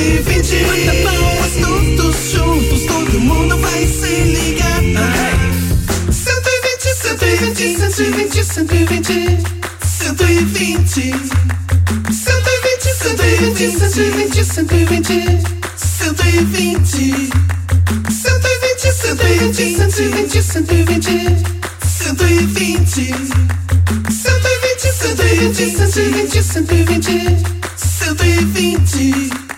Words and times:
120. 0.00 0.64
Bata 0.64 0.94
palmas 1.04 1.52
todos 1.60 2.16
juntos, 2.32 2.80
todo 2.86 3.20
mundo 3.20 3.58
vai 3.58 3.86
se 3.86 4.24
ligar. 4.24 4.80
120, 6.10 6.94
120, 6.94 7.74
120, 8.44 9.38
120. 9.84 11.12
120, 12.10 12.88
120, 12.94 13.70
120, 13.76 14.44
120, 14.44 15.28
120. 15.76 17.30
120, 18.08 18.92
120, 18.92 19.76
120, 19.76 20.40
120, 20.40 21.12
120. 21.84 23.12
120, 24.08 24.88
120, 24.92 25.70
120, 25.70 26.42
120, 26.42 27.36
120. 27.76 29.49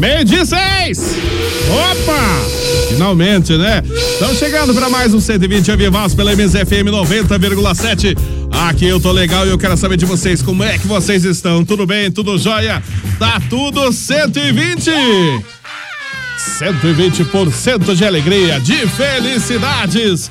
Meio 0.00 0.24
de 0.24 0.46
seis! 0.46 1.14
Opa! 1.68 2.88
Finalmente, 2.88 3.54
né? 3.58 3.82
Estamos 3.84 4.38
chegando 4.38 4.72
para 4.72 4.88
mais 4.88 5.12
um 5.12 5.20
120 5.20 5.72
Avivas 5.72 6.14
pela 6.14 6.32
MZFM 6.34 6.88
90,7. 6.90 8.16
Aqui 8.50 8.86
eu 8.86 8.98
tô 8.98 9.12
legal 9.12 9.46
e 9.46 9.50
eu 9.50 9.58
quero 9.58 9.76
saber 9.76 9.98
de 9.98 10.06
vocês 10.06 10.40
como 10.40 10.64
é 10.64 10.78
que 10.78 10.86
vocês 10.86 11.22
estão. 11.24 11.66
Tudo 11.66 11.86
bem? 11.86 12.10
Tudo 12.10 12.38
jóia? 12.38 12.82
Tá 13.18 13.38
tudo 13.50 13.92
120! 13.92 14.90
120% 16.58 17.94
de 17.94 18.02
alegria, 18.02 18.58
de 18.58 18.86
felicidades. 18.86 20.30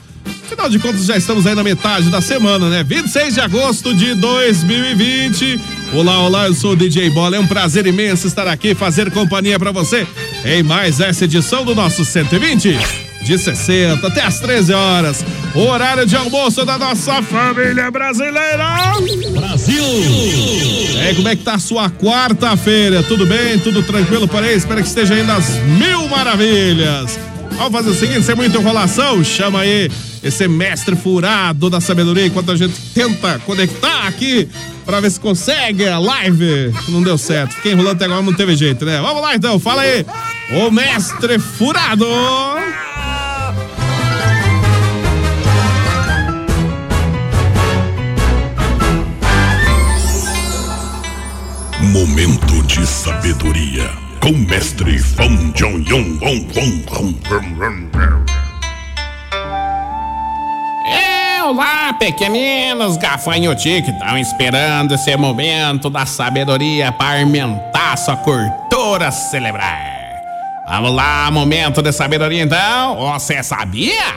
Afinal 0.50 0.68
de 0.68 0.80
contas, 0.80 1.06
já 1.06 1.16
estamos 1.16 1.46
aí 1.46 1.54
na 1.54 1.64
metade 1.64 2.10
da 2.10 2.22
semana, 2.22 2.72
né? 2.72 2.84
26 2.84 3.36
de 3.36 3.40
agosto 3.40 3.94
de 3.94 4.16
2020. 4.16 5.62
Olá, 5.94 6.24
olá, 6.24 6.48
eu 6.48 6.56
sou 6.56 6.72
o 6.72 6.76
DJ 6.76 7.12
Bola. 7.12 7.36
É 7.36 7.40
um 7.40 7.46
prazer 7.46 7.86
imenso 7.86 8.26
estar 8.26 8.48
aqui, 8.48 8.74
fazer 8.74 9.12
companhia 9.12 9.60
para 9.60 9.72
você 9.72 10.08
em 10.44 10.64
mais 10.64 11.00
essa 11.00 11.26
edição 11.26 11.64
do 11.64 11.76
nosso 11.76 12.04
120. 12.04 12.76
De 13.22 13.38
60 13.38 14.08
até 14.08 14.24
as 14.24 14.40
13 14.40 14.74
horas. 14.74 15.24
Horário 15.54 16.08
de 16.08 16.16
almoço 16.16 16.66
da 16.66 16.80
nossa 16.80 17.22
família 17.22 17.92
brasileira. 17.92 18.66
Brasil. 19.32 19.84
É, 21.00 21.14
como 21.14 21.28
é 21.28 21.36
que 21.36 21.44
tá 21.44 21.54
a 21.54 21.60
sua 21.60 21.92
quarta-feira? 21.92 23.04
Tudo 23.04 23.28
bem? 23.28 23.60
Tudo 23.60 23.84
tranquilo 23.84 24.28
por 24.28 24.44
aí? 24.44 24.58
Espero 24.58 24.82
que 24.82 24.88
esteja 24.88 25.14
indo 25.14 25.32
às 25.32 25.58
mil 25.78 26.08
maravilhas. 26.08 27.20
Vamos 27.52 27.72
fazer 27.72 27.90
o 27.92 27.94
seguinte, 27.94 28.24
sem 28.24 28.36
muita 28.36 28.58
enrolação, 28.58 29.24
chama 29.24 29.60
aí 29.60 29.92
esse 30.24 30.48
mestre 30.48 30.96
furado 30.96 31.70
da 31.70 31.80
sabedoria 31.80 32.26
enquanto 32.26 32.52
a 32.52 32.56
gente 32.56 32.74
tenta 32.94 33.40
conectar 33.40 34.08
aqui 34.08 34.48
pra 34.86 35.00
ver 35.00 35.12
se 35.12 35.20
consegue 35.20 35.88
a 35.88 36.00
live. 36.00 36.74
Não 36.90 37.02
deu 37.02 37.18
certo. 37.18 37.56
Fiquei 37.56 37.74
enrolando 37.74 37.96
até 37.96 38.06
agora, 38.06 38.22
não 38.22 38.34
teve 38.34 38.56
jeito, 38.56 38.86
né? 38.86 39.00
Vamos 39.00 39.22
lá 39.22 39.36
então, 39.36 39.60
fala 39.60 39.82
aí. 39.82 40.06
O 40.52 40.72
mestre 40.72 41.40
furado. 41.40 42.06
Momento 51.82 52.62
de 52.68 52.86
sabedoria 52.86 53.90
com 54.20 54.32
mestre 54.34 55.00
Fong 55.00 55.54
Jong 55.54 55.90
Yong 55.90 56.20
olá, 61.50 61.94
pequeninos 61.94 62.96
gafanhotinhos 62.98 63.86
que 63.86 63.92
estão 63.92 64.18
esperando 64.18 64.94
esse 64.94 65.18
momento 65.18 65.90
da 65.90 66.06
sabedoria 66.06 66.92
para 66.92 67.22
aumentar 67.22 67.98
sua 67.98 68.16
cultura 68.18 69.12
cerebral. 69.12 69.66
Vamos 70.68 70.94
lá, 70.94 71.32
momento 71.32 71.82
de 71.82 71.92
sabedoria 71.92 72.44
então. 72.44 72.98
Você 72.98 73.42
sabia? 73.42 74.14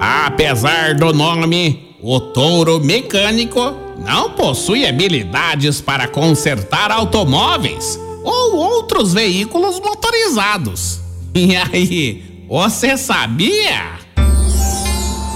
Apesar 0.00 0.94
do 0.94 1.12
nome, 1.12 1.94
o 2.02 2.18
touro 2.18 2.80
mecânico 2.80 3.74
não 3.98 4.30
possui 4.30 4.86
habilidades 4.86 5.82
para 5.82 6.08
consertar 6.08 6.90
automóveis 6.90 8.00
ou 8.24 8.56
outros 8.56 9.12
veículos 9.12 9.78
motorizados. 9.78 11.00
E 11.34 11.56
aí, 11.56 12.44
você 12.46 12.94
sabia? 12.98 14.01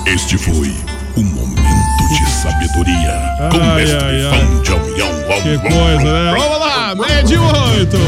Este 0.06 0.38
foi 0.38 0.72
o 1.16 1.20
momento 1.20 2.08
de 2.16 2.30
sabedoria 2.30 3.12
com 3.50 3.60
Ai, 3.60 3.76
mestre 3.76 4.04
ai, 4.04 4.24
ai. 4.26 4.62
Yong 4.64 5.24
Wong 5.28 5.42
Que 5.42 5.58
coisa, 5.58 6.12
né? 6.12 6.34
Vamos 6.38 6.58
lá, 6.60 6.94
meia 6.94 7.22
de 7.24 7.36
oito. 7.36 7.98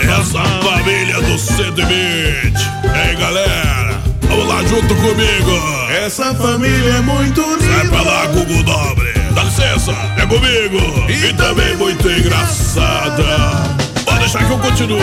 Essa 0.00 0.42
família 0.62 1.20
do 1.20 1.36
120. 1.36 1.88
Ei, 2.94 3.16
galera, 3.16 4.00
vamos 4.22 4.46
lá 4.46 4.62
junto 4.64 4.94
comigo. 4.94 5.90
Essa 6.04 6.32
família 6.34 6.94
é 6.94 7.00
muito 7.00 7.42
Sai 7.60 7.88
pra 7.88 8.02
lá, 8.02 8.26
Google 8.26 8.62
Dobre. 8.62 9.12
Dá 9.34 9.42
licença, 9.42 9.92
é 10.16 10.24
comigo. 10.26 11.10
E 11.10 11.32
também 11.34 11.76
muito 11.76 12.08
engraçada. 12.08 13.24
Pode 14.04 14.20
deixar 14.20 14.44
que 14.46 14.52
eu 14.52 14.58
continuo. 14.58 15.00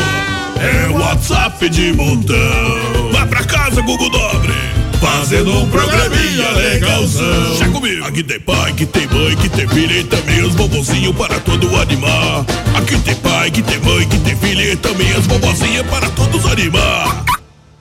É 0.57 0.87
WhatsApp 0.87 1.67
de 1.69 1.91
montão. 1.93 3.11
Vai 3.11 3.27
pra 3.27 3.43
casa, 3.43 3.81
Google 3.81 4.09
Dobre. 4.09 4.84
Fazendo 4.99 5.51
um 5.57 5.69
programinha 5.69 6.49
legalzão. 6.51 7.49
Deixa 7.49 7.69
comigo. 7.69 8.05
Aqui 8.05 8.23
tem 8.23 8.39
pai, 8.39 8.73
que 8.73 8.85
tem 8.85 9.07
mãe, 9.07 9.35
que 9.35 9.49
tem 9.49 9.67
filha 9.67 9.99
e 9.99 10.03
também 10.03 10.43
os 10.43 10.55
bobozinhos 10.55 11.15
para 11.15 11.39
todo 11.39 11.75
animar. 11.77 12.45
Aqui 12.77 12.97
tem 12.99 13.15
pai, 13.15 13.51
que 13.51 13.61
tem 13.61 13.79
mãe, 13.79 14.07
que 14.07 14.19
tem 14.19 14.35
filha 14.35 14.73
e 14.73 14.75
também 14.75 15.11
as 15.13 15.25
bobozinhas 15.27 15.85
para 15.87 16.09
todos 16.11 16.45
animar. 16.45 17.25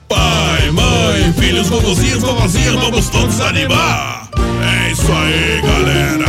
Pai, 0.07 0.71
mãe, 0.71 1.33
filhos, 1.33 1.67
vovozinhos, 1.67 2.21
vovozinhas, 2.21 2.75
vamos 2.75 3.09
todos 3.09 3.41
animar. 3.41 4.29
É 4.61 4.91
isso 4.91 5.11
aí, 5.11 5.61
galera. 5.61 6.25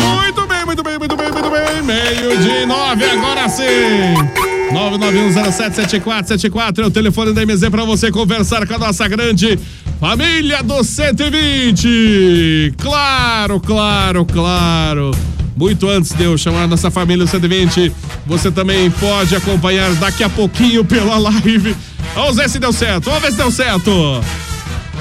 Muito 0.00 0.46
bem, 0.46 0.64
muito 0.64 0.82
bem, 0.82 0.98
muito 0.98 1.16
bem, 1.16 1.32
muito 1.32 1.50
bem. 1.50 1.82
Meio 1.82 2.36
de 2.38 2.66
nove, 2.66 3.04
agora 3.04 3.48
sim. 3.48 4.47
991077474 4.72 6.80
é 6.80 6.86
o 6.86 6.90
telefone 6.90 7.32
da 7.32 7.44
MZ 7.44 7.68
para 7.70 7.84
você 7.84 8.10
conversar 8.10 8.66
com 8.66 8.74
a 8.74 8.78
nossa 8.78 9.06
grande 9.08 9.58
família 9.98 10.62
do 10.62 10.84
120. 10.84 12.74
Claro, 12.76 13.60
claro, 13.60 14.26
claro. 14.26 15.10
Muito 15.56 15.88
antes 15.88 16.12
de 16.12 16.24
eu 16.24 16.36
chamar 16.36 16.68
nossa 16.68 16.90
família 16.90 17.24
do 17.24 17.30
120, 17.30 17.90
você 18.26 18.50
também 18.50 18.90
pode 18.90 19.34
acompanhar 19.34 19.92
daqui 19.94 20.22
a 20.22 20.28
pouquinho 20.28 20.84
pela 20.84 21.18
live. 21.18 21.74
Vamos 22.14 22.36
ver 22.36 22.48
se 22.48 22.58
deu 22.58 22.72
certo, 22.72 23.06
vamos 23.06 23.22
ver 23.22 23.32
se 23.32 23.38
deu 23.38 23.50
certo. 23.50 24.22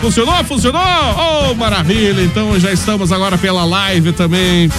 Funcionou? 0.02 0.44
Funcionou? 0.46 0.82
Oh, 0.82 1.54
maravilha! 1.56 2.22
Então 2.22 2.58
já 2.60 2.72
estamos 2.72 3.12
agora 3.12 3.38
pela 3.38 3.66
live 3.66 4.14
também 4.14 4.70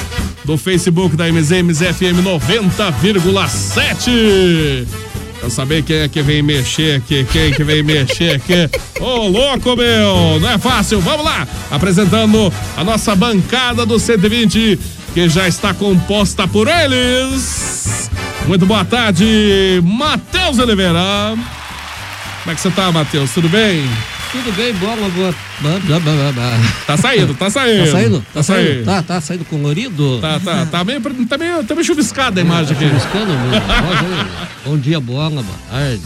do 0.48 0.56
Facebook 0.56 1.14
da 1.14 1.30
MZ, 1.30 1.62
MZFM 1.62 2.22
90,7. 2.24 4.88
Pra 5.38 5.50
saber 5.50 5.82
quem 5.82 5.96
é 5.96 6.08
que 6.08 6.22
vem 6.22 6.42
mexer 6.42 6.96
aqui, 6.96 7.26
quem 7.30 7.52
que 7.52 7.62
vem 7.62 7.82
mexer 7.82 8.36
aqui. 8.36 8.70
Ô, 8.98 9.04
oh, 9.04 9.28
louco, 9.28 9.76
meu! 9.76 10.40
Não 10.40 10.48
é 10.48 10.56
fácil. 10.56 11.02
Vamos 11.02 11.26
lá! 11.26 11.46
Apresentando 11.70 12.50
a 12.78 12.82
nossa 12.82 13.14
bancada 13.14 13.84
do 13.84 13.98
120, 13.98 14.78
que 15.12 15.28
já 15.28 15.46
está 15.46 15.74
composta 15.74 16.48
por 16.48 16.66
eles. 16.66 18.10
Muito 18.46 18.64
boa 18.64 18.86
tarde, 18.86 19.82
Matheus 19.84 20.58
Oliveira. 20.58 21.36
Como 22.42 22.52
é 22.52 22.54
que 22.54 22.60
você 22.62 22.70
tá, 22.70 22.90
Matheus? 22.90 23.32
Tudo 23.32 23.50
bem? 23.50 23.86
Tudo 24.30 24.52
bem, 24.52 24.74
bola, 24.74 25.08
boa. 25.08 25.34
Tá 26.86 26.96
saindo, 26.98 27.34
tá 27.34 27.48
saindo. 27.48 27.84
Tá 27.84 27.92
saindo? 27.92 28.20
Tá, 28.20 28.26
tá 28.34 28.42
saindo? 28.42 28.68
saindo. 28.68 28.84
Tá, 28.84 29.02
tá 29.02 29.20
saindo 29.20 29.44
colorido? 29.46 30.18
Tá, 30.20 30.38
tá, 30.38 30.66
tá 30.66 30.84
meio, 30.84 31.00
tá 31.00 31.38
meio, 31.38 31.64
tá 31.64 31.74
meio 31.74 31.84
chuviscada 31.84 32.40
a 32.40 32.44
imagem 32.44 32.76
aqui. 32.76 32.86
Chuviscando 32.88 33.32
mesmo. 33.32 34.28
Bom 34.66 34.76
dia, 34.76 35.00
bola, 35.00 35.42
boa 35.42 35.58
tarde. 35.70 36.02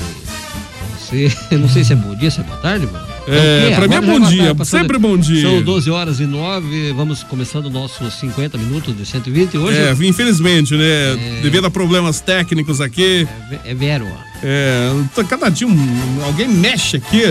Você, 1.01 1.33
não 1.57 1.69
sei 1.69 1.83
se 1.83 1.93
é 1.93 1.97
bom 1.97 2.15
dia, 2.15 2.31
se 2.31 2.41
é 2.41 2.45
boa 2.45 2.59
tarde, 2.59 2.87
mano. 2.87 3.13
É, 3.27 3.75
pra 3.75 3.89
mim 3.89 3.95
é 3.95 4.01
bom 4.01 4.21
dia, 4.21 4.55
sempre 4.65 4.99
bom 4.99 5.17
dia. 5.17 5.43
São 5.43 5.63
12 5.63 5.91
horas 5.91 6.21
e 6.21 6.27
9, 6.27 6.93
vamos 6.93 7.23
começando 7.25 7.71
nossos 7.71 8.15
50 8.15 8.57
minutos 8.57 8.97
de 8.97 9.05
120 9.05 9.59
hoje. 9.59 9.79
É, 9.79 9.93
infelizmente, 10.07 10.75
né? 10.75 10.85
É... 10.85 11.41
Devido 11.43 11.67
a 11.67 11.71
problemas 11.71 12.21
técnicos 12.21 12.81
aqui. 12.81 13.27
É, 13.65 13.73
é 13.73 13.75
vero. 13.75 14.07
É, 14.45 14.91
cada 15.29 15.49
dia 15.49 15.67
um, 15.67 16.25
alguém 16.25 16.49
mexe 16.49 16.97
aqui. 16.97 17.23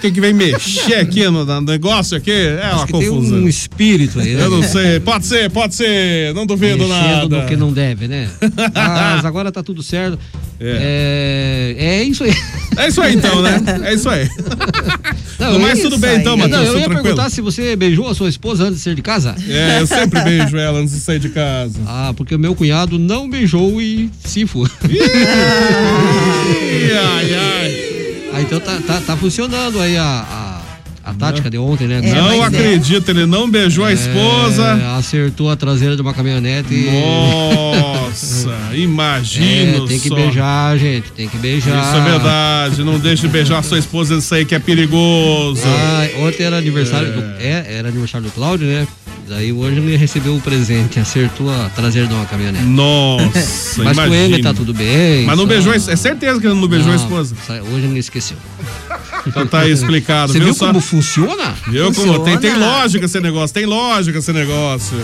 Quem 0.00 0.12
que 0.12 0.20
vem 0.20 0.32
mexer 0.32 0.96
aqui 0.96 1.24
no, 1.24 1.44
no 1.44 1.60
negócio 1.60 2.16
aqui? 2.16 2.30
É 2.32 2.62
Acho 2.64 2.76
uma 2.76 2.86
confusão. 2.88 3.30
Tem 3.30 3.44
um 3.44 3.48
espírito 3.48 4.18
aí, 4.18 4.34
né? 4.34 4.44
Eu 4.44 4.50
não 4.50 4.62
sei. 4.62 4.98
Pode 5.00 5.26
ser, 5.26 5.50
pode 5.50 5.74
ser. 5.74 6.34
Não 6.34 6.44
duvido 6.44 6.86
Mexendo 6.86 6.88
nada. 6.88 7.42
no 7.42 7.46
que 7.46 7.56
não 7.56 7.72
deve, 7.72 8.08
né? 8.08 8.28
Mas 8.74 9.24
agora 9.24 9.52
tá 9.52 9.62
tudo 9.62 9.82
certo. 9.82 10.18
É, 10.60 11.74
é, 11.78 11.84
é 12.00 12.04
isso 12.04 12.24
aí. 12.24 12.34
É 12.76 12.88
isso 12.88 13.00
aí 13.00 13.14
então, 13.14 13.40
né? 13.42 13.60
É 13.84 13.94
isso 13.94 14.08
aí. 14.08 14.28
Não, 15.38 15.52
No 15.52 15.60
mais, 15.60 15.78
eu- 15.78 15.84
tudo 15.90 15.98
bem 16.00 16.16
então, 16.18 16.36
Não, 16.36 16.48
Matheus? 16.48 16.62
eu 16.62 16.66
Tudo 16.72 16.78
ia 16.78 16.84
tranquilo? 16.86 17.02
perguntar 17.04 17.30
se 17.30 17.40
você 17.40 17.76
beijou 17.76 18.08
a 18.08 18.14
sua 18.14 18.28
esposa 18.28 18.64
antes 18.64 18.78
de 18.78 18.82
sair 18.82 18.96
de 18.96 19.02
casa. 19.02 19.36
É, 19.48 19.80
eu 19.80 19.86
sempre 19.86 20.20
beijo 20.22 20.56
ela 20.56 20.80
antes 20.80 20.94
de 20.94 21.00
sair 21.00 21.20
de 21.20 21.28
casa. 21.28 21.78
Ah, 21.86 22.12
porque 22.16 22.34
o 22.34 22.38
meu 22.38 22.56
cunhado 22.56 22.98
não 22.98 23.28
beijou 23.30 23.80
e 23.80 24.10
se. 24.24 24.40
Ih, 24.42 24.48
ai, 26.98 27.34
ai. 27.34 27.84
Ah, 28.34 28.40
então 28.42 28.60
tá, 28.60 28.78
tá, 28.86 29.00
tá 29.00 29.16
funcionando 29.16 29.80
aí 29.80 29.96
a, 29.96 30.02
a, 30.04 30.47
a 31.10 31.14
tática 31.14 31.48
de 31.50 31.56
ontem, 31.58 31.86
né? 31.86 32.00
não 32.02 32.38
mas 32.38 32.52
é. 32.52 32.56
acredito, 32.58 33.08
ele 33.10 33.26
não 33.26 33.50
beijou 33.50 33.84
a 33.84 33.92
esposa. 33.92 34.62
É, 34.80 34.98
acertou 34.98 35.50
a 35.50 35.56
traseira 35.56 35.96
de 35.96 36.02
uma 36.02 36.12
caminhonete 36.12 36.74
e. 36.74 36.88
Nossa, 36.90 38.50
imagino 38.74 39.84
É, 39.84 39.88
tem 39.88 39.98
que 40.00 40.08
só. 40.08 40.14
beijar, 40.14 40.78
gente, 40.78 41.10
tem 41.12 41.28
que 41.28 41.36
beijar. 41.38 41.82
Isso 41.82 41.96
é 41.96 42.10
verdade. 42.10 42.84
Não 42.84 42.98
deixe 42.98 43.22
de 43.22 43.28
beijar 43.28 43.62
sua 43.64 43.78
esposa, 43.78 44.16
isso 44.16 44.34
aí 44.34 44.44
que 44.44 44.54
é 44.54 44.58
perigoso. 44.58 45.62
Ah, 45.66 46.08
ontem 46.20 46.42
era 46.44 46.58
aniversário 46.58 47.12
do. 47.12 47.20
É, 47.40 47.66
era 47.78 47.88
aniversário 47.88 48.26
do 48.26 48.32
Cláudio, 48.32 48.66
né? 48.66 48.86
Daí 49.28 49.52
hoje 49.52 49.76
ele 49.78 49.94
recebeu 49.94 50.34
o 50.36 50.40
presente, 50.40 50.98
acertou 50.98 51.50
a 51.50 51.68
traseira 51.68 52.08
de 52.08 52.14
uma 52.14 52.24
caminhonete. 52.24 52.64
Nossa, 52.64 53.82
Mas 53.84 53.98
com 53.98 54.14
ele 54.14 54.42
tá 54.42 54.54
tudo 54.54 54.72
bem. 54.72 55.26
Mas 55.26 55.36
não 55.36 55.44
só- 55.44 55.48
beijou, 55.50 55.74
é 55.74 55.78
certeza 55.78 56.40
que 56.40 56.46
ele 56.46 56.54
não 56.58 56.66
beijou 56.66 56.88
a 56.90 56.96
Não, 56.96 57.02
esposa. 57.02 57.34
só- 57.46 57.52
Hoje 57.54 57.84
ele 57.86 57.98
esqueceu. 57.98 58.38
Então 59.28 59.46
tá 59.46 59.60
aí 59.60 59.70
explicado, 59.70 60.32
Você 60.32 60.38
viu? 60.38 60.46
viu 60.46 60.54
só? 60.54 60.66
como 60.68 60.80
funciona? 60.80 61.54
Viu 61.68 61.84
como 61.92 61.94
Funciona. 61.94 62.24
tem, 62.24 62.38
tem 62.38 62.58
lógica 62.58 63.04
esse 63.06 63.20
negócio, 63.20 63.54
tem 63.54 63.66
lógica 63.66 64.18
esse 64.18 64.32
negócio. 64.32 64.96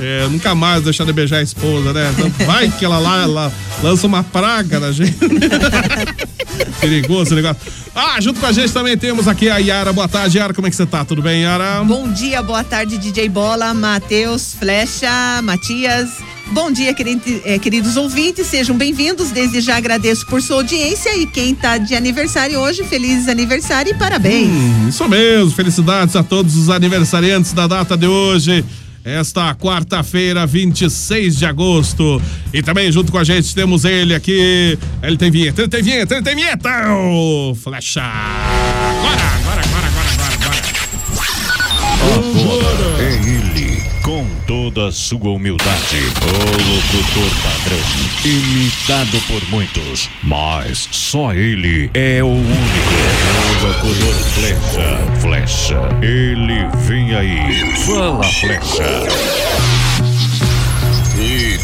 É, 0.00 0.26
nunca 0.30 0.54
mais 0.54 0.82
deixar 0.84 1.04
de 1.04 1.12
beijar 1.12 1.38
a 1.38 1.42
esposa, 1.42 1.92
né? 1.92 2.14
Então 2.16 2.46
Vai 2.46 2.68
que 2.70 2.84
ela 2.84 2.98
lá 2.98 3.22
ela 3.22 3.52
lança 3.82 4.06
uma 4.06 4.22
praga 4.22 4.78
na 4.78 4.92
gente. 4.92 5.16
Perigoso 6.80 7.22
esse 7.24 7.34
negócio. 7.34 7.56
Ah, 7.94 8.20
junto 8.20 8.38
com 8.40 8.46
a 8.46 8.52
gente 8.52 8.72
também 8.72 8.96
temos 8.96 9.26
aqui 9.26 9.48
a 9.50 9.58
Yara. 9.58 9.92
Boa 9.92 10.06
tarde, 10.08 10.38
Yara. 10.38 10.54
Como 10.54 10.66
é 10.66 10.70
que 10.70 10.76
você 10.76 10.86
tá? 10.86 11.04
Tudo 11.04 11.20
bem, 11.20 11.42
Yara? 11.42 11.82
Bom 11.84 12.08
dia, 12.12 12.42
boa 12.42 12.62
tarde, 12.62 12.96
DJ 12.96 13.28
Bola, 13.28 13.74
Matheus, 13.74 14.54
Flecha, 14.58 15.42
Matias. 15.42 16.10
Bom 16.50 16.72
dia, 16.72 16.94
querido- 16.94 17.22
eh, 17.44 17.58
queridos 17.58 17.96
ouvintes, 17.96 18.46
sejam 18.46 18.76
bem-vindos. 18.76 19.30
Desde 19.30 19.60
já 19.60 19.76
agradeço 19.76 20.26
por 20.26 20.40
sua 20.40 20.56
audiência 20.56 21.14
e 21.16 21.26
quem 21.26 21.54
tá 21.54 21.76
de 21.76 21.94
aniversário 21.94 22.58
hoje, 22.58 22.82
feliz 22.84 23.28
aniversário 23.28 23.90
e 23.92 23.94
parabéns. 23.94 24.48
Hum, 24.48 24.88
isso 24.88 25.06
mesmo. 25.08 25.50
Felicidades 25.50 26.16
a 26.16 26.22
todos 26.22 26.56
os 26.56 26.70
aniversariantes 26.70 27.52
da 27.52 27.66
data 27.66 27.96
de 27.96 28.06
hoje. 28.06 28.64
Esta 29.04 29.54
quarta-feira, 29.54 30.46
26 30.46 31.36
de 31.36 31.44
agosto. 31.46 32.20
E 32.52 32.62
também 32.62 32.90
junto 32.90 33.12
com 33.12 33.18
a 33.18 33.24
gente 33.24 33.54
temos 33.54 33.84
ele 33.84 34.14
aqui. 34.14 34.78
Ele 35.02 35.16
tem 35.16 35.30
vinheta, 35.30 35.60
ele 35.62 35.68
tem 35.68 35.82
vinheta, 35.82 36.14
ele 36.14 36.22
tem 36.24 36.34
vinheta! 36.34 36.70
Ô, 36.94 37.54
Flecha! 37.54 38.00
Agora, 38.02 39.22
agora, 39.40 39.60
agora, 39.60 39.86
agora, 39.86 40.34
agora, 40.34 40.56
agora! 40.56 40.58
Com 44.08 44.24
toda 44.46 44.88
a 44.88 44.92
sua 44.92 45.32
humildade, 45.32 45.98
o 45.98 46.02
locutor 46.72 47.30
padrão, 47.42 47.84
imitado 48.24 49.20
por 49.26 49.46
muitos, 49.50 50.08
mas 50.22 50.88
só 50.90 51.34
ele 51.34 51.90
é 51.92 52.22
o 52.22 52.28
único, 52.28 52.48
o 53.50 53.52
locutor 53.66 54.14
flecha, 54.32 54.98
flecha, 55.20 55.76
ele 56.00 56.66
vem 56.86 57.14
aí, 57.14 57.76
fala 57.84 58.24
flecha. 58.24 59.04
Ele 61.14 61.58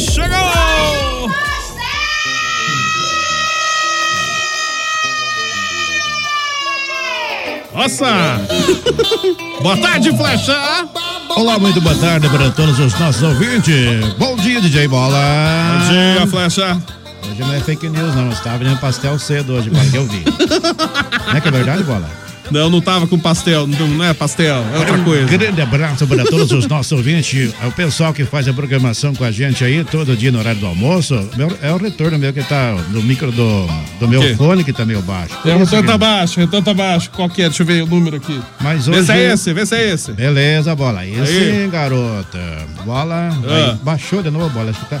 chegou! 0.00 1.07
Nossa! 7.78 8.40
Boa 9.62 9.76
tarde, 9.76 10.10
Flecha! 10.16 10.52
Olá, 11.36 11.60
muito 11.60 11.80
boa 11.80 11.94
tarde 11.94 12.28
para 12.28 12.50
todos 12.50 12.76
os 12.80 12.98
nossos 12.98 13.22
ouvintes. 13.22 14.04
Bom 14.18 14.34
dia, 14.34 14.60
DJ 14.60 14.88
Bola. 14.88 15.16
Bom 15.78 15.88
dia, 15.88 16.26
Flecha! 16.26 16.82
Hoje 17.30 17.40
não 17.40 17.54
é 17.54 17.60
fake 17.60 17.88
news, 17.88 18.16
não. 18.16 18.30
Estava 18.30 18.58
vendendo 18.58 18.80
pastel 18.80 19.16
cedo 19.20 19.52
hoje, 19.52 19.70
Bola, 19.70 19.84
que 19.84 19.96
eu 19.96 20.04
vi. 20.08 20.24
não 21.28 21.36
é 21.36 21.40
que 21.40 21.46
é 21.46 21.50
verdade, 21.52 21.84
Bola? 21.84 22.10
Não, 22.50 22.70
não 22.70 22.80
tava 22.80 23.06
com 23.06 23.18
pastel, 23.18 23.66
não, 23.66 23.86
não 23.88 24.04
é 24.04 24.14
pastel, 24.14 24.64
é 24.74 24.78
outra 24.78 24.94
Um 24.96 25.04
coisa. 25.04 25.26
grande 25.26 25.60
abraço 25.60 26.06
para 26.06 26.24
todos 26.24 26.50
os 26.50 26.66
nossos 26.66 26.92
ouvintes, 26.92 27.52
o 27.66 27.70
pessoal 27.72 28.12
que 28.14 28.24
faz 28.24 28.48
a 28.48 28.54
programação 28.54 29.14
com 29.14 29.22
a 29.22 29.30
gente 29.30 29.62
aí 29.64 29.84
todo 29.84 30.16
dia 30.16 30.32
no 30.32 30.38
horário 30.38 30.58
do 30.60 30.66
almoço. 30.66 31.14
Meu- 31.36 31.52
é 31.60 31.70
o 31.72 31.76
retorno 31.76 32.18
meu 32.18 32.32
que 32.32 32.42
tá 32.42 32.72
no 32.90 33.02
micro 33.02 33.30
do, 33.30 33.66
do 34.00 34.08
meu 34.08 34.34
fone 34.36 34.64
que 34.64 34.72
tá 34.72 34.84
meio 34.86 35.02
baixo. 35.02 35.34
É, 35.44 35.54
o 35.54 35.58
retorno 35.58 35.86
tá 35.86 35.98
baixo, 35.98 36.38
o 36.38 36.44
retorno 36.44 36.64
tá 36.64 36.72
baixo. 36.74 37.10
Qual 37.10 37.28
que 37.28 37.42
é? 37.42 37.48
Deixa 37.48 37.62
eu 37.62 37.66
ver 37.66 37.82
o 37.82 37.86
número 37.86 38.16
aqui. 38.16 38.40
Mas 38.60 38.86
Vê 38.86 38.94
se 38.94 39.12
hoje- 39.12 39.12
é 39.12 39.32
esse, 39.32 39.52
vê 39.52 39.66
se 39.66 39.74
é 39.76 39.90
esse. 39.92 40.12
Beleza, 40.12 40.74
bola. 40.74 41.06
Esse, 41.06 41.20
Aí. 41.32 41.68
garota. 41.70 42.38
Bola. 42.86 43.30
Ah. 43.46 43.70
aí, 43.72 43.78
baixou 43.82 44.22
de 44.22 44.30
novo, 44.30 44.48
bola. 44.50 44.70
Acho 44.70 44.80
que, 44.80 44.86
tá, 44.86 45.00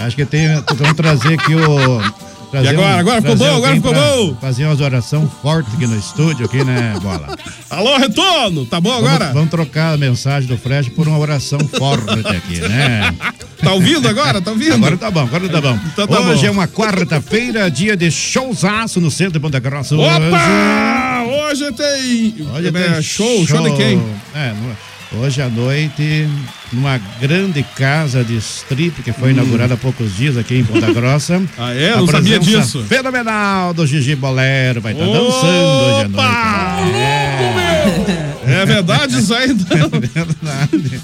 acho 0.00 0.16
que 0.16 0.24
tem. 0.24 0.48
Vamos 0.76 0.94
trazer 0.96 1.34
aqui 1.34 1.54
o. 1.54 2.27
trazer 2.50 2.66
E 2.66 2.68
agora? 2.70 2.96
um- 2.96 2.98
Agora 2.98 3.20
ficou 3.22 3.36
bom, 3.36 3.56
agora 3.56 3.74
ficou 3.74 3.94
bom. 3.94 4.36
Fazer 4.40 4.64
umas 4.66 4.80
orações 4.80 5.28
fortes 5.42 5.74
aqui 5.74 5.86
no 5.86 5.96
estúdio, 5.98 6.46
aqui, 6.46 6.64
né, 6.64 6.94
bola? 7.02 7.36
Alô, 7.70 7.96
retorno, 7.98 8.64
tá 8.66 8.80
bom 8.80 8.92
agora? 8.92 9.18
Vamos, 9.18 9.34
vamos 9.34 9.50
trocar 9.50 9.94
a 9.94 9.96
mensagem 9.96 10.48
do 10.48 10.56
Fred 10.58 10.90
por 10.90 11.06
uma 11.06 11.18
oração 11.18 11.58
forte 11.60 12.10
aqui, 12.26 12.60
né? 12.60 13.14
Tá 13.58 13.72
ouvindo 13.72 14.06
agora? 14.06 14.40
Tá 14.40 14.52
ouvindo? 14.52 14.74
Agora 14.74 14.96
tá 14.96 15.10
bom, 15.10 15.22
agora 15.22 15.48
tá 15.48 15.60
bom. 15.60 15.76
Então 15.92 16.06
tá 16.06 16.20
Hoje 16.20 16.42
bom. 16.42 16.46
é 16.46 16.50
uma 16.52 16.68
quarta-feira, 16.68 17.68
dia 17.68 17.96
de 17.96 18.08
showzaço 18.08 19.00
no 19.00 19.10
centro 19.10 19.32
de 19.32 19.40
Ponta 19.40 19.58
Grossa. 19.58 19.96
Hoje. 19.96 20.06
Opa! 20.08 21.24
Hoje 21.50 21.72
tem. 21.72 22.46
Hoje 22.54 22.68
é, 22.68 22.70
tem 22.70 23.02
show, 23.02 23.44
show 23.44 23.60
de 23.68 23.76
quem? 23.76 24.00
É, 24.32 24.50
no- 24.52 24.76
hoje 25.12 25.40
à 25.40 25.48
noite, 25.48 26.28
numa 26.72 26.98
grande 27.20 27.62
casa 27.76 28.22
de 28.22 28.36
strip 28.36 29.02
que 29.02 29.12
foi 29.12 29.30
inaugurada 29.30 29.74
há 29.74 29.76
poucos 29.76 30.14
dias 30.16 30.36
aqui 30.36 30.58
em 30.58 30.64
Ponta 30.64 30.92
Grossa. 30.92 31.42
Ah, 31.58 31.74
é? 31.74 31.92
A 31.92 31.96
Não 31.96 32.06
sabia 32.06 32.38
disso. 32.38 32.84
Fenomenal 32.88 33.74
do 33.74 33.86
Gigi 33.86 34.14
Bolero. 34.14 34.80
Vai 34.80 34.92
estar 34.92 35.04
dançando 35.04 35.24
hoje 35.24 36.04
à 36.04 36.08
noite. 36.08 36.14
Opa! 36.14 36.80
né? 36.92 38.34
É 38.46 38.64
verdade 38.64 39.18
isso 39.18 39.34
aí? 39.34 39.50
então? 39.50 39.90
É 40.14 40.24
verdade. 40.24 41.00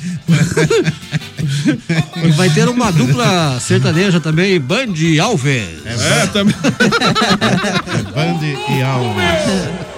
E 2.25 2.31
vai 2.33 2.49
ter 2.51 2.69
uma 2.69 2.91
dupla 2.91 3.59
sertaneja 3.61 4.21
também, 4.21 4.59
Band 4.61 4.95
Alves. 5.23 5.85
É, 5.85 6.27
também. 6.29 6.55
Band 8.15 8.41
e 8.71 8.83
Alves. 8.83 9.94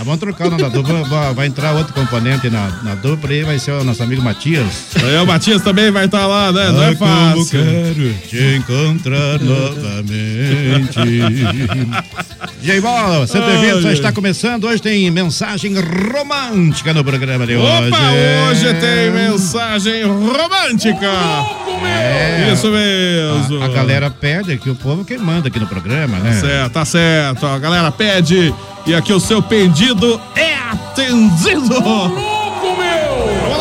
Ah, 0.00 0.02
vamos 0.02 0.18
trocar 0.18 0.46
o 0.46 0.50
nome 0.52 0.62
da 0.62 0.68
dupla. 0.70 1.02
vai- 1.04 1.34
Vai 1.34 1.46
entrar 1.46 1.72
outro 1.72 1.92
componente 1.92 2.48
na, 2.48 2.70
na 2.82 2.94
dupla 2.94 3.34
e 3.34 3.42
vai 3.42 3.58
ser 3.58 3.72
o 3.72 3.84
nosso 3.84 4.02
amigo 4.02 4.22
Matias. 4.22 4.86
Aí 4.96 5.18
o 5.18 5.26
Matias 5.26 5.60
também 5.60 5.90
vai 5.90 6.06
estar 6.06 6.26
lá, 6.26 6.50
né? 6.50 6.70
Não 6.70 6.82
é 6.82 6.88
Ah, 6.92 6.96
como 6.96 7.44
fácil. 7.44 7.60
quero 7.60 8.14
te 8.26 8.56
encontrar 8.56 9.38
novamente. 9.44 10.96
J 12.62 12.80
Bola, 12.80 13.26
120 13.26 13.82
só 13.82 13.90
está 13.90 14.10
começando. 14.12 14.64
Hoje 14.64 14.80
tem 14.80 15.10
mensagem 15.10 15.74
romântica 15.78 16.94
no 16.94 17.04
programa 17.04 17.46
de 17.46 17.56
hoje. 17.56 17.88
Opa, 17.88 17.98
hoje 18.50 18.74
tem 18.74 19.10
mensagem 19.10 20.04
romântica. 20.04 21.10
É. 21.84 22.50
Isso 22.54 22.68
mesmo. 22.68 23.62
A, 23.62 23.66
a 23.66 23.68
galera 23.68 24.10
pede 24.10 24.52
aqui, 24.52 24.70
o 24.70 24.74
povo 24.74 25.04
que 25.04 25.18
manda 25.18 25.48
aqui 25.48 25.58
no 25.60 25.66
programa, 25.66 26.18
né? 26.18 26.32
Certo, 26.40 26.72
tá 26.72 26.84
certo. 26.86 27.46
A 27.46 27.58
galera 27.58 27.90
pede 27.92 28.54
e 28.86 28.94
aqui 28.94 29.12
o 29.12 29.20
seu 29.20 29.42
pedido 29.42 30.20
é 30.34 30.54
atendido. 30.54 32.39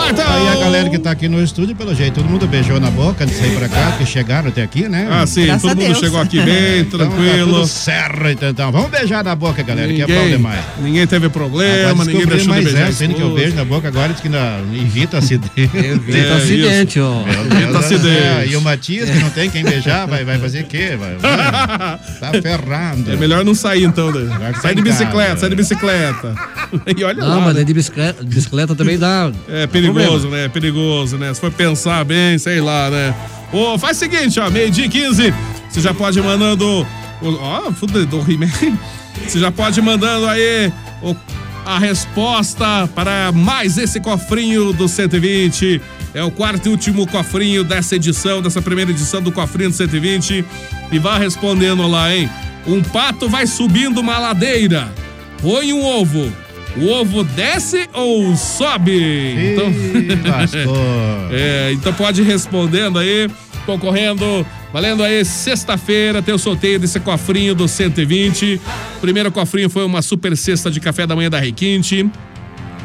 Então. 0.09 0.25
Aí 0.27 0.47
a 0.47 0.55
galera 0.59 0.89
que 0.89 0.97
tá 0.97 1.11
aqui 1.11 1.27
no 1.27 1.41
estúdio, 1.43 1.75
pelo 1.75 1.93
jeito, 1.93 2.15
todo 2.15 2.29
mundo 2.29 2.47
beijou 2.47 2.79
na 2.79 2.89
boca 2.89 3.23
antes 3.23 3.35
de 3.39 3.45
sair 3.45 3.55
pra 3.57 3.69
cá, 3.69 3.91
que 3.97 4.05
chegaram 4.05 4.49
até 4.49 4.63
aqui, 4.63 4.87
né? 4.89 5.07
Ah, 5.09 5.25
sim, 5.27 5.45
Graças 5.45 5.61
todo 5.61 5.77
mundo 5.77 5.85
Deus. 5.87 5.99
chegou 5.99 6.19
aqui 6.19 6.41
bem, 6.41 6.79
Então 6.81 6.99
tá 6.99 7.05
tranquilo. 7.05 7.53
tudo 7.53 7.67
certo, 7.67 8.45
então. 8.45 8.71
Vamos 8.71 8.89
beijar 8.89 9.23
na 9.23 9.35
boca, 9.35 9.61
galera, 9.63 9.87
que 9.93 10.01
é 10.01 10.07
bom 10.07 10.13
ninguém, 10.13 10.29
demais. 10.31 10.59
ninguém 10.81 11.07
teve 11.07 11.25
Agora 11.27 11.29
problema, 11.29 12.05
ninguém 12.05 12.25
deixou 12.25 12.53
de 12.55 12.61
beijar. 12.63 12.81
essa, 12.83 12.91
sendo 12.93 13.13
que 13.13 13.21
eu 13.21 13.33
beijo 13.33 13.55
na 13.55 13.65
boca 13.65 13.87
agora, 13.87 14.11
diz 14.11 14.21
que 14.21 14.27
ainda 14.27 14.59
evita 14.73 15.17
acidente. 15.19 15.51
Evita 15.73 16.17
É, 16.17 16.33
acidente, 16.37 16.99
ó. 16.99 17.23
Deus 17.23 17.75
acidente. 17.75 18.51
E 18.51 18.55
o 18.55 18.61
Matias, 18.61 19.09
que 19.09 19.19
não 19.19 19.29
tem 19.29 19.49
quem 19.49 19.63
beijar, 19.63 20.07
vai, 20.07 20.23
vai 20.25 20.37
fazer 20.39 20.61
o 20.61 20.65
quê? 20.65 20.97
Vai, 20.99 21.15
vai. 21.17 21.99
Tá 22.19 22.31
ferrando. 22.41 23.11
É 23.11 23.15
melhor 23.15 23.45
não 23.45 23.55
sair 23.55 23.83
então, 23.85 24.11
né? 24.11 24.53
Sai 24.61 24.75
de 24.75 24.81
bicicleta, 24.81 25.37
sai 25.37 25.49
de 25.49 25.55
bicicleta. 25.55 26.33
E 26.95 27.03
olha 27.03 27.19
Não, 27.23 27.27
lá. 27.39 27.39
mas 27.45 27.55
né? 27.55 27.61
é 27.61 27.63
de 27.63 27.73
bicicleta, 27.73 28.23
bicicleta 28.23 28.75
também 28.75 28.95
dá. 28.97 29.31
É 29.47 29.65
perigoso, 29.65 29.98
né? 30.29 30.45
É 30.45 30.49
perigoso, 30.49 31.17
né? 31.17 31.33
Se 31.33 31.39
for 31.41 31.51
pensar 31.51 32.03
bem, 32.05 32.37
sei 32.37 32.59
lá, 32.61 32.89
né? 32.89 33.13
Ô, 33.51 33.77
faz 33.77 33.97
o 33.97 33.99
seguinte, 34.01 34.39
ó, 34.39 34.49
meio-dia 34.49 34.85
e 34.85 34.89
15, 34.89 35.33
você 35.69 35.81
já 35.81 35.93
pode 35.93 36.19
ir 36.19 36.21
mandando. 36.23 36.85
Ó, 37.21 37.71
fundo 37.73 38.05
do 38.05 38.19
He-Man. 38.31 38.47
Você 39.27 39.39
já 39.39 39.51
pode 39.51 39.79
ir 39.79 39.83
mandando 39.83 40.27
aí 40.27 40.71
o- 41.01 41.15
a 41.65 41.77
resposta 41.77 42.87
para 42.95 43.31
mais 43.31 43.77
esse 43.77 43.99
cofrinho 43.99 44.71
do 44.71 44.87
120. 44.87 45.81
É 46.13 46.23
o 46.23 46.31
quarto 46.31 46.67
e 46.67 46.69
último 46.69 47.05
cofrinho 47.05 47.63
dessa 47.63 47.95
edição, 47.95 48.41
dessa 48.41 48.61
primeira 48.61 48.89
edição 48.91 49.21
do 49.21 49.31
cofrinho 49.31 49.69
do 49.69 49.75
120. 49.75 50.43
E 50.91 50.97
vá 50.99 51.17
respondendo 51.17 51.85
lá, 51.87 52.15
hein? 52.15 52.29
Um 52.65 52.81
pato 52.81 53.27
vai 53.29 53.45
subindo 53.45 53.99
uma 53.99 54.17
ladeira. 54.17 54.91
Põe 55.41 55.71
um 55.73 55.85
ovo. 55.85 56.31
O 56.81 56.87
ovo 56.89 57.23
desce 57.23 57.89
ou 57.93 58.35
sobe? 58.35 59.51
Então- 59.53 59.73
é, 61.31 61.71
então 61.73 61.93
pode 61.93 62.21
ir 62.21 62.25
respondendo 62.25 62.97
aí, 62.99 63.29
concorrendo, 63.65 64.45
valendo 64.71 65.03
aí 65.03 65.23
sexta-feira, 65.25 66.21
tem 66.21 66.33
o 66.33 66.39
sorteio 66.39 66.79
desse 66.79 66.99
cofrinho 66.99 67.53
do 67.53 67.67
120. 67.67 68.61
O 68.97 68.99
primeiro 69.01 69.31
cofrinho 69.31 69.69
foi 69.69 69.83
uma 69.85 70.01
super 70.01 70.35
cesta 70.37 70.71
de 70.71 70.79
café 70.79 71.05
da 71.05 71.15
manhã 71.15 71.29
da 71.29 71.39
Requinte, 71.39 72.09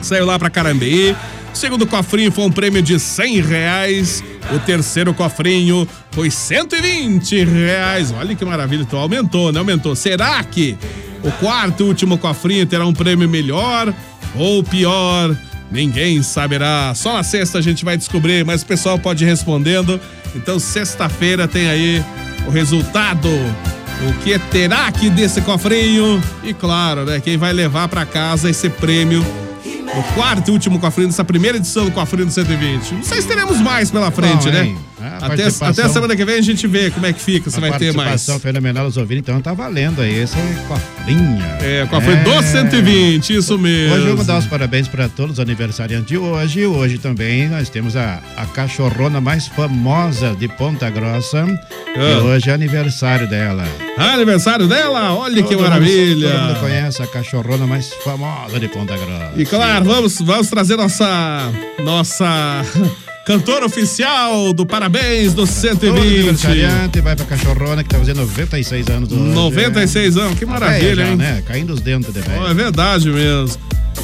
saiu 0.02 0.26
lá 0.26 0.38
pra 0.38 0.50
Carambeí. 0.50 1.12
O 1.52 1.56
segundo 1.56 1.86
cofrinho 1.86 2.32
foi 2.32 2.44
um 2.44 2.50
prêmio 2.50 2.82
de 2.82 2.98
100 2.98 3.40
reais. 3.40 4.24
O 4.52 4.58
terceiro 4.58 5.14
cofrinho 5.14 5.86
foi 6.10 6.28
120 6.28 7.44
reais. 7.44 8.12
Olha 8.12 8.34
que 8.34 8.44
maravilha, 8.44 8.82
então 8.82 8.98
aumentou, 8.98 9.52
né? 9.52 9.60
Aumentou. 9.60 9.94
Será 9.94 10.42
que 10.42 10.76
o 11.24 11.32
quarto 11.32 11.82
e 11.82 11.86
último 11.88 12.18
cofrinho 12.18 12.66
terá 12.66 12.86
um 12.86 12.92
prêmio 12.92 13.28
melhor 13.28 13.92
ou 14.36 14.62
pior? 14.62 15.36
Ninguém 15.70 16.22
saberá. 16.22 16.92
Só 16.94 17.14
na 17.14 17.22
sexta 17.22 17.58
a 17.58 17.62
gente 17.62 17.84
vai 17.84 17.96
descobrir, 17.96 18.44
mas 18.44 18.62
o 18.62 18.66
pessoal 18.66 18.98
pode 18.98 19.24
ir 19.24 19.26
respondendo. 19.26 20.00
Então, 20.36 20.58
sexta-feira 20.58 21.48
tem 21.48 21.68
aí 21.68 22.04
o 22.46 22.50
resultado. 22.50 23.28
O 23.28 24.12
que 24.22 24.38
terá 24.38 24.86
aqui 24.86 25.08
desse 25.08 25.40
cofrinho? 25.40 26.22
E 26.42 26.52
claro, 26.52 27.04
né? 27.04 27.20
Quem 27.20 27.36
vai 27.36 27.52
levar 27.52 27.88
pra 27.88 28.04
casa 28.04 28.50
esse 28.50 28.68
prêmio 28.68 29.24
o 29.98 30.02
quarto 30.14 30.48
e 30.48 30.50
último 30.50 30.78
cofrinho 30.78 31.08
dessa 31.08 31.24
primeira 31.24 31.56
edição 31.56 31.84
do 31.84 31.92
Cofrinho 31.92 32.26
do 32.26 32.32
120. 32.32 32.94
Não 32.94 33.02
sei 33.02 33.22
se 33.22 33.28
teremos 33.28 33.60
mais 33.60 33.90
pela 33.90 34.10
frente, 34.10 34.46
Bom, 34.46 34.50
né? 34.50 34.76
A 35.20 35.26
Até, 35.26 35.46
até 35.46 35.82
a 35.82 35.88
semana 35.88 36.16
que 36.16 36.24
vem 36.24 36.36
a 36.38 36.40
gente 36.42 36.66
vê 36.66 36.90
como 36.90 37.04
é 37.06 37.12
que 37.12 37.20
fica, 37.20 37.50
se 37.50 37.60
vai 37.60 37.70
ter 37.78 37.92
mais. 37.92 38.08
participação 38.08 38.40
fenomenal 38.40 38.86
dos 38.86 38.96
ouvintes, 38.96 39.22
então 39.28 39.40
tá 39.40 39.52
valendo 39.52 40.00
aí 40.00 40.20
esse 40.20 40.36
cofrinho. 40.66 41.42
É, 41.60 41.86
cofrinho 41.86 42.24
do 42.24 42.42
120, 42.42 43.34
isso 43.36 43.58
mesmo. 43.58 43.94
Hoje 43.96 44.06
eu 44.08 44.16
vou 44.16 44.24
dar 44.24 44.38
os 44.38 44.46
parabéns 44.46 44.88
para 44.88 45.08
todos 45.08 45.34
os 45.34 45.40
aniversariantes 45.40 46.06
de 46.06 46.16
hoje. 46.16 46.64
Hoje 46.66 46.98
também 46.98 47.48
nós 47.48 47.68
temos 47.68 47.96
a, 47.96 48.20
a 48.36 48.46
cachorrona 48.46 49.20
mais 49.20 49.46
famosa 49.48 50.34
de 50.34 50.48
Ponta 50.48 50.88
Grossa. 50.90 51.44
Ah. 51.96 52.00
E 52.10 52.14
hoje 52.22 52.50
é 52.50 52.52
aniversário 52.54 53.28
dela. 53.28 53.64
Ah, 53.96 54.14
aniversário 54.14 54.66
dela? 54.66 55.14
Olha 55.14 55.36
que 55.42 55.42
Todo 55.50 55.58
mundo- 55.58 55.68
maravilha. 55.70 56.30
todo 56.30 56.40
mundo 56.48 56.60
conhece 56.60 57.02
a 57.02 57.06
cachorrona 57.06 57.66
mais 57.66 57.92
famosa 58.02 58.58
de 58.58 58.68
Ponta 58.68 58.96
Grossa. 58.96 59.32
E 59.36 59.44
claro, 59.44 59.84
vamos, 59.84 60.18
vamos 60.20 60.48
trazer 60.48 60.76
nossa 60.76 61.52
nossa 61.84 62.62
cantora 63.26 63.64
oficial 63.66 64.52
do 64.52 64.66
Parabéns 64.66 65.32
do 65.32 65.42
Todo 65.46 65.52
120. 65.52 65.98
aniversariante 65.98 67.00
vai 67.00 67.16
pra 67.16 67.24
cachorrona 67.24 67.82
que 67.82 67.88
tá 67.88 67.98
fazendo 67.98 68.20
96 68.20 68.88
anos 68.88 69.12
hoje. 69.12 69.20
96 69.22 70.16
anos, 70.16 70.38
que 70.38 70.44
Tá 70.44 70.52
maravilha, 70.52 70.94
já, 71.04 71.10
hein? 71.10 71.16
né? 71.16 71.42
Caindo 71.46 71.72
os 71.72 71.80
dentes 71.80 72.12
de 72.12 72.20
Oh, 72.20 72.22
velho. 72.22 72.46
é 72.46 72.54
verdade 72.54 73.10
mesmo. 73.10 73.58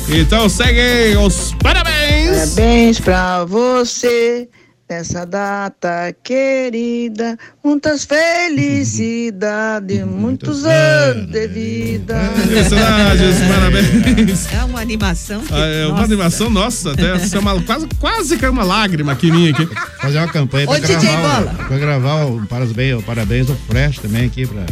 Então 0.09 0.49
segue 0.49 0.81
aí 0.81 1.17
os 1.17 1.55
parabéns. 1.62 2.55
Parabéns 2.55 3.00
pra 3.00 3.45
você 3.45 4.49
nessa 4.91 5.25
data 5.25 6.13
querida. 6.23 7.39
Muitas 7.63 8.05
felicidades, 8.05 10.05
muitos 10.05 10.65
anos 10.65 11.31
de 11.31 11.47
vida. 11.47 12.19
Felicidades, 12.35 13.37
parabéns. 13.49 14.53
É 14.53 14.65
uma 14.65 14.81
animação. 14.81 15.41
que- 15.43 15.55
Ah, 15.55 15.59
é 15.65 15.85
uma 15.87 15.93
nossa. 15.93 16.05
animação, 16.05 16.51
nossa, 16.51 16.91
até 16.93 17.17
ser 17.21 17.39
uma, 17.39 17.63
quase, 17.63 17.87
quase 18.01 18.37
caiu 18.37 18.53
uma 18.53 18.65
lágrima 18.65 19.13
aqui 19.13 19.31
minha 19.31 19.53
aqui. 19.53 19.69
Fazer 20.03 20.19
uma 20.19 20.29
campanha 20.29 20.67
pra 20.67 20.77
Ô, 20.77 20.81
DJ 20.81 20.97
gravar, 20.97 21.41
Bola. 21.41 21.53
o, 21.53 21.67
pra 21.69 21.79
gravar 21.79 22.25
o 22.25 22.47
parabéns, 22.47 22.99
o 22.99 23.03
parabéns 23.03 23.47
do 23.47 23.55
Fresh 23.69 23.99
também 24.01 24.27
aqui 24.27 24.45
pra. 24.47 24.67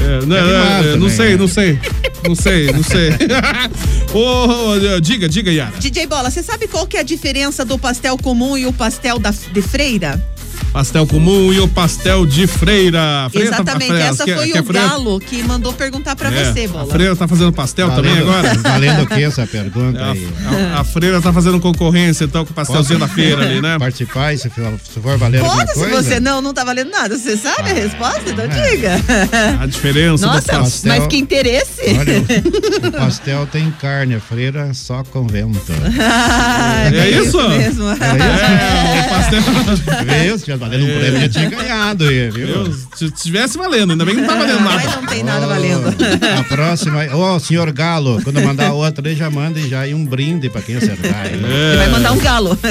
É, 0.00 0.26
não, 0.26 0.36
É 0.36 0.40
animado 0.40 0.86
é, 0.88 0.90
não 0.96 1.08
também, 1.08 1.10
sei, 1.10 1.30
né? 1.30 1.36
não 1.36 1.48
sei. 1.48 1.78
Não 2.26 2.34
sei, 2.34 2.72
não 2.72 2.82
sei. 2.82 3.10
Ô, 4.12 4.72
ô, 4.96 5.00
diga, 5.00 5.28
diga, 5.28 5.50
Yara. 5.50 5.72
DJ 5.78 6.06
Bola, 6.06 6.30
você 6.30 6.42
sabe 6.42 6.66
qual 6.66 6.86
que 6.86 6.96
é 6.96 7.00
a 7.00 7.04
diferença 7.04 7.64
do 7.64 7.78
pastel 7.78 8.16
comum 8.18 8.58
e 8.58 8.66
o 8.66 8.72
pastel 8.72 9.18
da, 9.18 9.30
de 9.30 9.62
freira? 9.62 10.20
Pastel 10.72 11.04
comum 11.04 11.52
e 11.52 11.58
o 11.58 11.66
pastel 11.66 12.24
de 12.24 12.46
freira. 12.46 13.28
Freira 13.32 13.50
tá- 13.50 13.56
Exatamente, 13.56 13.88
Freira, 13.88 14.04
essa 14.08 14.24
quer- 14.24 14.36
foi 14.36 14.50
quer 14.52 14.60
o 14.60 14.64
freira? 14.64 14.88
Galo 14.88 15.18
que 15.20 15.42
mandou 15.42 15.72
perguntar 15.72 16.14
pra 16.14 16.32
É, 16.32 16.44
você, 16.44 16.64
A 16.64 16.68
Bola. 16.68 16.86
freira 16.92 17.16
tá 17.16 17.26
fazendo 17.26 17.52
pastel 17.52 17.90
também 17.90 18.12
Valendo- 18.14 18.30
agora? 18.30 18.54
Valendo 18.54 19.02
o 19.02 19.06
que 19.08 19.14
essa 19.24 19.44
pergunta 19.48 20.04
aí? 20.12 20.28
A, 20.76 20.80
a 20.80 20.84
freira 20.84 21.20
tá 21.20 21.32
fazendo 21.32 21.58
concorrência 21.58 22.22
então 22.24 22.44
com 22.44 22.52
o 22.52 22.54
pastelzinho 22.54 23.00
da 23.00 23.08
feira 23.08 23.42
ali, 23.42 23.60
né? 23.60 23.78
Participar 23.80 24.32
e 24.32 24.38
se 24.38 24.48
for, 24.48 24.72
se 24.92 25.00
for 25.00 25.18
valer 25.18 25.38
alguma 25.40 25.56
Foda-se 25.60 25.78
coisa? 25.80 26.02
você 26.04 26.20
não, 26.20 26.40
não 26.40 26.54
tá 26.54 26.62
valendo 26.62 26.90
nada. 26.90 27.18
Você 27.18 27.36
sabe 27.36 27.70
a 27.70 27.74
resposta? 27.74 28.22
Então 28.30 28.44
é. 28.44 28.48
diga. 28.70 28.92
A 29.60 29.66
diferença 29.66 30.24
do 30.24 30.32
Nossa, 30.32 30.52
pastel. 30.52 30.94
mas 30.96 31.06
que 31.08 31.16
interesse. 31.16 31.82
Olha, 31.98 32.20
o- 32.20 32.86
o 32.88 32.92
pastel 32.92 33.44
tem 33.50 33.72
carne, 33.72 34.14
a 34.14 34.20
freira 34.20 34.72
só 34.72 35.02
com 35.02 35.26
vento. 35.26 35.60
Ah, 36.00 36.84
É 36.86 36.90
bem 36.90 37.18
isso? 37.26 37.48
mesmo. 37.48 37.88
É, 37.90 37.94
o 37.94 39.08
pastel. 39.08 39.40
Viu? 40.24 40.38
Se 40.38 40.44
valendo 40.60 40.84
um 40.84 40.98
prêmio, 40.98 41.20
já 41.22 41.28
tinha 41.28 41.50
ganhado 41.50 42.04
aí, 42.04 42.30
viu? 42.30 42.72
Se 42.94 43.10
tivesse 43.10 43.56
valendo, 43.58 43.90
ainda 43.92 44.04
bem 44.04 44.14
que 44.14 44.20
não 44.20 44.28
tá 44.28 44.34
valendo 44.36 44.60
Mas 44.60 44.84
nada. 44.84 45.00
não 45.00 45.06
tem 45.08 45.24
nada 45.24 45.46
valendo. 45.46 45.88
A 46.38 46.44
próxima, 46.44 47.02
ô 47.16 47.40
senhor 47.40 47.70
Galo, 47.72 48.20
quando 48.22 48.40
mandar 48.42 48.72
outra, 48.72 49.08
ele 49.08 49.16
já 49.16 49.28
manda 49.30 49.58
e 49.58 49.68
já 49.68 49.80
aí 49.80 49.94
um 49.94 50.04
brinde 50.04 50.48
pra 50.50 50.60
quem 50.62 50.76
acertar. 50.76 51.26
hein? 51.26 51.40
Ele 51.42 51.76
vai 51.78 51.88
mandar 51.88 52.12
um 52.12 52.18
galo. 52.18 52.56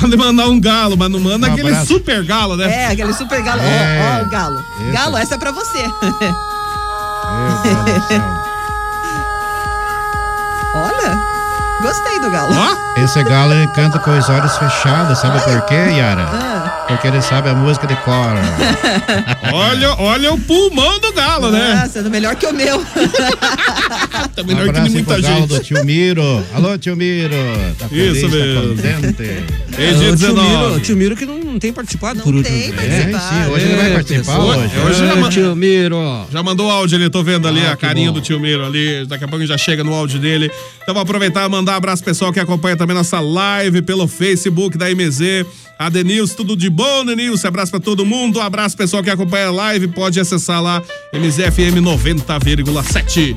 Pode 0.00 0.16
mandar 0.16 0.48
um 0.48 0.60
galo, 0.60 0.96
mas 0.96 1.10
não 1.10 1.20
manda 1.20 1.48
Um 1.48 1.52
aquele 1.52 1.68
abraço. 1.68 1.86
super 1.86 2.24
galo, 2.24 2.56
né? 2.56 2.84
É, 2.84 2.86
aquele 2.88 3.12
super 3.12 3.42
galo. 3.42 3.60
Ó, 3.62 3.64
É. 3.64 4.20
ó, 4.22 4.26
o 4.26 4.30
galo. 4.30 4.64
Isso. 4.82 4.92
Galo, 4.92 5.16
essa 5.16 5.34
é 5.34 5.38
pra 5.38 5.52
você. 5.52 5.82
Meu 5.82 5.92
Deus 7.84 8.00
do 8.02 8.08
céu. 8.08 8.43
Gostei 11.94 12.18
do 12.20 12.30
galo. 12.30 12.52
Ó, 12.52 13.00
Esse 13.00 13.22
galo 13.22 13.52
ele 13.52 13.68
canta 13.68 13.98
com 13.98 14.10
os 14.16 14.28
olhos 14.28 14.56
fechados, 14.56 15.18
sabe 15.18 15.40
por 15.42 15.60
quê, 15.62 15.74
Yara? 15.96 16.26
Ah, 16.32 16.73
Porque 16.88 17.06
ele 17.08 17.22
sabe 17.22 17.48
a 17.48 17.54
música 17.54 17.86
de 17.86 17.96
cor. 17.96 18.14
Olha, 19.52 19.94
olha 20.00 20.32
o 20.32 20.38
pulmão 20.40 20.98
do 21.00 21.12
galo, 21.12 21.50
né? 21.50 21.80
Nossa, 21.82 22.00
é 22.00 22.02
melhor 22.02 22.34
que 22.34 22.46
o 22.46 22.52
meu. 22.52 22.84
Tá 24.34 24.42
Um 24.42 24.46
melhor 24.46 24.64
que 24.72 24.78
aí 24.80 24.84
pro 24.84 24.92
muita 24.92 25.20
galo 25.20 25.36
gente. 25.40 25.48
do 25.48 25.60
tio 25.60 25.84
Miro. 25.84 26.44
Alô, 26.52 26.76
tio 26.76 26.96
Miro. 26.96 27.34
Tá 27.78 27.88
feliz, 27.88 28.16
Isso 28.16 28.28
tá 28.28 28.36
mesmo. 28.36 29.16
Ei, 29.78 29.94
dia 29.94 29.94
É, 29.94 29.94
Miro, 29.94 30.16
19. 30.16 30.76
o 30.76 30.80
tio 30.80 30.96
Miro 30.96 31.16
que 31.16 31.24
não, 31.26 31.38
não 31.38 31.58
tem 31.58 31.72
participado 31.72 32.20
por 32.22 32.34
último. 32.34 32.56
tem 32.56 32.68
É, 32.68 32.72
participado. 32.72 33.16
É, 33.16 33.44
sim, 33.44 33.50
hoje 33.52 33.64
ele 33.66 33.76
vai 33.76 33.90
participar 33.92 34.36
pessoa. 34.36 34.56
hoje. 34.56 34.72
Hoje 34.86 35.04
É, 35.04 35.06
já 35.22 35.28
tio 35.28 35.56
Miro. 35.56 36.26
Já 36.32 36.42
mandou 36.42 36.66
o 36.66 36.70
áudio 36.70 36.96
ali, 36.98 37.08
tô 37.10 37.22
vendo 37.22 37.46
ali 37.46 37.60
Ah, 37.64 37.72
a 37.72 37.76
que 37.76 37.82
carinha 37.86 38.08
bom. 38.08 38.14
do 38.14 38.20
tio 38.20 38.40
Miro 38.40 38.64
ali. 38.64 39.06
Daqui 39.06 39.24
a 39.24 39.28
pouco 39.28 39.46
já 39.46 39.56
chega 39.58 39.84
no 39.84 39.94
áudio 39.94 40.18
dele. 40.18 40.50
Então 40.82 40.94
vou 40.94 41.02
aproveitar 41.02 41.46
e 41.46 41.48
mandar 41.48 41.72
um 41.72 41.76
abraço 41.76 42.02
pro 42.02 42.10
pessoal 42.12 42.32
que 42.32 42.40
acompanha 42.40 42.76
também 42.76 42.96
nossa 42.96 43.20
live 43.20 43.82
pelo 43.82 44.08
Facebook 44.08 44.76
da 44.76 44.86
MZ. 44.90 45.46
A 45.78 45.88
Denilson, 45.88 46.36
tudo 46.36 46.56
de 46.56 46.70
bom, 46.70 47.04
Denilson? 47.04 47.48
Abraço 47.48 47.70
pra 47.72 47.80
todo 47.80 48.06
mundo. 48.06 48.40
Abraço 48.40 48.76
pessoal 48.76 49.02
que 49.02 49.10
acompanha 49.10 49.48
a 49.48 49.50
live. 49.50 49.88
Pode 49.88 50.20
acessar 50.20 50.62
lá 50.62 50.80
MZFM 51.12 51.80
90,7. 51.82 53.36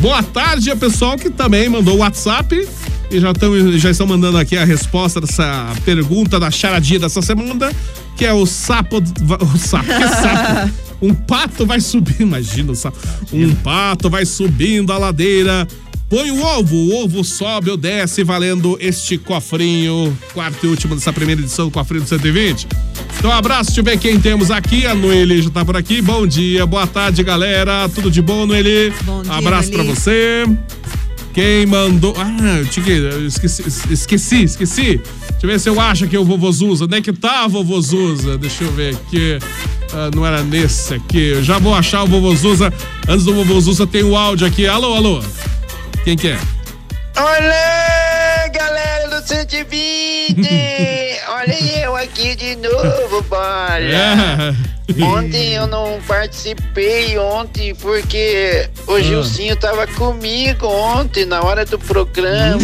Boa 0.00 0.22
tarde 0.22 0.70
a 0.70 0.76
pessoal 0.76 1.16
que 1.18 1.28
também 1.28 1.68
mandou 1.68 1.96
o 1.96 1.98
WhatsApp. 1.98 2.66
E 3.10 3.20
já, 3.20 3.34
tão, 3.34 3.78
já 3.78 3.90
estão 3.90 4.06
mandando 4.06 4.38
aqui 4.38 4.56
a 4.56 4.64
resposta 4.64 5.20
dessa 5.20 5.72
pergunta 5.84 6.40
da 6.40 6.50
charadinha 6.50 7.00
dessa 7.00 7.20
semana, 7.20 7.70
que 8.16 8.24
é 8.24 8.32
o 8.32 8.46
sapo. 8.46 8.96
O 8.96 9.58
sapo, 9.58 9.86
que 9.86 10.08
sapo? 10.08 10.84
Um 11.02 11.12
pato 11.12 11.66
vai 11.66 11.80
subir, 11.80 12.20
imagina 12.20 12.72
o 12.72 12.74
sapo. 12.74 12.96
Um 13.30 13.54
pato 13.56 14.08
vai 14.08 14.24
subindo 14.24 14.90
a 14.90 14.96
ladeira. 14.96 15.68
Põe 16.14 16.30
o 16.30 16.40
ovo, 16.40 16.76
o 16.76 17.02
ovo 17.02 17.24
sobe 17.24 17.70
ou 17.70 17.76
desce, 17.76 18.22
valendo 18.22 18.78
este 18.80 19.18
cofrinho. 19.18 20.16
Quarto 20.32 20.64
e 20.64 20.68
último 20.68 20.94
dessa 20.94 21.12
primeira 21.12 21.40
edição 21.40 21.64
do 21.64 21.72
Cofrinho 21.72 22.04
do 22.04 22.08
120. 22.08 22.68
Então, 23.18 23.32
um 23.32 23.34
abraço, 23.34 23.70
deixa 23.70 23.80
eu 23.80 23.84
ver 23.84 23.98
quem 23.98 24.20
temos 24.20 24.48
aqui. 24.48 24.86
A 24.86 24.94
Noeli 24.94 25.42
já 25.42 25.50
tá 25.50 25.64
por 25.64 25.76
aqui. 25.76 26.00
Bom 26.00 26.24
dia, 26.24 26.64
boa 26.66 26.86
tarde, 26.86 27.20
galera. 27.24 27.88
Tudo 27.88 28.12
de 28.12 28.22
bom, 28.22 28.46
Noeli? 28.46 28.92
Bom 29.02 29.22
dia, 29.22 29.32
abraço 29.32 29.72
pra 29.72 29.82
Noeli. 29.82 29.92
você. 29.92 30.44
Quem 31.32 31.66
mandou. 31.66 32.14
Ah, 32.16 32.58
eu 32.60 32.66
tinha 32.66 32.84
que. 32.84 32.92
eu 32.92 33.26
esqueci, 33.26 33.64
esqueci, 33.90 34.44
esqueci. 34.44 34.82
Deixa 34.82 35.38
eu 35.42 35.48
ver 35.48 35.58
se 35.58 35.68
eu 35.68 35.80
acho 35.80 36.06
que 36.06 36.14
é 36.14 36.20
o 36.20 36.24
Vovozuza. 36.24 36.84
Onde 36.84 36.96
é 36.96 37.00
que 37.00 37.12
tá, 37.12 37.48
Vovozuza? 37.48 38.38
Deixa 38.38 38.62
eu 38.62 38.70
ver 38.70 38.94
aqui. 38.94 39.40
Ah, 39.92 40.12
não 40.14 40.24
era 40.24 40.44
nesse 40.44 40.94
aqui. 40.94 41.30
Eu 41.30 41.42
já 41.42 41.58
vou 41.58 41.74
achar 41.74 42.04
o 42.04 42.06
Vovozuza. 42.06 42.72
Antes 43.08 43.24
do 43.24 43.34
Vovozuza 43.34 43.84
tem 43.84 44.04
o 44.04 44.16
áudio 44.16 44.46
aqui. 44.46 44.64
Alô, 44.64 44.94
alô. 44.94 45.20
Quem 46.04 46.16
que 46.16 46.28
é? 46.28 46.38
Olá, 47.16 48.48
galera 48.52 49.08
do 49.08 49.26
120! 49.26 50.34
Olha 51.28 51.78
eu 51.82 51.96
aqui 51.96 52.34
de 52.34 52.56
novo, 52.56 53.22
bola! 53.22 53.78
É. 53.78 54.54
Ontem 55.02 55.54
eu 55.54 55.66
não 55.66 55.98
participei 56.06 57.18
ontem 57.18 57.74
porque 57.74 58.68
Ah. 58.86 58.92
o 58.92 59.00
Gilcinho 59.00 59.56
tava 59.56 59.86
comigo 59.86 60.66
ontem 60.66 61.24
na 61.24 61.40
hora 61.42 61.64
do 61.64 61.78
programa. 61.78 62.58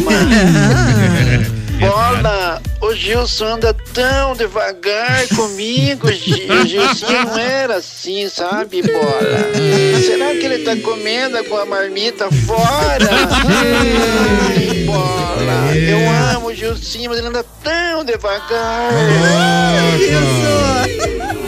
Bola, 1.80 2.60
o 2.82 2.94
Gilson 2.94 3.54
anda 3.54 3.74
tão 3.94 4.34
devagar 4.36 5.26
comigo, 5.28 6.08
o 6.12 6.66
Gilcinho 6.66 7.24
não 7.24 7.38
era 7.38 7.76
assim, 7.76 8.28
sabe, 8.28 8.82
bola? 8.82 10.00
Será 10.04 10.30
que 10.32 10.44
ele 10.44 10.58
tá 10.58 10.76
comendo 10.76 11.42
com 11.44 11.56
a 11.56 11.64
marmita 11.64 12.28
fora? 12.46 13.08
Ai, 14.48 14.84
bola, 14.84 15.74
eu 15.74 16.36
amo 16.36 16.48
o 16.48 16.54
Gilcinho, 16.54 17.08
mas 17.10 17.18
ele 17.18 17.28
anda 17.28 17.44
tão 17.62 18.04
devagar. 18.04 18.92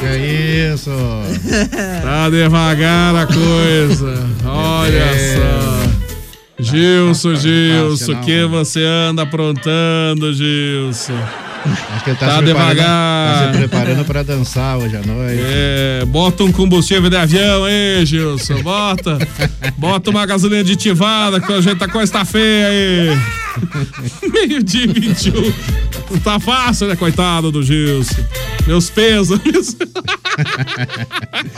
Que 0.00 0.16
isso? 0.72 0.90
Tá 2.02 2.30
devagar 2.30 3.14
a 3.16 3.26
coisa. 3.26 4.14
Olha 4.46 5.06
só. 5.34 5.61
Gilson, 6.62 7.34
Gilson, 7.36 8.12
o 8.12 8.20
que 8.20 8.44
você 8.46 8.84
anda 8.84 9.22
aprontando, 9.22 10.32
Gilson? 10.32 11.18
Acho 11.64 12.04
que 12.04 12.10
ele 12.10 12.16
tá, 12.16 12.26
Tá 12.26 12.38
se 12.38 12.44
devagar. 12.44 12.84
Tá 12.84 13.52
se 13.52 13.58
preparando 13.58 14.04
pra 14.04 14.22
dançar 14.22 14.78
hoje 14.78 14.96
à 14.96 15.02
noite. 15.02 15.40
É, 15.44 16.04
bota 16.06 16.42
um 16.42 16.50
combustível 16.50 17.08
de 17.08 17.16
avião 17.16 17.64
aí, 17.64 18.04
Gilson. 18.04 18.60
Bota. 18.62 19.18
Bota 19.76 20.10
uma 20.10 20.26
gasolina 20.26 20.60
aditivada, 20.60 21.40
que 21.40 21.52
a 21.52 21.60
gente 21.60 21.78
tá 21.78 21.86
com 21.86 22.00
esta 22.00 22.24
feia 22.24 22.66
aí. 22.66 23.18
Meio-dia 24.32 24.84
e 24.84 24.88
21. 24.88 25.32
Não 26.10 26.18
tá 26.20 26.38
fácil, 26.40 26.88
né, 26.88 26.96
coitado 26.96 27.50
do 27.50 27.62
Gilson. 27.62 28.14
Meus 28.66 28.88
pesos. 28.90 29.40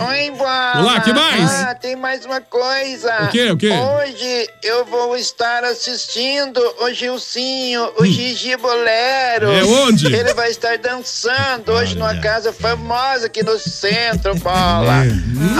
Oi, 0.08 0.30
bola. 0.36 0.72
Olá, 0.80 1.00
que 1.00 1.12
mais? 1.12 1.50
Ah, 1.50 1.74
tem 1.74 1.96
mais 1.96 2.24
uma 2.24 2.40
coisa. 2.40 3.24
O 3.24 3.28
quê, 3.28 3.50
o 3.50 3.56
quê? 3.56 3.68
Hoje 3.70 4.48
eu 4.62 4.84
vou 4.86 5.14
estar 5.16 5.64
assistindo 5.64 6.58
o 6.80 6.92
Gilcinho, 6.94 7.90
o 7.98 8.06
Gigi 8.06 8.56
Bolero. 8.56 9.50
É 9.50 9.64
onde? 9.64 10.06
Ele 10.06 10.32
vai 10.34 10.50
estar 10.50 10.78
dançando 10.78 11.72
hoje 11.72 11.94
numa 11.96 12.16
casa 12.20 12.52
famosa 12.52 13.26
aqui 13.26 13.42
no 13.44 13.58
centro, 13.58 14.34
bola. 14.36 15.02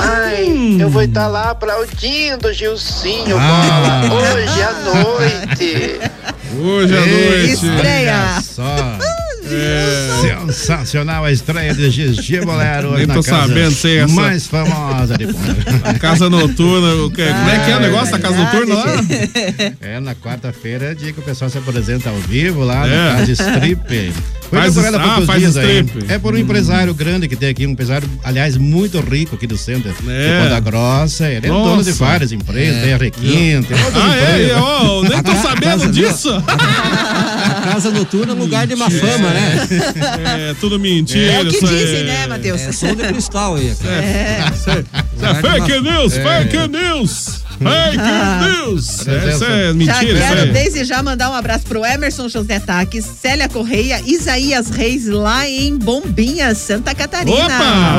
Ai, 0.03 0.79
eu 0.81 0.88
vou 0.88 1.03
estar 1.03 1.27
lá 1.29 1.51
aplaudindo 1.51 2.49
o 2.49 2.53
Gilcinho, 2.53 3.37
Ah. 3.38 4.07
bola. 4.09 4.23
Hoje 4.35 4.62
à 4.62 4.73
noite. 4.73 6.01
Hoje 6.58 6.94
à 6.96 7.00
noite. 7.00 7.66
Olha 7.80 8.40
só. 8.42 8.98
Sensacional 10.22 11.24
a 11.24 11.30
estreia 11.32 11.74
de 11.74 11.90
Gigi 11.90 12.40
Bolero 12.40 12.88
hoje 12.92 13.06
Nem 13.06 13.14
tô 13.14 13.22
sabendo 13.22 13.72
se 13.72 13.88
é 13.88 14.00
essa. 14.00 14.14
mais 14.14 14.46
famosa 14.46 15.18
de 15.18 15.26
Ponta. 15.26 15.98
Casa 15.98 16.30
noturna. 16.30 16.94
o 17.04 17.10
que- 17.10 17.22
Como 17.26 17.50
é 17.50 17.64
que 17.64 17.70
é 17.70 17.76
o 17.76 17.80
negócio 17.80 18.12
da 18.12 18.18
casa 18.18 18.37
noturna 18.38 18.74
lá? 18.74 18.84
É, 19.82 20.00
na 20.00 20.14
quarta-feira 20.14 20.92
é 20.92 20.94
dia 20.94 21.12
que 21.12 21.20
o 21.20 21.22
pessoal 21.22 21.50
se 21.50 21.58
apresenta 21.58 22.08
ao 22.08 22.16
vivo 22.16 22.64
lá 22.64 22.87
É. 22.87 23.12
na 23.12 23.18
casa 23.20 23.32
strip. 23.32 24.12
Foi 24.50 24.59
Faz 24.59 24.72
inaugurada 24.76 24.96
há 24.98 25.00
ah, 25.07 25.09
poucos 25.11 25.26
faz 25.26 25.40
dias 25.40 25.57
aí. 25.57 25.80
strip. 25.80 26.12
É 26.12 26.18
por 26.18 26.35
um 26.35 26.38
empresário 26.38 26.94
grande 26.94 27.26
que 27.28 27.35
tem 27.37 27.48
aqui, 27.48 27.66
um 27.66 27.70
empresário, 27.70 28.09
aliás, 28.22 28.57
muito 28.57 29.00
rico 29.00 29.35
aqui 29.35 29.46
do 29.46 29.57
centro 29.57 29.88
É. 29.90 29.92
de 29.92 30.42
Ponta 30.44 30.61
Grossa. 30.61 31.26
Ele 31.28 31.46
é 31.46 31.48
Nossa. 31.50 31.70
dono 31.70 31.83
de 31.85 31.92
várias 31.92 32.33
empresas, 32.33 32.83
tem 32.83 32.92
a 32.92 32.96
Requinte, 32.96 33.68
Ah, 33.94 34.16
é? 34.16 34.42
empresas. 34.42 34.62
Ó, 34.62 35.02
nem 35.02 35.22
tô 35.22 35.35
sabendo 35.37 35.90
disso. 35.92 36.30
A 36.46 37.72
casa 37.72 37.90
noturna 37.90 38.33
é 38.33 38.37
um 38.37 38.38
lugar 38.38 38.66
de 38.66 38.76
má 38.76 38.88
fama, 38.90 39.30
né? 39.30 39.68
É, 40.50 40.54
tudo 40.61 40.78
mentira. 40.78 41.33
É 41.33 41.40
o 41.42 41.46
que 41.46 41.61
dizem, 41.61 42.04
né, 42.04 42.26
Matheus? 42.26 42.61
É 42.61 42.72
som 42.72 42.94
de 42.94 43.02
cristal 43.02 43.57
aí, 43.57 43.74
cara. 43.83 43.94
É. 43.96 44.44
Isso 44.54 44.70
é 44.70 45.35
fake 45.35 45.80
news, 45.80 46.14
fake 46.14 46.68
news. 46.68 47.43
Fake 47.70 48.66
news. 48.66 49.07
É, 49.07 49.31
Isso 49.31 49.44
é 49.44 49.66
Já 49.66 49.74
mentira. 49.74 50.03
Isso 50.05 50.18
quero 50.18 50.53
desde 50.53 50.85
já 50.85 51.03
mandar 51.03 51.31
um 51.31 51.35
abraço 51.35 51.64
pro 51.66 51.85
Emerson 51.85 52.29
José 52.29 52.61
Taques, 52.61 53.05
Célia 53.05 53.48
Correia, 53.48 54.00
Isaías 54.05 54.70
Reis 54.70 55.07
lá 55.07 55.48
em 55.48 55.77
Bombinhas, 55.77 56.59
Santa 56.59 56.94
Catarina. 56.94 57.37
Opa! 57.37 57.55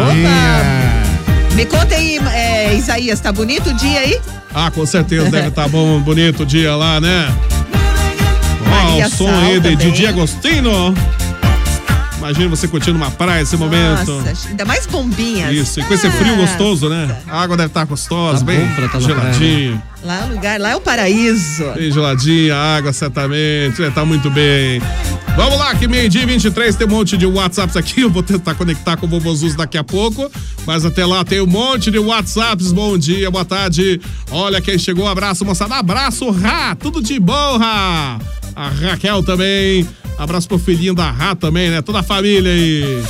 Opa! 0.10 1.56
Me 1.56 1.66
conta 1.66 1.96
aí, 1.96 2.20
é, 2.34 2.76
Isaías, 2.76 3.20
tá 3.20 3.32
bonito 3.32 3.70
o 3.70 3.74
dia 3.74 4.00
aí? 4.02 4.20
Ah, 4.54 4.70
com 4.70 4.86
certeza 4.86 5.30
deve 5.30 5.48
estar 5.48 5.68
bom, 5.70 6.00
bonito 6.02 6.44
o 6.44 6.46
dia 6.46 6.76
lá, 6.76 7.00
né? 7.00 7.34
Ó, 8.66 8.70
Maria 8.70 9.08
o 9.08 9.10
som 9.10 9.30
aí 9.30 9.60
de. 9.60 9.76
Didi 9.76 10.06
Agostino. 10.08 10.94
Imagina 12.26 12.50
você 12.50 12.68
curtindo 12.68 12.98
uma 12.98 13.12
praia 13.12 13.42
nesse 13.42 13.56
momento. 13.56 14.12
Nossa, 14.12 14.48
ainda 14.50 14.66
mais 14.66 14.88
bombinhas. 14.88 15.54
Isso, 15.54 15.80
e 15.80 15.84
com 15.84 15.94
esse 15.94 16.10
frio 16.10 16.34
Ah, 16.34 16.38
gostoso, 16.38 16.90
né? 16.90 17.22
A 17.28 17.40
água 17.40 17.56
deve 17.56 17.68
estar 17.68 17.86
gostosa, 17.86 18.40
Tá 18.40 18.46
bem 18.46 18.68
pra 18.74 18.90
tá 18.90 19.00
geladinho. 19.00 19.80
Lá 20.04 20.22
é 20.22 20.26
o 20.26 20.30
lugar, 20.34 20.60
lá 20.60 20.70
é 20.72 20.76
o 20.76 20.82
paraíso. 20.82 21.64
Bem 21.76 21.92
geladinha, 21.92 22.56
a 22.56 22.78
água 22.78 22.92
certamente, 22.94 23.80
né? 23.80 23.92
tá 23.94 24.04
muito 24.04 24.32
bem. 24.32 24.82
Vamos 25.36 25.60
lá, 25.60 25.76
que 25.76 25.88
meio-dia 25.88 26.24
e 26.24 26.26
23 26.26 26.76
tem 26.76 26.88
um 26.88 26.90
monte 26.90 27.16
de 27.16 27.28
WhatsApps 27.28 27.78
aqui. 27.78 28.02
Eu 28.02 28.10
vou 28.10 28.24
tentar 28.24 28.56
conectar 28.56 28.98
com 28.98 29.06
o 29.06 29.10
Vovozus 29.10 29.54
daqui 29.54 29.78
a 29.78 29.84
pouco. 29.84 30.32
Mas 30.66 30.84
até 30.84 31.06
lá 31.06 31.24
tem 31.24 31.42
um 31.42 31.46
monte 31.48 31.92
de 31.92 32.00
WhatsApps. 32.00 32.72
Bom 32.72 32.98
dia, 32.98 33.30
boa 33.30 33.46
tarde. 33.46 34.02
Olha 34.32 34.60
quem 34.62 34.80
chegou, 34.80 35.08
abraço, 35.08 35.46
moçada. 35.46 35.76
Abraço, 35.76 36.32
Rá, 36.32 36.74
tudo 36.76 37.04
de 37.04 37.20
bom, 37.20 37.58
Rá. 37.58 38.18
A 38.56 38.70
Raquel 38.70 39.22
também. 39.22 39.88
Abraço 40.18 40.48
pro 40.48 40.58
filhinho 40.58 40.94
da 40.94 41.12
Rá 41.12 41.36
também, 41.36 41.70
né? 41.70 41.82
Toda 41.82 42.00
a 42.00 42.04
família 42.04 42.52
aí. 42.52 43.04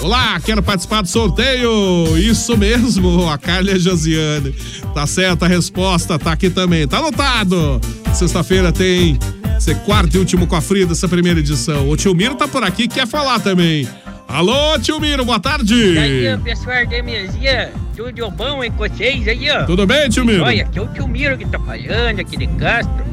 Olá, 0.00 0.40
quero 0.40 0.62
participar 0.62 1.02
do 1.02 1.08
sorteio. 1.08 2.16
Isso 2.16 2.56
mesmo, 2.56 3.28
a 3.28 3.36
Carla 3.36 3.78
Josiane. 3.78 4.54
Tá 4.94 5.06
certa 5.06 5.46
a 5.46 5.48
resposta, 5.48 6.18
tá 6.18 6.32
aqui 6.32 6.48
também. 6.48 6.86
Tá 6.86 6.98
anotado. 6.98 7.80
Sexta-feira 8.14 8.70
tem 8.70 9.18
esse 9.56 9.74
quarto 9.76 10.14
e 10.14 10.18
último 10.18 10.46
cofrinho 10.46 10.86
dessa 10.86 11.08
primeira 11.08 11.40
edição. 11.40 11.88
O 11.88 11.96
tio 11.96 12.14
Miro 12.14 12.36
tá 12.36 12.46
por 12.46 12.62
aqui, 12.62 12.86
quer 12.86 13.06
falar 13.06 13.40
também. 13.40 13.88
Alô, 14.28 14.78
tio 14.78 15.00
Miro, 15.00 15.24
boa 15.24 15.40
tarde. 15.40 15.74
E 15.74 15.98
aí, 15.98 16.38
pessoal 16.38 16.86
da 16.86 17.02
mesinha, 17.02 17.72
tudo 17.96 18.30
bom 18.30 18.60
aí 18.60 18.70
com 18.70 18.78
vocês 18.78 19.26
aí, 19.26 19.50
ó? 19.50 19.64
Tudo 19.64 19.86
bem, 19.86 20.08
tio 20.08 20.24
Miro? 20.24 20.44
Olha, 20.44 20.62
aqui 20.62 20.78
é 20.78 20.82
o 20.82 20.86
tio 20.88 21.08
Miro 21.08 21.36
que 21.36 21.46
tá 21.46 21.58
falando, 21.58 22.20
aqui 22.20 22.36
de 22.36 22.46
Castro. 22.46 23.04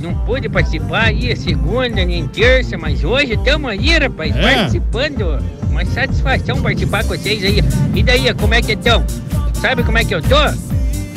Não 0.00 0.14
pude 0.14 0.48
participar 0.48 1.04
aí 1.06 1.34
segunda 1.36 2.04
nem 2.04 2.26
terça, 2.28 2.76
mas 2.76 3.02
hoje 3.02 3.32
estamos 3.34 3.70
aí, 3.70 3.98
rapaz, 3.98 4.34
É? 4.36 4.40
participando. 4.40 5.38
uma 5.70 5.84
satisfação 5.84 6.60
participar 6.62 7.02
com 7.02 7.08
vocês 7.10 7.42
aí. 7.44 7.62
E 7.94 8.02
daí, 8.02 8.32
como 8.34 8.54
é 8.54 8.62
que 8.62 8.72
estão? 8.72 9.04
Sabe 9.60 9.82
como 9.82 9.98
é 9.98 10.04
que 10.04 10.14
eu 10.14 10.22
tô? 10.22 10.36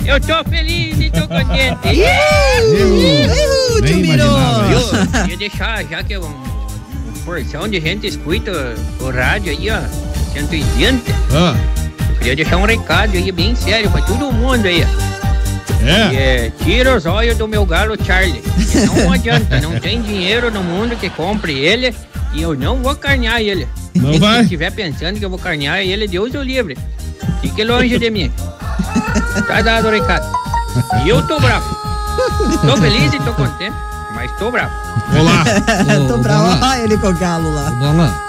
Eu 0.05 0.19
tô 0.19 0.49
feliz 0.49 0.99
e 0.99 1.09
tô 1.09 1.21
contente. 1.27 2.01
Uhul, 2.61 3.81
Nem 3.81 3.91
tio 3.93 3.97
Miro. 4.01 4.23
imaginava. 4.23 4.73
Eu 4.73 5.21
queria 5.21 5.37
deixar, 5.37 5.83
já 5.85 6.03
que 6.03 6.13
é 6.13 6.19
uma 6.19 6.33
porção 7.25 7.67
de 7.67 7.79
gente 7.79 8.07
escuta 8.07 8.51
o 8.99 9.09
rádio 9.11 9.51
aí, 9.51 9.69
ó, 9.69 9.79
180, 10.33 11.11
Ah, 11.31 11.55
eu 12.09 12.15
queria 12.17 12.35
deixar 12.35 12.57
um 12.57 12.65
recado 12.65 13.15
aí 13.15 13.31
bem 13.31 13.55
sério 13.55 13.89
pra 13.91 14.01
todo 14.01 14.31
mundo 14.33 14.65
aí. 14.65 14.83
É? 15.83 16.45
É, 16.45 16.51
tira 16.63 16.95
os 16.95 17.05
olhos 17.05 17.37
do 17.37 17.47
meu 17.47 17.65
galo 17.65 17.95
Charlie. 18.03 18.41
Não 18.95 19.11
adianta, 19.13 19.59
não 19.61 19.79
tem 19.79 20.01
dinheiro 20.01 20.51
no 20.51 20.63
mundo 20.63 20.95
que 20.95 21.09
compre 21.09 21.57
ele 21.57 21.93
e 22.33 22.41
eu 22.41 22.55
não 22.55 22.77
vou 22.77 22.95
carnear 22.95 23.39
ele. 23.41 23.67
Não 23.95 24.13
Se 24.13 24.19
vai? 24.19 24.41
estiver 24.41 24.71
pensando 24.71 25.17
que 25.19 25.25
eu 25.25 25.29
vou 25.29 25.39
carnear 25.39 25.79
ele, 25.79 26.07
Deus 26.07 26.33
o 26.33 26.41
livre. 26.41 26.77
Fique 27.41 27.63
longe 27.63 27.97
de 27.97 28.09
mim. 28.09 28.31
Tá 29.47 29.61
dado 29.61 29.87
o 29.87 29.91
recado. 29.91 30.25
E 31.03 31.09
eu 31.09 31.25
tô 31.25 31.39
bravo. 31.39 31.77
Tô 32.65 32.77
feliz 32.77 33.13
e 33.13 33.19
tô 33.19 33.33
contente, 33.33 33.75
mas 34.13 34.31
tô 34.37 34.51
bravo. 34.51 34.71
Vou 35.11 35.23
lá. 35.23 35.43
Ô, 36.03 36.07
Tô 36.07 36.17
Bola, 36.17 36.55
lá, 36.55 36.79
ele 36.79 36.97
com 36.97 37.07
o 37.07 37.13
galo 37.17 37.49
ô, 37.49 37.53
lá. 37.55 38.28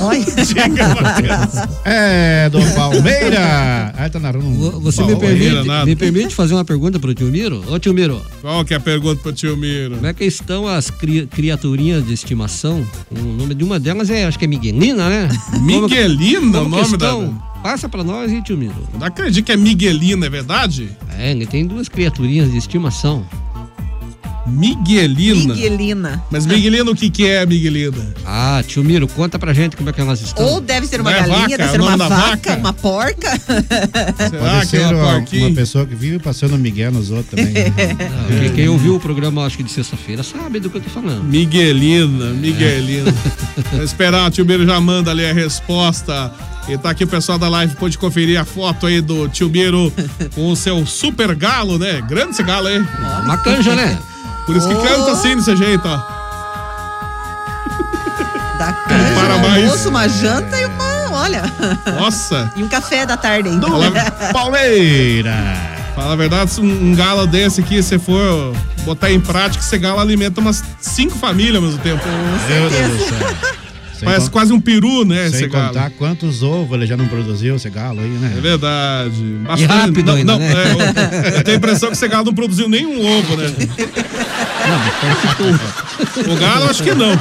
Olha. 0.00 0.24
É, 1.84 2.48
do 2.50 2.58
Palmeira. 2.74 3.92
Aí 3.96 4.10
tá 4.10 4.18
narrando 4.18 4.50
vo- 4.50 4.80
você 4.80 5.02
me 5.04 5.16
permite, 5.16 5.66
nada. 5.66 5.86
me 5.86 5.96
permite 5.96 6.34
fazer 6.34 6.54
uma 6.54 6.64
pergunta 6.64 6.98
pro 6.98 7.14
tio 7.14 7.26
Miro? 7.28 7.62
Ô 7.68 7.78
tio 7.78 7.92
Miro, 7.94 8.20
Qual 8.40 8.64
que 8.64 8.74
é 8.74 8.76
a 8.76 8.80
pergunta 8.80 9.20
pro 9.22 9.32
tio 9.32 9.56
Miro? 9.56 9.96
como 9.96 10.06
é 10.06 10.12
que 10.14 10.24
estão 10.24 10.66
as 10.66 10.90
cri- 10.90 11.26
criaturinhas 11.26 12.06
de 12.06 12.12
estimação? 12.12 12.86
O 13.10 13.18
nome 13.20 13.54
de 13.54 13.64
uma 13.64 13.78
delas 13.78 14.10
é, 14.10 14.24
acho 14.26 14.38
que 14.38 14.44
é 14.44 14.48
Miguelina, 14.48 15.08
né? 15.08 15.28
Miguelina, 15.60 16.60
o 16.60 16.64
Como 16.64 16.76
que 16.76 16.82
nome 16.82 16.96
da. 16.96 17.06
estão? 17.06 17.42
Passa 17.62 17.88
pra 17.90 18.02
nós, 18.02 18.32
hein, 18.32 18.40
tio 18.42 18.56
Miro? 18.56 18.74
Não 18.98 19.06
acredito 19.06 19.44
que 19.44 19.52
é 19.52 19.56
Miguelina, 19.56 20.26
é 20.26 20.30
verdade? 20.30 20.88
É, 21.18 21.30
ele 21.30 21.46
tem 21.46 21.66
duas 21.66 21.88
criaturinhas 21.88 22.50
de 22.50 22.56
estimação. 22.56 23.24
Miguelina. 24.46 25.54
Miguelina. 25.54 26.22
Mas 26.30 26.46
Miguelina, 26.46 26.90
o 26.90 26.94
que 26.94 27.10
que 27.10 27.26
é 27.26 27.44
Miguelina? 27.44 28.14
Ah, 28.24 28.62
tio 28.66 28.82
Miro, 28.82 29.06
conta 29.08 29.38
pra 29.38 29.52
gente 29.52 29.76
como 29.76 29.90
é 29.90 29.92
que 29.92 30.00
elas 30.00 30.20
estão. 30.20 30.44
Ou 30.44 30.60
deve 30.60 30.86
ser 30.86 31.00
uma 31.00 31.10
Não 31.10 31.16
é 31.16 31.20
galinha, 31.20 31.38
vaca, 31.40 31.56
deve 31.58 31.62
é 31.62 31.68
ser 31.72 31.80
o 31.80 31.82
uma 31.82 31.96
nome 31.96 31.98
da 31.98 32.16
vaca, 32.16 32.30
vaca? 32.50 32.56
uma 32.56 32.72
porca. 32.72 33.30
Será 33.40 34.54
Pode 34.54 34.66
que 34.70 34.76
é 34.76 34.80
ser 34.80 34.94
uma 34.94 35.02
uma, 35.04 35.12
porquinha? 35.14 35.46
uma 35.46 35.54
pessoa 35.54 35.86
que 35.86 35.94
vive 35.94 36.18
passando 36.18 36.56
Miguel 36.58 36.92
nos 36.92 37.10
outros 37.10 37.30
também. 37.30 37.52
né? 37.52 37.72
Não, 38.30 38.38
quem- 38.40 38.52
Quem 38.54 38.68
ouviu 38.68 38.96
o 38.96 39.00
programa, 39.00 39.44
acho 39.44 39.56
que 39.56 39.62
de 39.62 39.70
sexta-feira, 39.70 40.22
sabe 40.22 40.60
do 40.60 40.68
que 40.70 40.78
eu 40.78 40.80
tô 40.82 40.90
falando. 40.90 41.22
Miguelina, 41.24 42.26
Miguelina. 42.30 43.14
Vou 43.72 43.82
esperar, 43.84 44.26
o 44.26 44.30
tio 44.30 44.44
Miro 44.44 44.64
já 44.66 44.80
manda 44.80 45.10
ali 45.10 45.24
a 45.24 45.32
resposta. 45.32 46.32
E 46.68 46.76
tá 46.78 46.90
aqui 46.90 47.02
o 47.04 47.06
pessoal 47.06 47.38
da 47.38 47.48
live, 47.48 47.74
pode 47.76 47.98
conferir 47.98 48.38
a 48.38 48.44
foto 48.44 48.86
aí 48.86 49.00
do 49.00 49.28
tio 49.28 49.48
Miro 49.48 49.92
com 50.34 50.50
o 50.50 50.56
seu 50.56 50.84
super 50.86 51.34
galo, 51.34 51.78
né? 51.78 52.00
Grande 52.08 52.30
esse 52.32 52.42
galo 52.42 52.66
aí. 52.68 52.78
Uma 53.24 53.36
canja, 53.38 53.74
né? 53.74 53.98
Por 54.50 54.56
isso 54.56 54.68
que 54.68 54.74
Oh. 54.74 54.82
canta 54.82 55.12
assim 55.12 55.36
desse 55.36 55.56
jeito, 55.56 55.86
ó. 55.86 55.96
Da 58.58 58.72
canja, 58.72 59.14
para 59.14 59.36
um 59.36 59.38
mais. 59.40 59.62
almoço, 59.64 59.88
uma 59.88 60.08
janta 60.08 60.56
e 60.60 60.64
uma, 60.66 61.10
olha. 61.12 61.42
Nossa. 61.98 62.50
E 62.56 62.62
um 62.62 62.68
café 62.68 63.06
da 63.06 63.16
tarde 63.16 63.48
ainda. 63.48 63.66
Fala, 63.68 63.90
Palmeira. 64.32 65.34
fala 65.94 66.12
a 66.12 66.16
verdade, 66.16 66.50
se 66.50 66.60
um, 66.60 66.94
galo 66.94 67.26
desse 67.26 67.60
aqui, 67.60 67.82
se 67.82 67.98
for 67.98 68.54
botar 68.84 69.10
em 69.10 69.20
prática, 69.20 69.62
esse 69.64 69.78
galo 69.78 70.00
alimenta 70.00 70.40
umas 70.40 70.62
cinco 70.80 71.16
famílias 71.16 71.56
ao 71.56 71.62
mesmo 71.62 71.78
tempo. 71.78 72.02
Meu 72.48 72.68
Deus 72.68 72.92
do 72.92 73.18
céu. 73.18 73.36
Sem 74.00 74.06
Parece 74.08 74.26
con- 74.26 74.32
quase 74.32 74.52
um 74.54 74.60
peru, 74.60 75.04
né, 75.04 75.26
esse 75.26 75.40
Sem 75.40 75.48
galo. 75.50 75.68
contar 75.68 75.90
quantos 75.90 76.42
ovos 76.42 76.72
ele 76.74 76.86
já 76.86 76.96
não 76.96 77.06
produziu, 77.06 77.56
esse 77.56 77.68
galo 77.68 78.00
aí, 78.00 78.08
né? 78.08 78.32
É 78.34 78.40
verdade. 78.40 79.22
E 79.58 79.64
rápido 79.66 80.06
não, 80.06 80.14
ainda, 80.14 80.32
não, 80.32 80.38
né? 80.38 80.52
é, 80.52 80.72
eu, 80.72 81.34
eu 81.36 81.44
tenho 81.44 81.56
a 81.56 81.58
impressão 81.58 81.90
que 81.90 81.96
esse 81.96 82.08
galo 82.08 82.24
não 82.24 82.32
produziu 82.34 82.66
nenhum 82.66 82.98
ovo, 83.06 83.36
né? 83.36 83.44
Não. 84.68 86.32
O 86.32 86.36
galo, 86.38 86.70
acho 86.70 86.82
que 86.82 86.94
não. 86.94 87.12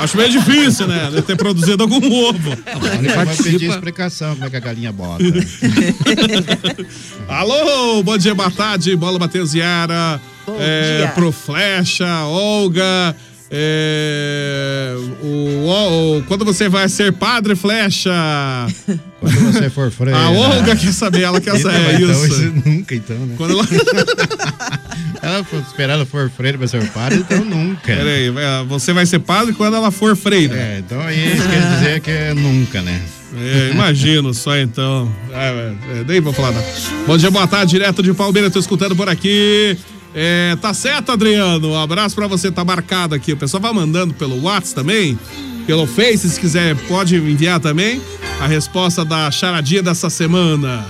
Acho 0.00 0.16
meio 0.16 0.30
difícil, 0.30 0.86
né? 0.88 1.10
De 1.14 1.22
ter 1.22 1.36
produzido 1.36 1.80
algum 1.82 1.96
ovo. 2.24 2.56
Ele 2.98 3.08
vai 3.08 3.26
pedir 3.36 3.68
explicação 3.70 4.34
como 4.34 4.46
é 4.46 4.50
que 4.50 4.56
a 4.56 4.60
galinha 4.60 4.92
bota. 4.92 5.22
Alô, 7.28 8.02
bom 8.02 8.16
dia, 8.16 8.34
boa 8.34 8.50
tarde, 8.50 8.94
Bola 8.96 9.18
Matheus 9.18 9.54
Yara, 9.54 10.20
Bom 10.46 10.56
é, 10.58 10.98
dia. 10.98 11.08
pro 11.08 11.30
Flecha, 11.32 12.24
Olga, 12.24 13.14
é, 13.50 14.94
o, 15.22 16.16
o- 16.18 16.22
quando 16.26 16.44
você 16.44 16.68
vai 16.68 16.88
ser 16.88 17.12
padre, 17.12 17.54
Flecha? 17.56 18.10
Quando 19.20 19.34
você 19.52 19.68
for 19.68 19.90
freio. 19.90 20.16
A 20.16 20.30
Olga 20.30 20.76
quer 20.76 20.92
saber, 20.92 21.22
ela 21.22 21.40
quer 21.40 21.58
saber 21.58 22.00
então, 22.00 22.26
isso. 22.26 22.52
nunca, 22.64 22.94
então, 22.94 23.16
né? 23.16 23.34
Quando 23.36 23.54
ela... 23.54 23.66
Ela 25.20 25.42
for, 25.42 25.58
esperar 25.60 25.94
ela 25.94 26.06
for 26.06 26.30
freira 26.30 26.56
pra 26.56 26.68
ser 26.68 26.86
padre, 26.90 27.18
então 27.18 27.44
nunca. 27.44 27.80
Peraí, 27.84 28.30
você 28.68 28.92
vai 28.92 29.04
ser 29.04 29.18
padre 29.18 29.52
quando 29.52 29.74
ela 29.74 29.90
for 29.90 30.16
freira. 30.16 30.54
É, 30.56 30.78
então 30.78 31.00
aí 31.00 31.34
isso 31.34 31.48
quer 31.48 31.74
dizer 31.74 32.00
que 32.00 32.10
é 32.10 32.32
nunca, 32.34 32.80
né? 32.82 33.02
É, 33.36 33.70
imagino 33.74 34.32
só 34.32 34.56
então. 34.56 35.12
É, 35.32 35.72
é, 35.98 36.04
nem 36.06 36.20
vou 36.20 36.32
falar 36.32 36.52
nada. 36.52 36.64
Bom 37.06 37.16
dia, 37.18 37.30
boa 37.32 37.48
tarde, 37.48 37.72
direto 37.72 38.00
de 38.02 38.14
Palmeiras, 38.14 38.52
tô 38.52 38.60
escutando 38.60 38.94
por 38.94 39.08
aqui. 39.08 39.76
É, 40.14 40.56
tá 40.60 40.72
certo, 40.72 41.12
Adriano? 41.12 41.70
Um 41.70 41.78
abraço 41.78 42.14
pra 42.14 42.26
você, 42.26 42.50
tá 42.50 42.64
marcado 42.64 43.14
aqui. 43.14 43.32
O 43.32 43.36
pessoal 43.36 43.60
vai 43.60 43.72
mandando 43.72 44.14
pelo 44.14 44.42
WhatsApp 44.42 44.74
também, 44.74 45.18
pelo 45.66 45.86
Face, 45.86 46.28
se 46.28 46.40
quiser, 46.40 46.74
pode 46.86 47.16
enviar 47.16 47.60
também 47.60 48.00
a 48.40 48.46
resposta 48.46 49.04
da 49.04 49.30
charadinha 49.30 49.82
dessa 49.82 50.08
semana. 50.08 50.84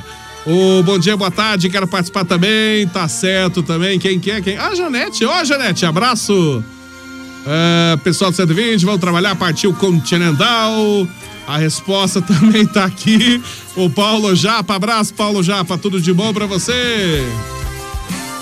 Ô, 0.47 0.83
bom 0.83 0.99
dia, 0.99 1.17
boa 1.17 1.31
tarde, 1.31 1.69
quero 1.69 1.87
participar 1.87 2.25
também, 2.25 2.87
tá 2.89 3.07
certo 3.09 3.63
também. 3.63 3.99
Quem 3.99 4.19
quer? 4.19 4.41
Quem? 4.41 4.57
Ah, 4.57 4.75
Janete. 4.75 5.25
Ó, 5.25 5.45
Janete, 5.45 5.85
abraço. 5.85 6.65
É, 7.47 7.97
pessoal 7.99 8.31
do 8.31 8.37
120, 8.37 8.85
vamos 8.85 9.01
trabalhar, 9.01 9.35
partiu 9.35 9.75
Continental. 9.75 11.09
A 11.47 11.59
resposta 11.59 12.21
também 12.23 12.67
tá 12.67 12.85
aqui. 12.85 13.43
O 13.75 13.91
Paulo 13.91 14.35
Japa, 14.35 14.75
abraço, 14.75 15.13
Paulo 15.15 15.43
Japa, 15.43 15.77
tudo 15.77 16.01
de 16.01 16.13
bom 16.13 16.33
pra 16.33 16.47
você? 16.47 17.25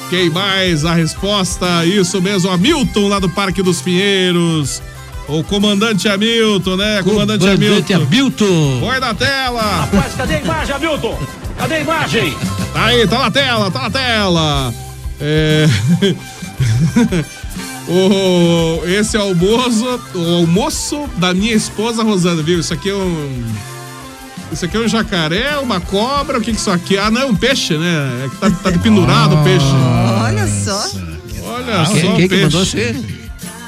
Quem 0.09 0.31
mais? 0.31 0.85
A 0.85 0.95
resposta, 0.95 1.85
isso 1.85 2.23
mesmo, 2.23 2.51
Hamilton 2.51 3.09
lá 3.09 3.19
do 3.19 3.29
Parque 3.29 3.63
dos 3.63 3.81
Pinheiros. 3.81 4.81
O 5.29 5.43
comandante 5.43 6.09
Hamilton, 6.09 6.77
né? 6.77 7.03
Comandante, 7.03 7.41
Comandante 7.41 7.93
Hamilton. 7.93 8.05
Hamilton. 8.05 8.81
Põe 8.81 9.01
na 9.01 9.15
tela. 9.15 9.61
Rapaz, 9.61 10.15
cadê 10.15 10.35
a 10.37 10.41
imagem, 10.41 10.75
Hamilton? 10.77 11.19
Cadê 11.59 11.75
a 11.75 11.81
imagem? 11.81 12.37
Tá 12.73 12.85
aí, 12.85 13.07
tá 13.09 13.19
na 13.19 13.31
tela, 13.31 13.71
tá 13.71 13.83
na 13.83 13.91
tela. 13.91 14.75
É... 15.21 15.67
o... 17.91 18.83
Esse 18.87 19.17
é 19.17 19.21
o 19.21 19.23
almoço, 19.25 20.01
o 20.15 20.35
almoço 20.37 21.09
da 21.17 21.35
minha 21.35 21.55
esposa 21.55 22.05
Rosana, 22.05 22.43
viu? 22.43 22.61
Isso 22.61 22.73
aqui 22.73 22.91
é 22.91 22.95
um. 22.95 23.45
Isso 24.53 24.65
aqui 24.65 24.77
é 24.77 24.81
um 24.81 24.89
jacaré, 24.89 25.59
uma 25.59 25.81
cobra, 25.81 26.39
o 26.39 26.41
que 26.41 26.53
que 26.53 26.59
isso 26.59 26.71
aqui? 26.71 26.97
é? 26.97 27.01
Ah, 27.01 27.11
não, 27.11 27.21
é 27.23 27.25
um 27.27 27.35
peixe, 27.35 27.77
né? 27.77 28.25
É 28.25 28.29
que 28.29 28.37
tá, 28.37 28.51
tá 28.51 28.79
pendurado 28.79 29.35
o 29.37 29.45
peixe. 29.45 29.67
Olha 30.23 30.47
só. 30.47 30.87
Olha 31.45 31.85
Quem- 31.93 32.01
só 32.03 32.13
o 32.13 32.17
quem 32.17 32.23
que 32.23 32.29
peixe. 32.29 32.45
mandou 32.45 32.65
você? 32.65 32.97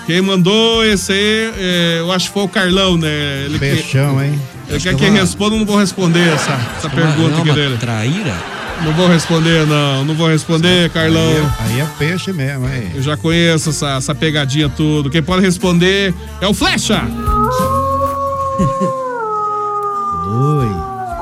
Quem 0.06 0.22
mandou 0.22 0.84
esse 0.86 1.12
aí, 1.12 1.52
é, 1.58 1.96
eu 1.98 2.10
acho 2.12 2.28
que 2.28 2.34
foi 2.34 2.42
o 2.44 2.48
Carlão, 2.48 2.96
né? 2.96 3.42
Ele, 3.44 3.54
que- 3.54 3.58
Peixão, 3.58 4.22
hein? 4.22 4.40
ele 4.68 4.80
quer 4.80 4.94
que 4.94 5.04
eu 5.04 5.12
responda, 5.12 5.54
eu 5.54 5.58
não 5.58 5.66
vou 5.66 5.78
responder 5.78 6.28
essa, 6.32 6.58
essa 6.78 6.88
pergunta 6.88 7.28
não, 7.30 7.38
aqui 7.40 7.48
uma 7.50 7.54
dele. 7.54 7.76
traíra? 7.78 8.34
Não 8.84 8.92
vou 8.92 9.08
responder, 9.08 9.66
não. 9.66 10.04
Não 10.04 10.14
vou 10.14 10.28
responder, 10.28 10.88
Carlão. 10.90 11.20
Aí, 11.58 11.74
aí 11.74 11.80
é 11.80 11.86
peixe 11.98 12.32
mesmo, 12.32 12.64
aí. 12.66 12.92
Eu 12.94 13.02
já 13.02 13.16
conheço 13.16 13.70
essa, 13.70 13.96
essa 13.96 14.14
pegadinha 14.14 14.68
tudo. 14.68 15.10
Quem 15.10 15.20
pode 15.22 15.42
responder 15.42 16.14
é 16.40 16.46
o 16.46 16.54
Flecha. 16.54 17.02
Oi. 20.30 20.66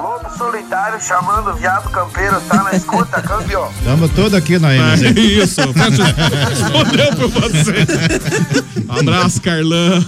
Lobo 0.03 0.37
solitário 0.37 1.01
chamando 1.01 1.51
o 1.51 1.55
viado 1.55 1.89
campeiro, 1.91 2.41
tá 2.49 2.63
na 2.65 2.73
escuta, 2.75 3.23
câmbio. 3.23 3.69
Tamo 3.85 4.09
todo 4.09 4.35
aqui 4.37 4.59
na 4.59 4.73
É 4.73 4.79
MZ. 4.97 5.03
isso. 5.17 5.61
Flecha 5.73 6.05
respondeu 6.49 7.09
por 7.17 7.29
você. 7.29 7.87
Abraço, 9.01 9.41
Carlão. 9.41 10.05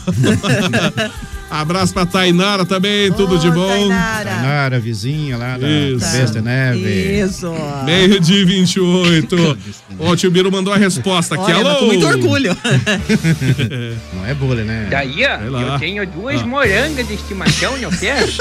Abraço 1.51 1.95
pra 1.95 2.05
Tainara 2.05 2.65
também, 2.67 3.11
tudo 3.13 3.39
de 3.39 3.51
bom. 3.51 3.69
Tainara. 3.69 4.31
Tainara, 4.31 4.79
vizinha 4.81 5.37
lá 5.39 5.57
da 5.57 5.67
Isso. 5.69 6.13
Besta 6.13 6.41
Neve. 6.43 7.21
Isso. 7.21 7.51
Meio 7.85 8.21
de 8.21 8.45
28. 8.45 9.59
Ó, 9.99 10.11
o 10.11 10.17
tio 10.17 10.31
Biro 10.31 10.53
mandou 10.53 10.73
a 10.75 10.77
resposta 10.77 11.35
aqui. 11.35 11.51
Olha, 11.53 11.71
Alô? 11.71 11.79
com 11.81 11.85
muito 11.87 12.07
orgulho. 12.07 12.57
Não 14.15 14.27
é 14.27 14.35
bullying, 14.35 14.65
né? 14.65 14.89
Daí, 14.91 15.25
ó, 15.25 15.59
eu 15.75 15.79
tenho 15.79 16.07
duas 16.07 16.41
Ah. 16.43 16.47
morangas 16.47 17.07
de 17.09 17.15
estimação, 17.15 17.77
não 17.79 17.91
quero? 17.91 18.29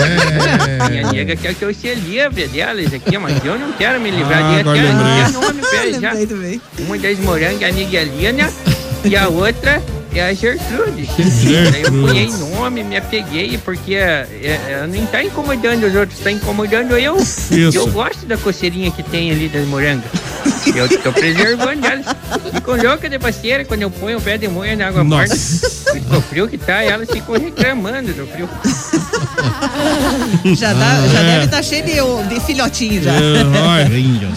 É. 0.67 0.89
Minha 0.89 1.11
nega 1.11 1.35
quer 1.35 1.53
que 1.53 1.63
eu 1.63 1.73
se 1.73 1.93
livre 1.95 2.47
delas 2.47 2.93
aqui, 2.93 3.17
mas 3.17 3.43
eu 3.43 3.57
não 3.57 3.71
quero 3.73 3.99
me 4.01 4.11
livrar 4.11 4.43
Ah, 4.43 4.55
lembrei. 4.57 4.81
até 4.81 5.31
nome 5.31 5.61
já. 6.01 6.13
Uma 6.83 6.97
das 6.97 7.19
morangas 7.19 7.61
é 7.61 7.69
a 7.69 7.73
Miguelina 7.73 8.49
e 9.05 9.15
a 9.15 9.27
outra 9.27 9.81
É 10.13 10.23
a 10.23 10.33
Gertrude. 10.33 11.05
Gertrude. 11.05 11.83
Eu 11.83 11.91
punhei 11.91 12.27
nome, 12.27 12.83
me 12.83 12.97
apeguei, 12.97 13.57
porque 13.59 13.95
é, 13.95 14.27
é, 14.41 14.71
ela 14.71 14.87
não 14.87 15.05
tá 15.05 15.23
incomodando 15.23 15.85
os 15.85 15.95
outros, 15.95 16.19
tá 16.19 16.31
incomodando 16.31 16.97
eu. 16.97 17.17
Isso. 17.17 17.77
Eu 17.77 17.87
gosto 17.87 18.25
da 18.25 18.37
coceirinha 18.37 18.89
que 18.91 19.03
tem 19.03 19.31
ali 19.31 19.47
das 19.47 19.65
morangas. 19.67 20.09
Eu 20.75 20.89
tô 21.01 21.11
preservando 21.13 21.85
elas. 21.85 22.05
Ficam 22.53 22.75
loucas 22.75 23.09
de 23.09 23.19
parceira 23.19 23.63
quando 23.65 23.83
eu 23.83 23.91
ponho 23.91 24.17
o 24.17 24.21
pé 24.21 24.37
de 24.37 24.47
moia 24.47 24.75
na 24.75 24.87
água 24.87 25.03
morta. 25.03 25.33
O 25.33 26.21
frio 26.21 26.47
que 26.47 26.57
tá, 26.57 26.83
elas 26.83 27.09
ficam 27.09 27.35
reclamando 27.35 28.13
do 28.13 28.27
frio. 28.27 28.49
Já, 30.55 30.73
dá- 30.73 31.07
já 31.07 31.19
É. 31.19 31.23
deve 31.33 31.45
estar 31.45 31.63
cheio 31.63 31.85
de, 31.85 31.93
de 32.35 32.39
filhotinho 32.45 33.03
já. 33.03 33.11
É. 33.11 33.41
Imagina. 33.41 34.31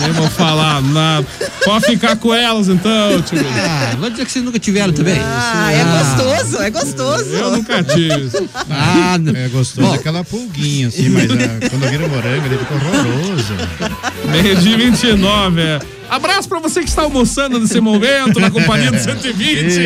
Nem 0.00 0.12
vou 0.12 0.28
falar 0.30 0.80
nada. 0.82 1.26
Pode 1.64 1.86
ficar 1.86 2.16
com 2.16 2.32
elas 2.34 2.68
então, 2.68 3.20
tio. 3.22 3.38
Ah, 3.58 3.94
vai 3.98 4.10
dizer 4.10 4.24
que 4.24 4.32
vocês 4.32 4.44
nunca 4.44 4.58
tiveram 4.58 4.92
também. 4.92 5.18
Ah, 5.22 5.70
é 5.72 5.84
gostoso, 5.84 6.62
é 6.62 6.70
gostoso. 6.70 7.24
Eu 7.30 7.50
nunca 7.52 7.82
tive. 7.82 8.30
Ah, 8.70 9.18
não. 9.18 9.34
É 9.36 9.48
gostoso 9.48 9.86
Bom. 9.88 9.94
aquela 9.94 10.24
pulguinha, 10.24 10.88
assim, 10.88 11.08
mas 11.10 11.24
ah, 11.30 11.68
quando 11.70 11.90
vira 11.90 12.08
morango, 12.08 12.46
ele 12.46 12.58
fica 12.58 12.74
horroroso. 12.74 13.54
Meio 14.30 14.56
de 14.56 14.76
29, 14.76 15.60
é. 15.60 15.78
Abraço 16.16 16.48
pra 16.48 16.58
você 16.58 16.80
que 16.82 16.88
está 16.88 17.02
almoçando 17.02 17.58
nesse 17.60 17.80
momento, 17.80 18.40
na 18.40 18.50
companhia 18.50 18.90
do 18.90 18.98
120. 18.98 19.66
Isso. 19.66 19.80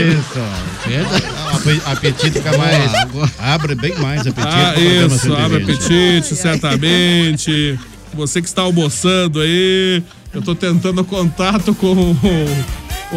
O 1.52 1.56
ape- 1.56 1.82
apetite 1.86 2.30
fica 2.32 2.56
mais. 2.56 2.90
Abre 3.38 3.74
bem 3.74 3.94
mais 3.96 4.26
apetite. 4.26 4.46
Ah, 4.54 4.74
isso, 4.78 5.32
abre 5.34 5.58
120. 5.58 5.62
apetite, 5.62 6.36
certamente. 6.36 7.78
Você 8.14 8.40
que 8.42 8.48
está 8.48 8.62
almoçando 8.62 9.40
aí, 9.40 10.02
eu 10.32 10.42
tô 10.42 10.54
tentando 10.54 11.04
contato 11.04 11.74
com 11.74 11.86
o, 11.92 12.16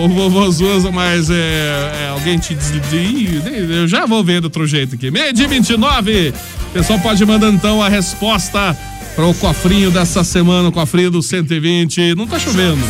o 0.03 0.09
vovô 0.09 0.49
Zuza, 0.51 0.91
mas 0.91 1.29
é, 1.31 1.33
é, 1.35 2.09
alguém 2.09 2.37
te 2.37 2.53
diz. 2.55 3.43
Eu 3.69 3.87
já 3.87 4.05
vou 4.05 4.23
ver 4.23 4.39
de 4.39 4.47
outro 4.47 4.67
jeito 4.67 4.95
aqui. 4.95 5.09
Meio 5.09 5.33
de 5.33 5.47
29. 5.47 6.29
O 6.29 6.73
pessoal 6.73 6.99
pode 6.99 7.23
mandar 7.25 7.49
então 7.51 7.81
a 7.81 7.89
resposta 7.89 8.77
para 9.15 9.25
o 9.25 9.33
cofrinho 9.33 9.91
dessa 9.91 10.23
semana, 10.23 10.69
o 10.69 10.71
cofrinho 10.71 11.11
do 11.11 11.21
120. 11.21 12.15
Não 12.15 12.25
tá 12.25 12.39
chovendo. 12.39 12.83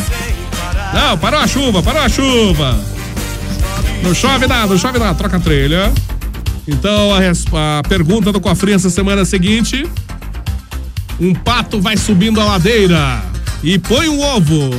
Não, 0.92 1.18
parou 1.18 1.40
a 1.40 1.46
chuva, 1.46 1.82
parou 1.82 2.02
a 2.02 2.08
chuva. 2.08 2.80
Não 4.02 4.14
chove 4.14 4.46
nada, 4.46 4.66
não 4.66 4.78
chove 4.78 4.98
nada, 4.98 5.14
troca 5.14 5.36
a 5.36 5.40
trilha. 5.40 5.92
Então 6.66 7.10
a, 7.12 7.78
a 7.78 7.82
pergunta 7.82 8.32
do 8.32 8.40
cofrinho 8.40 8.76
essa 8.76 8.90
semana 8.90 9.20
é 9.20 9.22
a 9.22 9.26
seguinte: 9.26 9.86
Um 11.20 11.34
pato 11.34 11.80
vai 11.80 11.96
subindo 11.96 12.40
a 12.40 12.44
ladeira 12.44 13.22
e 13.62 13.78
põe 13.78 14.08
um 14.08 14.20
ovo. 14.20 14.70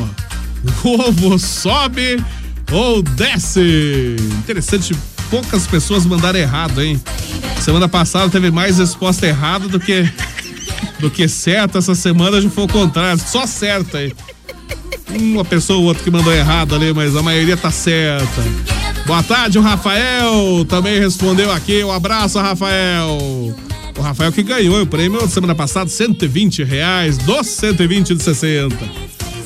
O 0.84 1.00
ovo 1.00 1.38
sobe 1.38 2.24
ou 2.72 3.04
desce? 3.04 4.16
Interessante, 4.40 4.96
poucas 5.30 5.68
pessoas 5.68 6.06
mandaram 6.06 6.40
errado, 6.40 6.82
hein? 6.82 7.00
Semana 7.60 7.88
passada 7.88 8.30
teve 8.30 8.50
mais 8.50 8.80
resposta 8.80 9.28
errada 9.28 9.68
do 9.68 9.80
que 9.80 10.10
do 11.00 11.10
que 11.10 11.28
certa. 11.28 11.80
Essa 11.80 11.96
semana 11.96 12.42
já 12.42 12.50
foi 12.50 12.66
o 12.66 12.68
contrário, 12.68 13.20
só 13.20 13.46
certa 13.46 14.00
aí. 14.00 14.14
Uma 15.10 15.46
pessoa 15.46 15.80
ou 15.80 15.86
outra 15.86 16.04
que 16.04 16.12
mandou 16.12 16.34
errado 16.34 16.76
ali, 16.76 16.94
mas 16.94 17.16
a 17.16 17.22
maioria 17.22 17.56
tá 17.56 17.72
certa. 17.72 18.44
Boa 19.06 19.22
tarde, 19.22 19.58
o 19.58 19.62
Rafael 19.62 20.66
também 20.68 21.00
respondeu 21.00 21.52
aqui. 21.52 21.84
Um 21.84 21.92
abraço, 21.92 22.40
Rafael. 22.40 23.56
O 23.98 24.02
Rafael 24.02 24.32
que 24.32 24.44
ganhou 24.44 24.82
o 24.82 24.88
prêmio 24.88 25.28
semana 25.30 25.56
passada, 25.56 25.90
120 25.90 26.64
reais, 26.64 27.18
dos 27.18 27.48
120 27.48 28.16
de 28.16 28.24
60. 28.24 28.76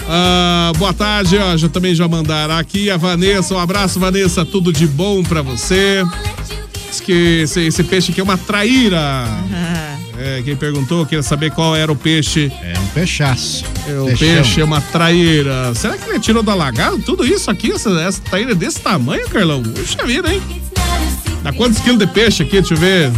Ah, 0.07 0.71
boa 0.77 0.91
tarde, 0.91 1.37
ó, 1.37 1.55
já 1.55 1.69
também 1.69 1.93
já 1.93 2.07
mandaram 2.07 2.57
aqui 2.57 2.89
a 2.89 2.97
Vanessa. 2.97 3.53
Um 3.53 3.59
abraço, 3.59 3.99
Vanessa, 3.99 4.43
tudo 4.43 4.73
de 4.73 4.87
bom 4.87 5.21
pra 5.21 5.43
você. 5.43 6.03
Diz 6.89 6.99
que 6.99 7.41
esse, 7.43 7.61
esse 7.61 7.83
peixe 7.83 8.11
aqui 8.11 8.19
é 8.19 8.23
uma 8.23 8.37
traíra. 8.37 9.25
É, 10.21 10.41
quem 10.43 10.53
perguntou, 10.53 11.05
queria 11.05 11.23
saber 11.23 11.49
qual 11.51 11.73
era 11.73 11.89
o 11.89 11.95
peixe. 11.95 12.51
É 12.61 12.77
um 12.77 12.87
peixaço. 12.87 13.63
É, 13.87 13.97
o 13.97 14.05
Peixão. 14.07 14.27
peixe 14.27 14.59
é 14.59 14.63
uma 14.65 14.81
traíra. 14.81 15.73
Será 15.73 15.97
que 15.97 16.09
ele 16.09 16.19
tirou 16.19 16.43
da 16.43 16.53
lagarta? 16.53 16.99
Tudo 17.05 17.25
isso 17.25 17.49
aqui, 17.49 17.71
essa, 17.71 17.89
essa 18.01 18.21
traíra 18.21 18.53
desse 18.53 18.81
tamanho, 18.81 19.29
Carlão? 19.29 19.63
Puxa 19.63 20.05
vida, 20.05 20.33
hein? 20.33 20.41
Dá 21.41 21.53
quantos 21.53 21.79
quilos 21.79 21.99
de 21.99 22.07
peixe 22.07 22.43
aqui? 22.43 22.59
Deixa 22.59 22.73
eu 22.73 22.77
ver. 22.77 23.11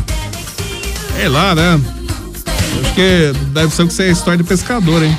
Sei 1.15 1.27
lá, 1.27 1.55
né? 1.55 1.81
Acho 2.83 2.93
que 2.93 3.33
deve 3.47 3.73
ser 3.73 3.87
que 3.87 3.93
você 3.93 4.03
é 4.03 4.11
história 4.11 4.37
de 4.37 4.43
pescador, 4.43 5.01
hein? 5.01 5.17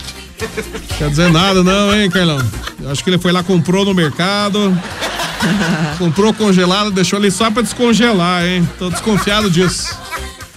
Quer 0.98 1.10
dizer 1.10 1.32
nada, 1.32 1.64
não, 1.64 1.92
hein, 1.92 2.08
Carlão? 2.08 2.40
Eu 2.80 2.90
acho 2.92 3.02
que 3.02 3.10
ele 3.10 3.18
foi 3.18 3.32
lá, 3.32 3.42
comprou 3.42 3.84
no 3.84 3.92
mercado. 3.92 4.72
comprou 5.98 6.32
congelado, 6.32 6.92
deixou 6.92 7.18
ali 7.18 7.30
só 7.30 7.50
pra 7.50 7.62
descongelar, 7.62 8.44
hein? 8.46 8.68
Tô 8.78 8.88
desconfiado 8.88 9.50
disso. 9.50 9.96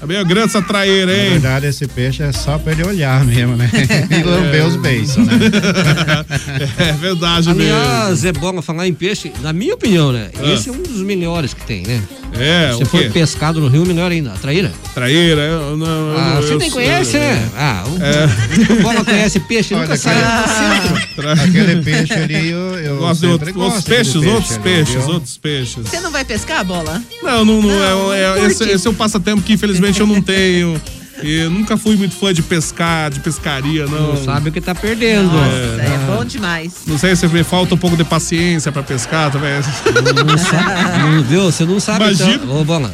É 0.02 0.06
meio 0.06 0.26
grande 0.26 0.48
essa 0.48 0.62
traíra, 0.62 1.06
Na 1.12 1.18
hein? 1.18 1.30
verdade, 1.32 1.68
esse 1.68 1.88
peixe 1.88 2.22
é 2.22 2.32
só 2.32 2.58
pra 2.58 2.74
ele 2.74 2.84
olhar 2.84 3.24
mesmo, 3.24 3.56
né? 3.56 3.70
E 4.12 4.24
lamber 4.24 4.66
os 4.66 4.76
beiços, 4.76 5.26
né? 5.26 5.34
É 6.78 6.92
verdade 6.94 7.48
mesmo. 7.54 7.62
Aliás, 7.62 8.26
é 8.26 8.32
bom 8.34 8.62
falar 8.62 8.88
em 8.88 8.94
peixe, 8.94 9.32
na 9.42 9.54
minha 9.54 9.74
opinião, 9.74 10.12
né? 10.12 10.30
Ah. 10.38 10.54
Esse 10.54 10.70
é 10.70 10.72
um 10.72 10.82
dos 10.82 11.02
melhores 11.02 11.54
que 11.54 11.66
tem, 11.66 11.84
né? 11.84 12.02
É, 12.38 12.74
Se 12.76 12.84
o 12.84 12.86
for 12.86 13.02
quê? 13.02 13.10
pescado 13.10 13.60
no 13.62 13.68
rio, 13.68 13.86
melhor 13.86 14.12
ainda. 14.12 14.32
Traíra? 14.42 14.72
Traíra, 14.94 15.42
eu 15.42 15.78
não. 15.78 15.88
eu 16.12 16.18
Ah, 16.18 16.34
não- 16.36 16.42
você 16.42 16.54
eu 16.54 16.58
nem 16.60 16.70
conhece, 16.70 17.18
né? 17.18 17.50
Ah, 17.56 17.84
o, 17.88 18.04
É. 18.04 18.74
o 18.74 18.82
Bola 18.82 19.06
conhece 19.06 19.40
peixe, 19.42 19.74
nunca 19.74 19.88
Olha, 19.90 19.98
sai 19.98 20.16
aquele- 20.18 20.90
do 20.90 20.98
centro. 20.98 21.30
Aquele 21.32 21.82
peixe 21.82 22.14
ali, 22.14 22.50
eu, 22.50 22.60
eu 22.80 22.98
Gosto 22.98 23.22
de 23.22 23.28
sempre 23.28 23.32
outros, 23.32 23.52
gosto 23.54 23.66
outros 23.76 23.84
daquele 23.84 23.96
peixes, 23.98 24.14
peixe 24.14 24.30
outros 24.36 24.52
ali, 24.52 24.64
peixes, 24.64 24.96
viu? 25.06 25.14
outros 25.14 25.38
peixes. 25.38 25.76
Você 25.90 26.00
não 26.02 26.12
vai 26.12 26.26
pescar, 26.26 26.66
bola? 26.66 27.02
Não, 27.24 27.46
não, 27.46 27.62
não, 27.62 27.70
Não, 27.70 28.14
é, 28.14 28.40
é- 28.40 28.46
esse, 28.48 28.64
esse 28.70 28.88
é 28.88 28.90
um 28.90 28.94
passatempo 28.94 29.42
que 29.42 29.54
infelizmente 29.54 30.00
eu 30.00 30.08
não 30.08 30.22
tenho. 30.22 30.80
E 31.24 31.40
eu 31.40 31.50
nunca 31.50 31.78
fui 31.78 31.96
muito 31.96 32.16
fã 32.16 32.34
de 32.34 32.42
pescar, 32.42 33.10
de 33.10 33.20
pescaria, 33.22 33.86
não. 33.88 34.14
Não 34.16 34.24
sabe 34.24 34.50
o 34.50 34.52
que 34.52 34.60
tá 34.62 34.76
perdendo. 34.76 35.32
Nossa, 35.32 35.82
É. 35.82 35.86
é 35.86 36.16
bom 36.16 36.26
demais. 36.26 36.74
Não 36.86 36.98
sei 36.98 37.16
se 37.16 37.28
me 37.28 37.44
falta 37.44 37.74
um 37.74 37.78
pouco 37.78 37.96
de 37.96 38.04
paciência 38.04 38.72
pra 38.72 38.84
pescar 38.84 39.32
também. 39.32 39.54
Não 39.56 40.38
sabe, 40.38 41.00
não, 41.00 41.24
viu? 41.24 41.44
Você 41.44 41.64
não 41.66 41.80
sabe 41.80 42.06
Imagina. 42.06 42.34
então. 42.44 42.62
Ô, 42.62 42.64
Bola. 42.66 42.92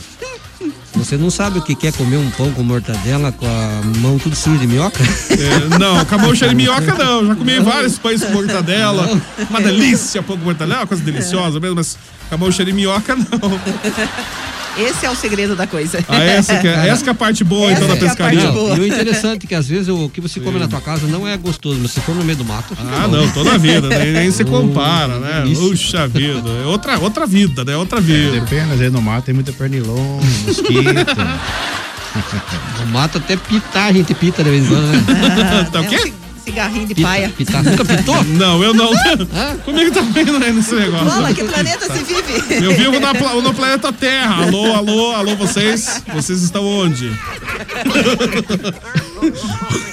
Você 0.93 1.15
não 1.17 1.31
sabe 1.31 1.57
o 1.57 1.61
que 1.61 1.73
quer 1.73 1.93
comer 1.93 2.17
um 2.17 2.29
pão 2.31 2.51
com 2.51 2.61
mortadela 2.63 3.31
com 3.31 3.45
a 3.47 3.81
mão 3.99 4.19
tudo 4.19 4.35
suja 4.35 4.59
de 4.59 4.67
minhoca? 4.67 5.01
É, 5.31 5.79
não, 5.79 6.03
com 6.05 6.15
a 6.15 6.17
mão 6.17 6.35
cheia 6.35 6.49
de 6.49 6.55
minhoca 6.55 6.93
não. 6.93 7.27
Já 7.27 7.35
comi 7.35 7.59
vários 7.61 7.97
pães 7.97 8.21
com 8.23 8.31
mortadela. 8.33 9.19
Uma 9.49 9.61
delícia, 9.61 10.21
pão 10.21 10.37
com 10.37 10.43
mortadela, 10.43 10.75
é 10.75 10.81
uma 10.81 10.87
coisa 10.87 11.01
deliciosa 11.01 11.59
mesmo, 11.61 11.77
mas 11.77 11.97
com 12.29 12.35
a 12.35 12.37
mão 12.37 12.51
cheia 12.51 12.65
de 12.65 12.73
minhoca 12.73 13.15
não. 13.15 13.25
Esse 14.77 15.05
é 15.05 15.09
o 15.09 15.15
segredo 15.15 15.55
da 15.55 15.67
coisa. 15.67 16.03
Ah, 16.07 16.23
essa 16.23 16.57
que 16.57 16.67
é, 16.67 16.71
essa 16.89 17.03
que 17.03 17.09
é 17.09 17.11
a 17.11 17.15
parte 17.15 17.43
boa 17.43 17.71
então 17.71 17.87
da 17.87 17.93
Essa 17.93 17.99
que 17.99 18.05
é 18.05 18.11
a 18.11 18.15
parte 18.15 18.35
pescaria. 18.37 18.51
boa. 18.51 18.75
E 18.77 18.79
o 18.79 18.87
interessante 18.87 19.45
é 19.45 19.47
que 19.47 19.55
às 19.55 19.67
vezes 19.67 19.89
o 19.89 20.09
que 20.09 20.21
você 20.21 20.39
come 20.39 20.57
na 20.59 20.67
tua 20.67 20.79
casa 20.81 21.05
não 21.07 21.27
é 21.27 21.35
gostoso, 21.37 21.77
mas 21.81 21.91
se 21.91 21.99
for 22.01 22.15
no 22.15 22.23
meio 22.23 22.37
do 22.37 22.45
mato. 22.45 22.75
fica 22.75 22.81
Ah, 22.89 23.07
bom. 23.07 23.17
não, 23.17 23.29
toda 23.31 23.53
a 23.53 23.57
vida, 23.57 23.87
nem, 23.89 24.11
nem 24.13 24.31
se 24.31 24.43
compara, 24.45 25.19
né? 25.19 25.43
Isso. 25.47 25.61
Puxa 25.61 26.07
vida, 26.07 26.49
é 26.63 26.65
outra, 26.65 26.97
outra 26.99 27.25
vida, 27.27 27.63
né? 27.65 27.75
Outra 27.75 27.99
vida. 27.99 28.39
Depende, 28.39 28.71
às 28.73 28.79
vezes 28.79 28.93
no 28.93 29.01
mato 29.01 29.25
tem 29.25 29.33
muita 29.35 29.51
pernilongo, 29.51 30.21
mosquito. 30.45 30.71
O 32.83 32.87
mato 32.87 33.19
até 33.19 33.37
pitar, 33.37 33.89
a 33.89 33.93
gente 33.93 34.13
pita 34.13 34.43
de 34.43 34.49
vez 34.49 34.65
em 34.65 34.67
quando, 34.67 34.85
né? 34.91 35.69
Tá 35.71 35.79
o 35.79 35.85
É 35.85 35.87
quê? 35.87 36.13
Ci- 36.43 36.51
cigarrinho 36.51 36.87
de 36.87 36.95
Pita, 36.95 37.07
paia. 37.07 37.29
pitar. 37.29 37.63
Nunca 37.63 37.85
pitou? 37.85 38.23
Não, 38.41 38.63
eu 38.63 38.73
não. 38.73 38.91
Comigo 39.65 39.91
também 39.91 40.25
não 40.25 40.35
é 40.41 40.51
nesse 40.51 40.73
negócio. 40.75 41.05
Bola, 41.09 41.33
que 41.33 41.43
planeta 41.43 41.85
você 41.87 42.03
vive? 42.03 42.63
Eu 42.65 42.75
vivo 42.75 42.99
na 42.99 43.13
no 43.13 43.53
planeta 43.53 43.91
Terra. 43.93 44.43
Alô, 44.45 44.73
alô, 44.73 45.11
alô, 45.11 45.35
vocês? 45.35 46.01
Vocês 46.13 46.41
estão 46.41 46.65
onde? 46.65 47.11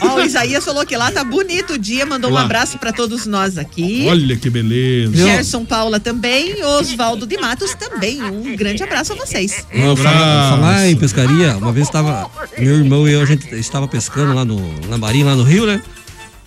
Ó, 0.00 0.14
o 0.16 0.20
Isaías 0.24 0.64
falou 0.64 0.86
que 0.86 0.96
lá 0.96 1.10
tá 1.10 1.22
bonito 1.22 1.74
o 1.74 1.78
dia, 1.78 2.06
mandou 2.06 2.30
um 2.30 2.34
Lá. 2.34 2.42
abraço 2.42 2.78
pra 2.78 2.92
todos 2.92 3.26
nós 3.26 3.58
aqui. 3.58 4.06
Olha 4.08 4.36
que 4.36 4.48
beleza. 4.48 5.14
Gerson 5.16 5.64
Paula 5.64 6.00
também, 6.00 6.62
Oswaldo 6.64 7.26
de 7.26 7.36
Matos 7.36 7.74
também. 7.74 8.22
Um 8.22 8.56
grande 8.56 8.82
abraço 8.82 9.12
a 9.12 9.16
vocês. 9.16 9.66
Um 9.74 9.94
Falar, 9.96 10.10
abraço. 10.12 10.50
falar 10.56 10.88
em 10.88 10.96
pescaria, 10.96 11.56
uma 11.58 11.72
vez 11.72 11.86
estava. 11.86 12.30
Meu 12.58 12.76
irmão 12.76 13.06
e 13.08 13.12
eu, 13.12 13.20
a 13.22 13.26
gente 13.26 13.54
estava 13.56 13.86
pescando 13.86 14.32
lá 14.34 14.44
no 14.44 14.58
Lambari, 14.88 15.22
lá 15.22 15.34
no 15.34 15.42
Rio, 15.42 15.66
né? 15.66 15.82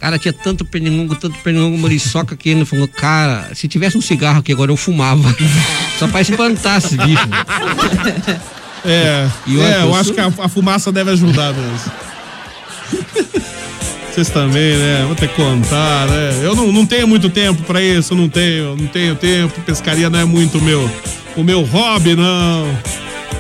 Cara, 0.02 0.18
tinha 0.18 0.34
tanto 0.34 0.66
pernilongo, 0.66 1.16
tanto 1.16 1.38
pernilongo 1.44 1.78
muriçoca 1.78 2.36
que 2.36 2.50
ele 2.50 2.66
falou, 2.66 2.88
cara, 2.88 3.50
se 3.54 3.68
tivesse 3.68 3.96
um 3.96 4.02
cigarro 4.02 4.40
aqui 4.40 4.52
agora 4.52 4.72
eu 4.72 4.76
fumava. 4.76 5.34
Só 6.00 6.08
pra 6.08 6.22
espantar 6.22 6.80
esses 6.80 6.98
bichos. 6.98 7.30
É, 8.84 9.30
E 9.46 9.58
olha, 9.58 9.64
é 9.68 9.76
eu 9.78 9.82
eu 9.82 9.94
acho 9.96 10.06
sou- 10.06 10.14
que 10.16 10.20
a, 10.20 10.26
a 10.46 10.50
fumaça 10.50 10.92
deve 10.92 11.12
ajudar 11.12 11.54
mesmo. 11.54 11.92
Vocês 14.12 14.30
também, 14.30 14.76
né? 14.76 15.04
Vou 15.06 15.16
ter 15.16 15.30
que 15.30 15.36
contar, 15.36 16.08
né? 16.08 16.40
Eu 16.44 16.56
não, 16.56 16.72
não 16.72 16.86
tenho 16.86 17.08
muito 17.08 17.30
tempo 17.30 17.62
pra 17.64 17.82
isso, 17.82 18.14
não 18.16 18.28
tenho, 18.28 18.76
não 18.76 18.88
tenho 18.88 19.16
tempo. 19.16 19.62
Pescaria 19.62 20.10
não 20.10 20.20
é 20.20 20.26
muito 20.26 20.60
meu, 20.62 20.90
o 21.38 21.44
meu 21.44 21.62
hobby, 21.62 22.16
não. 22.16 22.78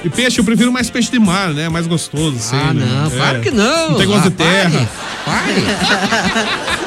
E 0.03 0.09
peixe, 0.09 0.39
eu 0.39 0.43
prefiro 0.43 0.71
mais 0.71 0.89
peixe 0.89 1.11
de 1.11 1.19
mar, 1.19 1.49
né? 1.53 1.69
Mais 1.69 1.85
gostoso, 1.87 2.37
assim. 2.37 2.55
Ah, 2.55 2.73
né? 2.73 2.85
não, 2.85 3.05
É. 3.07 3.09
claro 3.15 3.39
que 3.41 3.51
não. 3.51 3.91
Não 3.91 3.97
tem 3.97 4.07
gosto 4.07 4.25
Ah, 4.25 4.29
de 4.29 4.35
terra. 4.35 4.89
Pare. 5.25 5.53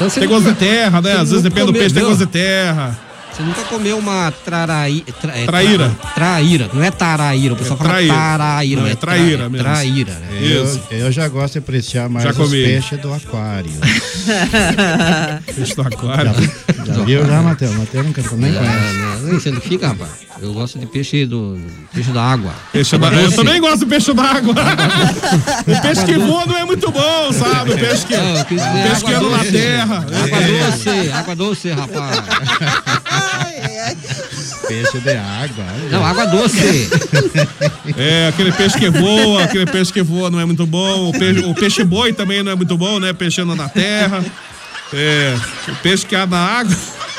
Então 0.00 0.08
você 0.08 0.20
Tem 0.20 0.28
não- 0.30 0.34
gosto 0.36 0.48
de 0.54 0.58
terra, 0.58 1.02
né? 1.02 1.12
Às 1.12 1.18
vezes 1.30 1.32
não 1.34 1.42
depende 1.42 1.60
do 1.66 1.66
comeu, 1.66 1.80
peixe, 1.82 1.94
tem 1.94 2.02
gosto 2.04 2.18
de 2.20 2.26
terra. 2.26 2.98
Você 3.36 3.42
nunca 3.42 3.60
comeu 3.64 3.98
uma 3.98 4.32
traraí, 4.44 5.04
tra, 5.20 5.36
é, 5.38 5.44
Traíra. 5.44 5.90
tra- 6.00 6.10
traíra. 6.14 6.70
Não 6.72 6.82
é 6.82 6.90
taraíra. 6.90 7.52
O 7.52 7.56
pessoal 7.58 7.76
fala 7.76 7.90
traíra. 7.90 8.14
taraíra. 8.14 8.76
Não, 8.76 8.82
mas 8.84 8.92
é 8.92 8.96
traíra 8.96 9.36
tra- 9.38 9.48
mesmo. 9.50 9.64
Traíra, 9.68 10.12
né? 10.14 10.28
Eu, 10.40 10.80
eu 10.98 11.12
já 11.12 11.28
gosto 11.28 11.52
de 11.52 11.58
apreciar 11.58 12.08
mais 12.08 12.24
Já 12.24 12.30
os 12.30 12.36
comi. 12.38 12.50
peixes 12.62 12.98
do 12.98 13.12
aquário. 13.12 13.70
Peixe 15.54 15.74
do 15.74 15.82
aquário. 15.82 16.32
Já 16.86 17.04
viu 17.04 17.26
já, 17.26 17.42
Matheus? 17.42 17.74
Matheus 17.74 18.06
nunca 18.06 18.22
nem 18.22 18.52
conhece. 18.54 18.94
Não, 18.96 19.18
não, 19.20 19.32
não 19.32 19.38
do 19.38 19.60
que 19.60 19.68
fica, 19.68 19.88
rapaz. 19.88 20.10
Eu 20.42 20.54
gosto 20.54 20.78
de 20.78 20.86
peixe 20.86 21.26
do 21.26 21.58
peixe 21.92 22.10
da 22.12 22.22
água. 22.22 22.54
Peixe 22.72 22.96
da... 22.96 23.08
Eu 23.12 23.30
também 23.32 23.60
gosto 23.60 23.80
do 23.80 23.86
peixe 23.86 24.12
d'água. 24.14 24.54
o 25.66 25.82
peixe 25.82 26.04
que 26.04 26.14
voa 26.18 26.46
não 26.46 26.56
é 26.56 26.64
muito 26.64 26.90
bom, 26.90 27.32
sabe? 27.32 27.72
O 27.72 27.78
peixe 27.78 28.06
que, 28.06 28.16
Não, 28.16 28.44
peixe 28.44 29.04
que 29.04 29.14
água 29.14 29.28
anda 29.28 29.36
na 29.36 29.44
terra. 29.44 29.96
Água 29.98 30.38
É. 30.38 30.70
doce, 30.70 31.12
água 31.12 31.36
doce, 31.36 31.70
rapaz. 31.70 32.22
Peixe 34.66 34.98
de 35.00 35.10
água. 35.10 35.64
Não, 35.90 36.04
água 36.04 36.26
doce. 36.26 36.88
É, 37.96 38.28
aquele 38.28 38.52
peixe 38.52 38.78
que 38.78 38.88
voa, 38.88 39.44
aquele 39.44 39.66
peixe 39.66 39.92
que 39.92 40.02
voa 40.02 40.30
não 40.30 40.40
é 40.40 40.44
muito 40.46 40.66
bom. 40.66 41.10
O 41.10 41.12
peixe, 41.12 41.40
o 41.44 41.54
peixe 41.54 41.84
boi 41.84 42.12
também 42.12 42.42
não 42.42 42.52
é 42.52 42.54
muito 42.54 42.76
bom, 42.78 42.98
né? 42.98 43.12
Peixe 43.12 43.40
anda 43.42 43.54
na 43.54 43.68
terra. 43.68 44.24
É, 44.92 45.36
o 45.68 45.76
peixe 45.76 46.06
que 46.06 46.14
anda 46.16 46.36
na 46.36 46.44
água, 46.44 46.76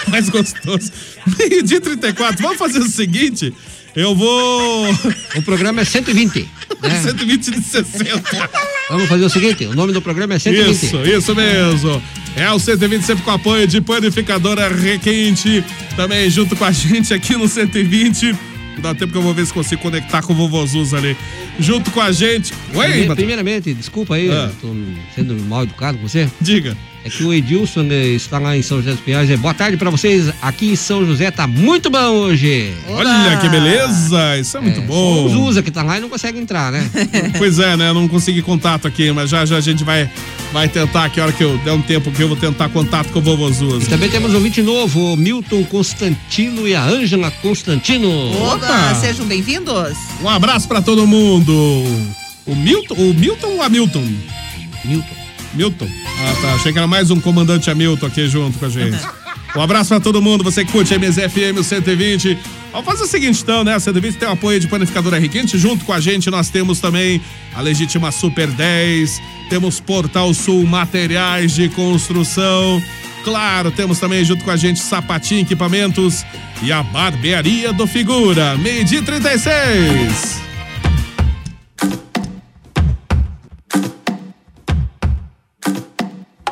mais 0.10 0.30
gostoso. 0.30 0.92
Meio-dia 1.38 1.78
e 1.78 1.82
34. 1.82 2.42
Vamos 2.42 2.58
fazer 2.58 2.80
o 2.80 2.88
seguinte: 2.90 3.54
eu 3.96 4.16
vou. 4.16 4.90
O 5.36 5.42
programa 5.44 5.82
é 5.82 5.86
120. 5.86 6.48
Né? 6.82 7.02
120 7.04 7.52
de 7.52 7.62
60. 7.64 8.50
Vamos 8.90 9.08
fazer 9.08 9.26
o 9.26 9.30
seguinte: 9.30 9.66
o 9.66 9.74
nome 9.76 9.94
do 9.94 10.02
programa 10.02 10.34
é 10.36 10.40
120. 10.40 10.72
Isso, 10.86 10.98
isso 11.04 11.36
mesmo. 11.36 12.02
É 12.36 12.50
o 12.52 12.58
120 12.60 13.04
sempre 13.04 13.24
com 13.24 13.32
apoio 13.32 13.68
de 13.68 13.82
panificadora 13.82 14.70
Requinte. 14.74 15.64
Também 15.96 16.30
junto 16.30 16.56
com 16.56 16.64
a 16.66 16.72
gente 16.72 17.14
aqui 17.14 17.36
no 17.36 17.48
120. 17.48 18.36
Dá 18.82 18.96
tempo 18.96 19.12
que 19.12 19.18
eu 19.18 19.22
vou 19.22 19.34
ver 19.34 19.46
se 19.46 19.52
consigo 19.54 19.82
conectar 19.82 20.22
com 20.24 20.32
o 20.32 20.36
vovô 20.36 20.66
Zuz 20.66 20.94
ali. 20.94 21.16
Junto 21.60 21.92
com 21.92 22.00
a 22.00 22.12
gente. 22.12 22.54
Oi. 22.74 23.14
Primeiramente, 23.14 23.74
desculpa 23.74 24.16
aí, 24.16 24.30
Ah. 24.32 24.50
eu 24.50 24.56
tô 24.62 24.76
sendo 25.14 25.36
mal 25.44 25.64
educado 25.64 25.98
com 25.98 26.08
você. 26.08 26.28
Diga. 26.40 26.76
É 27.04 27.10
que 27.10 27.24
o 27.24 27.34
Edilson 27.34 27.82
né, 27.82 28.08
está 28.10 28.38
lá 28.38 28.56
em 28.56 28.62
São 28.62 28.78
José 28.78 28.92
dos 28.92 29.00
Pinhais. 29.00 29.30
É, 29.30 29.36
Boa 29.36 29.54
tarde 29.54 29.76
pra 29.76 29.90
vocês. 29.90 30.32
Aqui 30.42 30.72
em 30.72 30.76
São 30.76 31.06
José 31.06 31.32
tá 31.32 31.48
muito 31.48 31.90
bom 31.90 31.98
hoje. 31.98 32.72
Olha 32.88 33.38
que 33.42 33.50
beleza, 33.50 34.38
isso 34.38 34.56
é 34.56 34.62
muito 34.62 34.82
bom. 34.82 35.26
Os 35.26 35.34
usa 35.34 35.64
que 35.64 35.72
tá 35.72 35.82
lá 35.82 35.98
e 35.98 36.02
não 36.02 36.10
consegue 36.10 36.40
entrar, 36.40 36.72
né? 36.72 36.88
Pois 37.38 37.58
é, 37.58 37.76
né? 37.76 37.92
Não 37.92 38.08
consegui 38.08 38.42
contato 38.42 38.88
aqui, 38.88 39.12
mas 39.12 39.30
já 39.30 39.46
já 39.46 39.58
a 39.58 39.62
gente 39.62 39.84
vai, 39.84 40.10
vai 40.54 40.68
tentar 40.68 41.06
aqui, 41.06 41.20
a 41.20 41.24
hora 41.24 41.34
que 41.34 41.44
eu 41.44 41.58
der 41.60 41.72
um 41.72 41.82
tempo 41.82 42.12
que 42.12 42.22
eu 42.22 42.28
vou 42.28 42.38
tentar 42.38 42.70
contato 42.70 43.10
com 43.12 43.20
o 43.20 43.22
vovô 43.22 43.50
Zuz. 43.52 43.86
E 43.86 43.90
também 43.90 44.10
temos 44.10 44.32
um 44.32 44.36
ouvinte 44.36 44.62
novo, 44.62 45.14
o 45.14 45.18
Milton 45.18 45.64
Constantino 45.64 46.68
e 46.68 46.76
a 46.76 46.84
Ângela 46.84 47.32
Constantino. 47.42 48.10
Opa, 48.54 48.94
sejam 48.96 49.26
bem-vindos. 49.26 49.98
Um 50.22 50.30
abraço 50.30 50.68
pra 50.68 50.82
todo 50.82 51.08
mundo. 51.08 51.54
O 52.46 52.56
Milton, 52.56 52.96
o 52.96 53.14
Milton 53.14 53.48
ou 53.48 53.62
Hamilton? 53.62 54.02
Milton. 54.02 54.22
Milton. 54.86 55.21
Ah, 55.86 56.42
tá. 56.42 56.54
Achei 56.56 56.72
que 56.72 56.78
era 56.78 56.88
mais 56.88 57.12
um 57.12 57.20
comandante 57.20 57.70
Hamilton 57.70 58.06
aqui 58.06 58.28
junto 58.28 58.58
com 58.58 58.66
a 58.66 58.70
gente. 58.70 58.98
Um 59.56 59.62
abraço 59.62 59.90
pra 59.90 60.00
todo 60.00 60.22
mundo, 60.22 60.44
você 60.44 60.64
que 60.64 60.72
curte 60.72 60.98
MZFM 60.98 61.62
120. 61.62 62.38
Vamos 62.72 62.86
fazer 62.86 63.04
o 63.04 63.08
seguinte 63.08 63.42
então, 63.42 63.64
né? 63.66 63.76
A 63.76 63.80
120 63.80 64.16
tem 64.16 64.30
o 64.30 64.32
apoio 64.32 64.60
de 64.60 64.68
Panificadora 64.68 65.20
Requinte. 65.20 65.58
Junto 65.58 65.84
com 65.84 65.92
a 65.92 66.00
gente 66.00 66.30
nós 66.30 66.50
temos 66.50 66.80
também 66.80 67.22
a 67.54 67.60
legítima 67.60 68.12
Super 68.12 68.48
10. 68.48 69.22
Temos 69.50 69.80
Portal 69.82 70.34
Sul 70.34 70.66
Materiais 70.66 71.54
de 71.54 71.68
Construção. 71.70 72.82
Claro, 73.26 73.72
temos 73.72 74.00
também 74.00 74.24
junto 74.24 74.44
com 74.44 74.52
a 74.52 74.58
gente 74.58 74.80
Sapatinho 74.80 75.42
Equipamentos 75.42 76.26
e 76.64 76.72
a 76.72 76.82
Barbearia 76.82 77.74
do 77.74 77.86
Figura. 77.86 78.58
Meio-dia 78.58 79.00
e 79.00 79.04
36. 79.04 80.51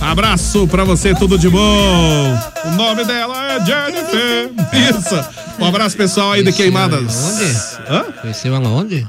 Abraço 0.00 0.66
pra 0.66 0.82
você, 0.82 1.14
tudo 1.14 1.38
de 1.38 1.48
bom. 1.48 2.38
O 2.64 2.70
nome 2.72 3.04
dela 3.04 3.52
é 3.52 3.64
Jennifer. 3.64 4.50
Isso. 4.90 5.30
Um 5.60 5.64
abraço 5.66 5.96
pessoal 5.96 6.32
aí 6.32 6.42
de 6.42 6.52
Queimadas. 6.52 7.14
Onde? 7.24 7.88
Hã? 7.88 8.04
Conheceu 8.20 8.52
ela 8.52 8.68
onde? 8.68 9.06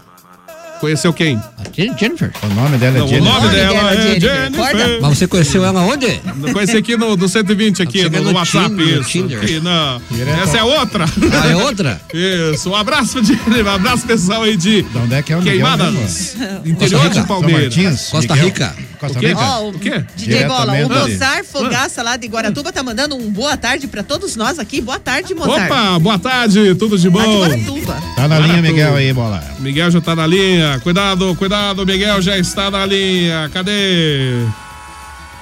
Conheceu 0.82 1.13
quem? 1.13 1.38
A 1.38 1.63
Jen- 1.71 1.95
Jennifer. 1.95 2.32
O 2.41 2.47
nome 2.55 2.77
dela 2.79 2.97
Não, 2.97 3.05
o 3.05 3.23
nome 3.23 3.49
dela 3.49 3.93
é 3.93 4.19
Jennifer. 4.19 4.99
Mas 4.99 5.17
você 5.17 5.27
conheceu 5.27 5.63
ela 5.63 5.79
onde? 5.82 6.07
Conheci 6.51 6.75
aqui 6.75 6.97
no, 6.97 7.15
no 7.15 7.29
120 7.29 7.84
aqui, 7.84 8.09
no, 8.09 8.17
é 8.17 8.19
no 8.19 8.32
no 8.32 8.38
WhatsApp. 8.38 8.69
Tinder, 8.69 8.86
no 8.95 9.01
isso. 9.01 9.09
Tinder. 9.11 9.38
Aqui, 9.39 9.59
não. 9.59 10.01
Essa 10.43 10.57
é 10.57 10.63
outra. 10.63 11.05
Ah, 11.05 11.47
é 11.47 11.55
outra? 11.55 12.01
Isso. 12.11 12.69
Um 12.71 12.75
abraço, 12.75 13.21
de, 13.21 13.34
um 13.34 13.69
abraço 13.69 14.05
pessoal 14.07 14.41
aí 14.43 14.57
de 14.57 14.82
De 14.82 14.97
onde 14.97 15.13
é 15.13 15.21
que 15.21 15.32
é 15.34 15.38
o 15.38 15.41
Queimadas. 15.41 15.93
mesmo? 15.93 16.61
Interior 16.65 17.09
de 17.09 17.21
Palmeiras. 17.27 18.09
Costa. 18.09 18.34
Rica. 18.34 18.75
Costa 18.99 19.17
O 19.17 19.21
quê? 19.21 19.27
Rica. 19.27 19.39
Ó, 19.39 19.69
O 19.69 19.73
quê? 19.79 20.03
DJ 20.15 20.45
Bola, 20.45 20.73
o. 20.73 20.89
Mozart 20.89 21.45
Fogaça 21.45 22.01
lá 22.01 22.17
de 22.17 22.27
Guaratuba 22.27 22.71
tá 22.71 22.82
mandando 22.82 23.15
um 23.15 23.29
boa 23.32 23.55
tarde 23.55 23.88
pra 23.88 24.01
todos 24.03 24.36
nós 24.36 24.57
aqui. 24.57 24.82
Boa 24.82 24.99
tarde, 24.99 25.34
Mozart. 25.36 25.71
Opa, 25.71 25.99
boa 25.99 26.17
tarde, 26.19 26.73
tudo 26.75 26.97
de 26.97 27.07
Lá 27.09 27.21
de 27.23 27.27
bom? 27.27 27.39
Guaratuba. 27.39 28.03
Tá 28.15 28.27
na 28.27 28.39
linha. 28.39 28.61
Miguel 28.61 28.95
aí, 28.95 29.13
bola. 29.13 29.43
Miguel 29.59 29.91
já 29.91 30.01
tá 30.01 30.15
na 30.15 30.25
linha. 30.25 30.70
Cuidado, 30.80 31.36
cuidado, 31.36 31.86
Miguel 31.86 32.22
já 32.22 32.38
está 32.38 32.69
na 32.72 32.86
linha. 32.86 33.49
Cadê? 33.53 34.45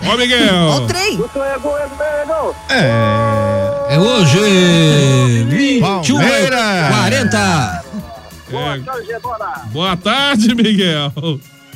Ó, 0.03 0.09
Ó 0.11 0.15
o 0.15 0.17
Miguel. 0.17 0.87
trem. 0.87 1.19
É. 2.69 3.95
É 3.95 3.99
hoje, 3.99 5.43
21 5.45 5.81
Palmeiras. 5.81 6.95
40. 6.95 7.83
É, 8.51 9.19
boa 9.71 9.97
tarde, 9.97 10.55
Miguel. 10.55 11.11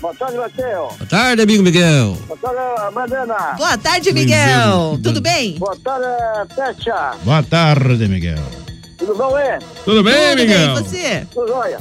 Boa 0.01 0.13
tarde, 0.15 0.37
Matheus. 0.37 0.93
Boa 0.97 1.05
tarde, 1.09 1.41
amigo 1.43 1.63
Miguel. 1.63 2.17
Boa 2.27 2.37
tarde, 2.39 2.93
Madena. 2.95 3.35
Boa 3.57 3.77
tarde, 3.77 4.11
Miguel. 4.13 4.99
Tudo 5.03 5.21
bem? 5.21 5.57
Boa 5.57 5.77
tarde, 5.83 6.53
Pecha. 6.55 7.11
Boa 7.23 7.43
tarde, 7.43 8.07
Miguel. 8.07 8.43
Tudo 8.97 9.15
bom, 9.15 9.37
é? 9.37 9.59
Tudo 9.85 10.03
bem, 10.03 10.13
Tudo 10.13 10.35
bem, 10.35 10.35
Miguel? 10.35 10.77
e 10.77 10.83
você? 10.83 11.27
Tudo 11.33 11.47
jóia. 11.47 11.79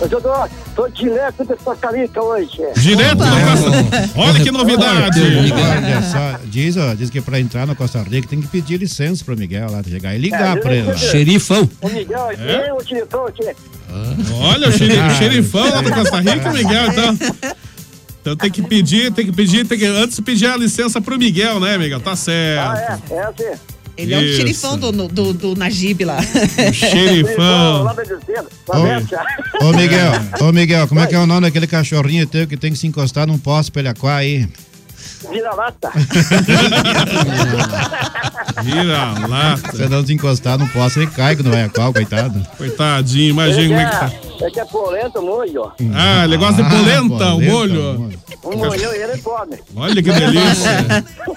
Eu 0.00 0.20
tô, 0.20 0.48
tô 0.74 0.88
direto 0.88 1.44
de 1.44 1.56
Costa 1.56 1.90
Rica 1.90 2.22
hoje. 2.22 2.50
Direto 2.76 3.14
Opa. 3.22 3.24
da 3.24 3.40
Costa. 3.40 4.10
Olha 4.20 4.40
que 4.44 4.50
novidade. 4.50 5.20
Olha 5.22 6.02
só, 6.02 6.40
diz, 6.44 6.76
ó, 6.76 6.94
diz 6.94 7.10
que 7.10 7.20
pra 7.20 7.38
entrar 7.40 7.66
no 7.66 7.74
Costa 7.76 8.02
Rica 8.02 8.28
tem 8.28 8.40
que 8.40 8.48
pedir 8.48 8.78
licença 8.78 9.24
pro 9.24 9.36
Miguel 9.36 9.70
lá, 9.70 9.82
chegar 9.82 10.14
e 10.14 10.18
ligar 10.18 10.56
É, 10.56 10.60
pra 10.60 10.74
ele. 10.74 10.88
lá. 10.88 10.96
Xerifão. 10.96 11.68
O 11.80 11.88
Miguel 11.88 12.28
aqui, 12.28 12.42
É? 12.42 12.72
o 12.72 12.82
diretor 12.82 13.28
aqui. 13.28 13.56
Olha 14.40 14.68
o 14.68 14.70
o 14.70 14.72
xerifão 15.18 15.70
lá 15.70 15.80
da 15.80 15.90
Costa 15.92 16.20
Rica, 16.20 16.50
Miguel, 16.52 16.86
então. 16.88 17.18
Então 18.20 18.36
tem 18.36 18.50
que 18.50 18.62
pedir, 18.62 19.12
tem 19.12 19.26
que 19.26 19.32
pedir, 19.32 19.66
tem 19.66 19.78
que 19.78 19.84
antes 19.86 20.18
pedir 20.20 20.46
a 20.46 20.56
licença 20.56 21.00
pro 21.00 21.16
Miguel, 21.18 21.60
né, 21.60 21.76
Miguel? 21.78 22.00
Tá 22.00 22.12
Ah, 22.12 22.16
certo. 22.16 23.12
é, 23.12 23.14
é 23.16 23.22
assim. 23.22 23.60
Ele 23.96 24.12
é 24.12 24.18
o 24.18 24.22
Isso. 24.22 24.36
xerifão 24.36 24.76
do, 24.76 24.90
do, 24.90 25.32
do 25.32 25.56
Najib 25.56 26.04
lá. 26.04 26.18
O 26.18 26.72
xerifão. 26.72 27.84
Da 27.84 27.94
Ô. 29.60 29.68
Ô, 29.68 29.72
Miguel, 29.72 30.12
ô, 30.40 30.52
Miguel, 30.52 30.88
como 30.88 31.00
é 31.00 31.06
que 31.06 31.14
é 31.14 31.18
o 31.18 31.26
nome 31.26 31.42
daquele 31.42 31.66
cachorrinho 31.66 32.26
teu 32.26 32.46
que 32.46 32.56
tem 32.56 32.72
que 32.72 32.78
se 32.78 32.86
encostar 32.86 33.26
num 33.26 33.38
poste 33.38 33.70
pra 33.70 33.80
ele 33.80 33.88
aquar 33.88 34.16
aí? 34.16 34.48
Vira-lata. 35.30 35.90
Vira 38.62 39.26
lá. 39.28 39.56
Se 39.56 39.88
não 39.88 40.06
se 40.06 40.12
encostar 40.12 40.58
num 40.58 40.68
poste, 40.68 41.00
ele 41.00 41.10
cai 41.10 41.34
quando 41.36 41.50
vai 41.50 41.62
aquar, 41.62 41.92
coitado. 41.92 42.40
Coitadinho, 42.56 43.30
imagina 43.30 43.68
como 43.68 43.80
é 43.80 43.84
que 43.86 43.98
tá. 43.98 44.12
É 44.46 44.50
que 44.50 44.60
é 44.60 44.64
polenta, 44.64 45.20
molho. 45.20 45.72
Ah, 45.94 46.24
ele 46.24 46.36
gosta 46.36 46.62
de 46.62 46.68
polenta, 46.68 47.34
o 47.34 47.40
molho. 47.40 48.10
Um 48.44 48.56
molho 48.56 48.94
e 48.94 49.02
ele 49.02 49.18
come. 49.22 49.56
Olha 49.74 50.02
que 50.02 50.12
delícia. 50.12 51.04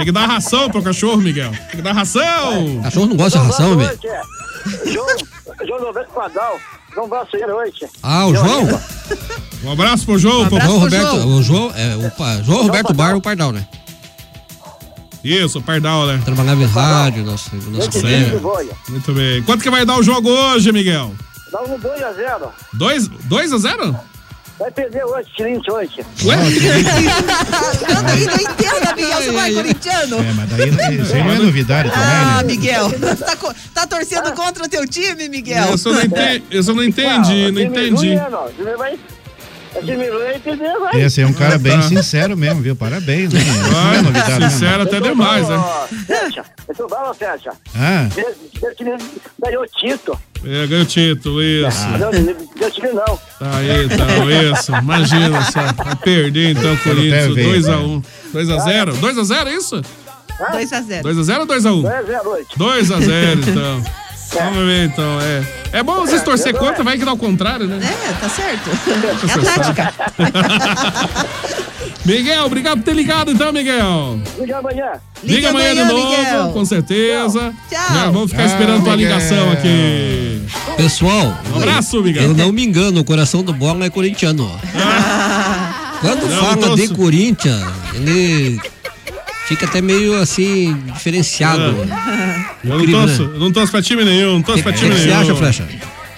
Tem 0.00 0.06
que 0.06 0.12
dar 0.12 0.26
ração 0.26 0.70
pro 0.70 0.82
cachorro, 0.82 1.18
Miguel. 1.18 1.50
Tem 1.50 1.76
que 1.76 1.82
dar 1.82 1.92
ração. 1.92 2.80
Cachorro 2.82 3.06
não 3.06 3.16
gosta 3.16 3.38
de 3.38 3.44
ração, 3.44 3.76
velho. 3.76 3.98
é. 4.02 4.22
João, 4.90 5.06
João 5.66 5.80
Roberto 5.84 6.10
Padal. 6.14 6.58
João 6.94 7.06
Brasileiro 7.08 7.54
hoje. 7.56 7.86
Ah, 8.02 8.26
o 8.26 8.34
João? 8.34 8.80
Um 9.62 9.72
abraço 9.72 10.06
pro 10.06 10.18
João. 10.18 10.46
pro- 10.48 10.56
abraço 10.56 10.66
João 10.66 10.80
pro 10.80 10.84
Roberto, 10.98 11.16
João. 11.22 11.36
o 11.36 11.42
João, 11.42 11.72
é, 11.76 11.96
o 11.96 12.10
pa- 12.12 12.42
João 12.42 12.62
Roberto 12.62 12.94
Bar, 12.94 13.14
o 13.14 13.20
Pardal, 13.20 13.52
né? 13.52 13.66
Isso, 15.22 15.58
o 15.58 15.62
Pardal, 15.62 16.06
né? 16.06 16.20
Trabalhava 16.24 16.62
em 16.62 16.66
rádio, 16.66 17.22
nosso, 17.24 17.54
nosso 17.54 17.90
Gente, 17.92 18.00
colega. 18.00 18.38
boia. 18.38 18.72
Muito 18.88 19.12
bem. 19.12 19.42
Quanto 19.42 19.62
que 19.62 19.70
vai 19.70 19.84
dar 19.84 19.98
o 19.98 20.02
jogo 20.02 20.30
hoje, 20.30 20.72
Miguel? 20.72 21.12
Dá 21.52 21.60
um 21.62 21.78
2 21.78 22.02
a 22.02 22.12
0. 22.14 22.48
2 22.72 23.08
2 23.08 23.52
a 23.52 23.58
0? 23.58 23.96
Vai 24.60 24.70
perder 24.70 25.04
hoje, 25.06 25.26
Corinthians 25.34 25.74
hoje. 25.74 26.06
Ué? 26.26 26.36
Eu 27.88 27.94
não, 27.94 28.02
não 28.02 28.14
entendo, 28.36 28.94
Miguel. 28.94 29.16
Você 29.16 29.32
não 29.32 29.40
é 29.40 29.52
corintiano? 29.54 30.18
É, 30.18 30.32
mas 30.34 30.48
daí 30.50 30.70
não- 30.70 31.04
isso 31.04 31.14
aí 31.14 31.24
não 31.24 31.32
é 31.32 31.38
novidade 31.38 31.90
também, 31.90 32.06
Ah, 32.06 32.36
né? 32.36 32.42
Miguel. 32.44 32.90
Tá, 32.92 33.54
tá 33.74 33.86
torcendo 33.86 34.32
contra 34.32 34.62
o 34.64 34.68
teu 34.68 34.86
time, 34.86 35.30
Miguel? 35.30 35.64
Eu 35.70 35.78
só 35.78 35.90
não 35.92 36.02
entendi, 36.02 36.44
eu 36.50 36.62
só 36.62 36.74
não 36.74 36.84
entendi, 36.84 37.50
não 37.52 37.62
entendi. 37.62 38.16
Perder, 39.74 40.78
vai. 40.78 41.00
Esse 41.02 41.20
é 41.22 41.26
um 41.26 41.32
cara 41.32 41.54
Ah, 41.54 41.58
bem 41.58 41.76
tá. 41.76 41.82
sincero 41.82 42.36
mesmo, 42.36 42.60
viu? 42.60 42.74
Parabéns, 42.76 43.32
né? 43.32 43.40
É 43.40 43.98
Ah, 43.98 44.02
novidade. 44.02 44.38
né? 44.40 44.50
sincero 44.50 44.82
até 44.82 45.00
demais, 45.00 45.48
né? 45.48 45.64
Fecha. 46.06 46.44
Eu 46.68 46.74
tô 46.74 46.88
bala, 46.88 47.14
fecha. 47.14 47.52
Ah, 47.74 48.08
ganhou 49.42 49.66
título. 49.66 50.18
É, 50.44 50.66
ganhou 50.66 50.82
o 50.84 50.86
título, 50.86 51.42
isso. 51.42 51.86
Não, 51.98 52.10
meu 52.58 52.70
time 52.70 52.88
não. 52.88 53.04
Tá 53.38 53.56
aí, 53.56 53.84
então, 53.84 54.30
isso. 54.52 54.72
Imagina 54.74 55.42
só. 55.50 55.60
Vai 55.84 55.96
perder 55.96 56.50
então 56.56 56.72
o 56.74 56.78
Corinthians. 56.78 57.24
até 57.24 57.34
ver, 57.34 57.60
2x1. 57.62 58.02
2x0? 58.34 58.92
2x0, 59.00 59.46
é 59.46 59.54
isso? 59.54 59.82
2x0. 60.52 61.02
2x0 61.02 61.40
ou 61.40 61.46
2x1? 61.46 61.82
2 61.82 61.84
a 61.86 62.02
0 62.02 62.28
hoje. 62.30 62.46
2x0, 62.58 63.48
então. 63.48 63.84
Vamos 64.32 64.64
ver, 64.66 64.86
então. 64.86 65.18
É, 65.20 65.78
é 65.78 65.82
bom 65.82 65.96
vocês 66.00 66.22
torcer 66.22 66.54
contra, 66.54 66.82
vai 66.84 66.96
que 66.98 67.04
dá 67.04 67.12
o 67.12 67.16
contrário, 67.16 67.66
né? 67.66 67.78
É, 67.82 68.12
tá 68.12 68.28
certo. 68.28 68.70
É 69.28 69.32
a 69.32 69.38
tática. 69.58 69.94
Miguel, 72.04 72.44
obrigado 72.46 72.78
por 72.78 72.84
ter 72.84 72.94
ligado, 72.94 73.30
então, 73.30 73.52
Miguel. 73.52 74.18
Liga 74.38 74.58
amanhã. 74.58 74.92
Liga, 75.22 75.50
amanhã, 75.50 75.74
de 75.74 75.84
novo, 75.84 76.08
Miguel. 76.10 76.48
com 76.52 76.64
certeza. 76.64 77.52
Tchau. 77.68 77.94
Já 77.94 78.04
vamos 78.10 78.30
ficar 78.30 78.44
Tchau, 78.44 78.52
esperando 78.52 78.84
tua 78.84 78.96
ligação 78.96 79.52
aqui. 79.52 80.42
Pessoal, 80.76 81.36
Um 81.52 81.56
abraço, 81.56 82.02
Miguel. 82.02 82.22
eu 82.22 82.34
não 82.34 82.52
me 82.52 82.64
engano, 82.64 83.00
o 83.00 83.04
coração 83.04 83.42
do 83.42 83.52
bola 83.52 83.84
é 83.84 83.90
corintiano. 83.90 84.50
ó. 84.50 84.58
Quando 86.00 86.26
Não, 86.26 86.44
fala 86.60 86.76
de. 86.76 86.88
Corinthians, 86.88 87.62
ele 87.94 88.58
fica 89.50 89.66
até 89.66 89.82
meio 89.82 90.16
assim, 90.18 90.74
diferenciado. 90.94 91.62
Eu 92.64 92.78
não 92.78 92.86
torço, 92.86 93.24
né? 93.26 93.38
não 93.38 93.52
torço 93.52 93.72
pra 93.72 93.82
time 93.82 94.04
nenhum, 94.04 94.34
não 94.34 94.42
torço 94.42 94.60
O 94.60 94.62
pra 94.62 94.72
que, 94.72 94.78
time 94.78 94.94
que 94.94 95.00
você 95.00 95.08
nenhum. 95.08 95.20
acha, 95.20 95.34
Flecha? 95.34 95.68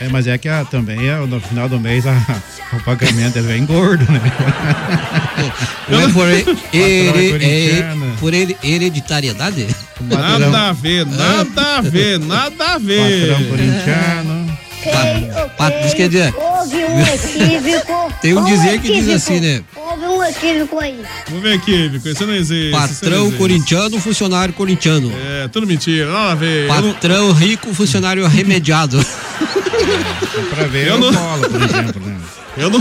É, 0.00 0.08
mas 0.08 0.26
é 0.26 0.36
que 0.36 0.48
a- 0.48 0.64
também 0.64 1.08
é, 1.08 1.16
no 1.16 1.40
final 1.40 1.68
do 1.68 1.80
mês 1.80 2.04
a- 2.06 2.12
o 2.76 2.80
pagamento 2.80 3.38
ele 3.38 3.46
vem 3.48 3.64
gordo, 3.64 4.04
né? 4.12 4.20
Não 5.88 6.00
é 6.00 6.08
por, 6.08 6.28
ele, 6.28 6.44
Patrão 6.44 6.66
é 6.72 7.78
é, 7.78 7.94
por 8.20 8.34
ele, 8.34 8.56
hereditariedade? 8.62 9.66
Nada 10.00 10.68
a 10.68 10.72
ver, 10.72 11.06
nada 11.06 11.78
a 11.78 11.80
ver, 11.80 12.18
nada 12.20 12.64
a 12.74 12.78
ver. 12.78 13.28
Patrão 13.28 13.48
corintiano. 13.48 14.58
Pa, 14.84 15.48
pa, 15.56 15.70
diz 15.82 15.94
que 15.94 16.08
dizer, 16.08 16.34
Houve 16.36 16.76
um 16.84 17.00
equívoco. 17.06 18.12
Tem 18.20 18.36
um 18.36 18.44
dizer 18.44 18.80
que 18.80 18.92
diz 18.92 19.08
assim, 19.08 19.38
né? 19.40 19.62
Equívoco 20.24 20.78
aí. 20.78 21.00
Vamos 21.28 21.42
ver 21.42 21.54
aqui, 21.54 21.88
Vico, 21.88 22.08
isso 22.08 22.26
não 22.26 22.34
existe. 22.34 22.68
isso 22.68 22.70
não 22.72 22.88
patrão 22.88 23.22
existe. 23.22 23.38
corintiano, 23.38 24.00
funcionário 24.00 24.54
corintiano. 24.54 25.12
É, 25.14 25.48
tudo 25.48 25.66
mentira, 25.66 26.10
nada 26.12 26.32
a 26.32 26.34
ver. 26.34 26.68
Eu 26.68 26.82
não- 26.82 26.92
Patrão 26.94 27.32
rico, 27.32 27.72
funcionário 27.74 28.26
remediado. 28.26 28.98
Pra 30.54 30.64
ver 30.64 30.88
Eu 30.88 30.96
o 30.96 30.98
não- 30.98 31.12
bola, 31.12 31.48
por 31.48 31.62
exemplo, 31.62 32.02
né? 32.06 32.16
Eu 32.56 32.68
não. 32.70 32.80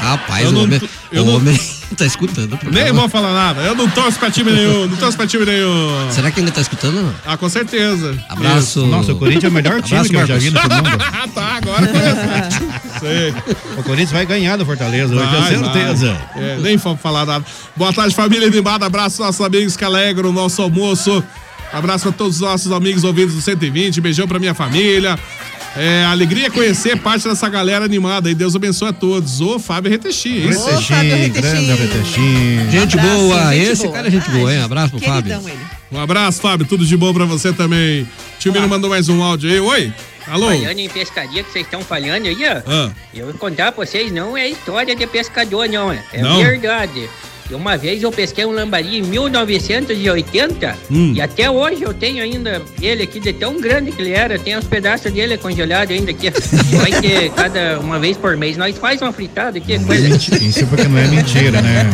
Rapaz, 0.00 0.44
Eu 0.44 0.50
o 0.50 0.52
não 0.52 0.62
homem, 0.62 0.80
eu 1.10 1.22
o 1.22 1.26
não- 1.26 1.34
homem 1.36 1.58
tá 1.96 2.06
escutando. 2.06 2.56
Nem 2.70 2.92
vou 2.92 3.08
falar 3.08 3.32
nada. 3.32 3.62
Eu 3.62 3.74
não 3.74 3.88
torço 3.90 4.16
pra 4.18 4.30
time 4.30 4.52
nenhum, 4.52 4.86
não 4.86 4.96
torço 4.96 5.16
pra 5.16 5.26
time 5.26 5.44
nenhum. 5.44 6.08
Será 6.12 6.30
que 6.30 6.38
ainda 6.38 6.52
tá 6.52 6.60
escutando? 6.60 7.12
Ah, 7.26 7.36
com 7.36 7.48
certeza. 7.48 8.16
Abraço. 8.28 8.86
Nossa, 8.86 9.12
o 9.12 9.16
Corinthians 9.18 9.44
é 9.44 9.48
o 9.48 9.52
melhor 9.52 9.82
time 9.82 9.98
Abraço, 9.98 10.10
que 10.10 10.16
eu 10.16 10.26
já 10.26 10.34
Marcos. 10.34 10.44
vi 10.44 10.50
nesse 10.52 10.68
mundo. 10.68 11.04
Ah, 11.04 11.28
tá, 11.34 11.56
agora 11.56 11.86
começou. 11.88 12.68
Sei. 13.00 13.34
O 13.76 13.82
Corinthians 13.82 14.12
vai 14.12 14.26
ganhar 14.26 14.56
do 14.56 14.64
Fortaleza, 14.66 15.14
hoje, 15.14 15.24
Vai, 15.24 15.48
tenho 15.48 15.64
certeza. 15.72 16.16
É, 16.36 16.56
nem 16.60 16.76
vamos 16.76 17.00
falar 17.00 17.24
nada. 17.26 17.44
Boa 17.76 17.92
tarde, 17.92 18.14
família 18.14 18.46
animada. 18.46 18.86
Abraço 18.86 19.22
aos 19.22 19.38
nossos 19.38 19.46
amigos 19.46 19.76
que 19.76 19.84
alegram 19.84 20.30
o 20.30 20.32
nosso 20.32 20.60
almoço. 20.62 21.22
Abraço 21.72 22.04
para 22.04 22.12
todos 22.12 22.36
os 22.36 22.40
nossos 22.40 22.72
amigos 22.72 23.04
ouvintes 23.04 23.34
do 23.34 23.42
120. 23.42 24.00
Beijão 24.00 24.26
pra 24.26 24.38
minha 24.38 24.54
família. 24.54 25.18
É, 25.76 26.04
alegria 26.06 26.50
conhecer 26.50 26.96
parte 26.98 27.28
dessa 27.28 27.48
galera 27.48 27.84
animada. 27.84 28.30
E 28.30 28.34
Deus 28.34 28.56
abençoe 28.56 28.88
a 28.88 28.92
todos. 28.92 29.40
Ô, 29.40 29.58
Fábio 29.58 29.90
Retechim. 29.90 30.48
isso. 30.48 30.66
Retechim, 30.66 31.28
grande 31.30 31.72
Retechim. 31.72 32.70
Gente 32.70 32.98
Abraço, 32.98 33.18
boa, 33.18 33.54
gente 33.54 33.70
esse 33.70 33.82
boa. 33.82 33.94
cara 33.94 34.08
é 34.08 34.10
gente 34.10 34.30
boa, 34.30 34.54
hein? 34.54 34.62
Abraço 34.62 34.90
pro 34.90 35.00
Fábio. 35.00 35.40
Ele. 35.46 35.58
Um 35.92 36.00
abraço, 36.00 36.40
Fábio. 36.40 36.66
Tudo 36.66 36.84
de 36.84 36.96
bom 36.96 37.12
pra 37.12 37.26
você 37.26 37.52
também. 37.52 38.08
Tio 38.38 38.52
Mino 38.52 38.66
mandou 38.68 38.90
mais 38.90 39.08
um 39.08 39.22
áudio 39.22 39.50
aí. 39.50 39.60
Oi. 39.60 39.92
Alô. 40.30 40.46
Falhando 40.48 40.80
em 40.80 40.88
pescaria 40.88 41.42
que 41.42 41.50
vocês 41.52 41.64
estão 41.64 41.80
falhando 41.82 42.28
aí, 42.28 42.36
ó. 42.44 42.62
Ah. 42.70 42.90
Eu 43.14 43.26
vou 43.26 43.34
contar 43.34 43.72
pra 43.72 43.84
vocês, 43.84 44.10
não 44.12 44.36
é 44.36 44.48
história 44.48 44.94
de 44.94 45.06
pescador, 45.06 45.68
não. 45.68 45.90
É 45.92 46.02
É 46.12 46.20
Não? 46.22 46.38
verdade. 46.38 47.08
Uma 47.50 47.76
vez 47.76 48.02
eu 48.02 48.12
pesquei 48.12 48.44
um 48.44 48.50
lambari 48.52 48.98
em 48.98 49.02
1980 49.02 50.76
Hum. 50.90 51.12
e 51.14 51.20
até 51.20 51.50
hoje 51.50 51.82
eu 51.82 51.94
tenho 51.94 52.22
ainda 52.22 52.62
ele 52.80 53.02
aqui 53.02 53.18
de 53.20 53.32
tão 53.32 53.60
grande 53.60 53.90
que 53.92 54.00
ele 54.02 54.12
era. 54.12 54.38
Tem 54.38 54.56
os 54.56 54.64
pedaços 54.64 55.10
dele 55.12 55.36
congelados 55.38 55.94
ainda 55.94 56.10
aqui. 56.10 56.30
Vai 56.76 56.92
que 57.00 57.30
cada 57.30 57.78
uma 57.80 57.98
vez 57.98 58.16
por 58.16 58.36
mês 58.36 58.56
nós 58.56 58.76
faz 58.76 59.00
uma 59.00 59.12
fritada 59.12 59.58
aqui. 59.58 59.78
Coisa. 59.78 60.08
Isso 60.08 60.66
porque 60.66 60.86
não 60.88 60.98
é 60.98 61.06
mentira, 61.08 61.60
né? 61.62 61.86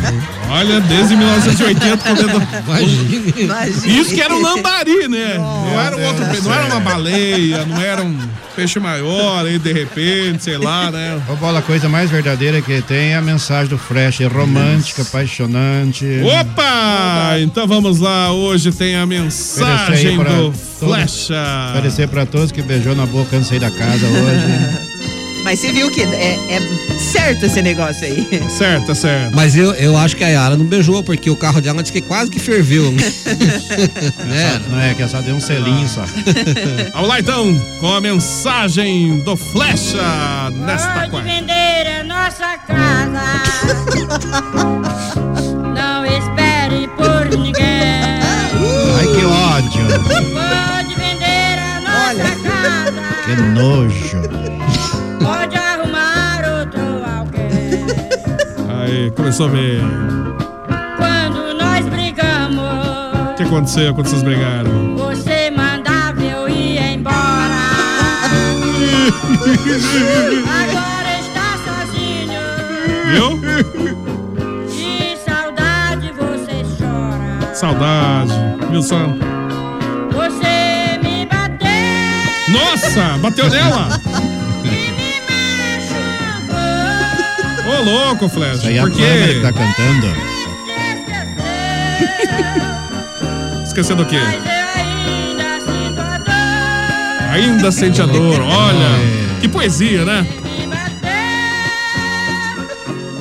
Olha, 0.51 0.81
desde 0.81 1.17
1980 1.17 1.97
comendo. 1.99 2.49
Imagina. 2.67 3.67
Isso 4.01 4.15
que 4.15 4.21
era 4.21 4.35
um 4.35 4.41
lambari, 4.43 5.09
né? 5.09 5.35
Não 5.39 5.81
era 5.81 5.97
um 5.97 6.05
outro 6.07 6.25
peixe, 6.27 6.43
não 6.43 6.55
era 6.55 6.65
uma 6.67 6.81
baleia, 6.81 7.65
não 7.65 7.81
era 7.81 8.03
um 8.03 8.17
peixe 8.55 8.79
maior, 8.79 9.45
aí 9.47 9.59
de 9.59 9.73
repente, 9.73 10.45
sei 10.45 10.57
lá, 10.59 10.91
né? 10.91 11.21
Ô, 11.29 11.35
Bola, 11.37 11.59
a 11.59 11.63
coisa 11.63 11.89
mais 11.89 12.11
verdadeira 12.11 12.61
que 12.63 12.81
tem 12.83 13.13
é 13.13 13.17
a 13.17 13.23
mensagem 13.23 13.69
do 13.69 13.79
Fresh, 13.79 14.21
é 14.21 14.27
romântica, 14.27 15.05
apaixonante. 15.45 16.07
Opa! 16.23 17.39
Então 17.41 17.67
vamos 17.67 18.01
lá, 18.01 18.33
hoje 18.33 18.73
tem 18.73 18.97
a 18.97 19.07
mensagem 19.07 20.17
pra 20.19 20.31
do 20.31 20.53
Flecha. 20.53 21.35
Agradecer 21.71 22.09
pra 22.09 22.27
todos 22.27 22.51
que 22.51 22.63
beijou 22.63 22.95
na 22.95 23.07
boca 23.07 23.37
antes 23.37 23.49
de 23.49 23.49
sair 23.51 23.61
da 23.61 23.71
casa 23.71 24.07
hoje. 24.07 24.95
Mas 25.45 25.61
você 25.61 25.73
viu 25.73 25.91
que 25.91 26.01
é, 26.01 26.39
é 26.49 26.99
certo 26.99 27.45
esse 27.45 27.61
negócio 27.61 28.07
aí. 28.07 28.27
Certo, 28.49 28.93
é 28.93 28.95
certo. 28.95 29.37
Mas 29.37 29.55
eu, 29.55 29.75
eu 29.75 29.95
acho 29.95 30.17
que 30.17 30.25
a 30.25 30.29
Yara 30.29 30.57
não 30.57 30.65
beijou, 30.65 31.05
porque 31.05 31.29
o 31.29 31.37
carro 31.37 31.61
dela 31.61 31.83
disse 31.83 31.93
que 31.93 32.01
quase 32.01 32.31
que 32.31 32.39
ferveu. 32.39 32.91
né? 32.91 33.03
Não 34.71 34.81
é, 34.81 34.95
que 34.95 35.03
é 35.03 35.07
só 35.07 35.21
deu 35.21 35.35
um 35.35 35.41
selinho 35.41 35.87
só. 35.87 36.03
Vamos 36.95 37.09
lá 37.11 37.21
então, 37.21 37.55
com 37.79 37.93
a 37.93 38.01
mensagem 38.01 39.19
do 39.19 39.37
Flecha 39.37 40.51
nesta 40.51 40.89
Pode 40.95 41.11
quarta. 41.11 41.29
vender 41.29 41.89
a 42.01 42.05
nossa 42.05 42.57
casa. 42.67 42.95
Pode 49.89 50.95
vender 50.95 51.59
a 51.59 51.81
nossa 51.81 52.37
casa. 52.43 53.03
Que 53.25 53.35
nojo. 53.59 54.23
Pode 55.23 55.57
arrumar 55.57 56.43
outro 56.59 56.81
alguém. 57.19 57.87
Aí, 58.83 59.11
começou 59.13 59.49
bem. 59.49 59.81
Quando 60.97 61.55
nós 61.59 61.87
brigamos, 61.87 63.31
O 63.33 63.35
que 63.37 63.43
aconteceu 63.43 63.95
quando 63.95 64.07
vocês 64.09 64.23
brigaram? 64.23 64.97
você 64.97 65.51
mandava 65.51 66.23
eu 66.23 66.49
ir 66.49 66.79
embora. 66.79 67.15
Agora 70.61 71.21
está 71.21 71.59
sozinho. 71.65 72.43
Viu? 73.13 73.41
De 74.69 75.17
saudade 75.25 76.13
você 76.13 76.63
chora. 76.79 77.55
Nossa, 82.55 83.19
bateu 83.19 83.51
nela? 83.51 84.01
Ô, 87.67 87.83
louco, 87.83 88.29
Flecha. 88.29 88.55
Isso 88.55 88.67
aí 88.69 88.77
é 88.77 88.81
a 88.81 88.83
Por 88.83 88.93
câmera 88.93 89.35
que 89.35 89.41
tá 89.41 89.53
cantando. 89.53 90.35
Esqueceu 93.67 93.97
do 93.97 94.07
quê? 94.07 94.21
Ainda 97.33 97.69
a 97.69 97.73
sente 97.73 98.01
a 98.01 98.07
dor. 98.07 98.41
Olha, 98.41 99.41
que 99.41 99.49
poesia, 99.49 100.05
né? 100.05 100.25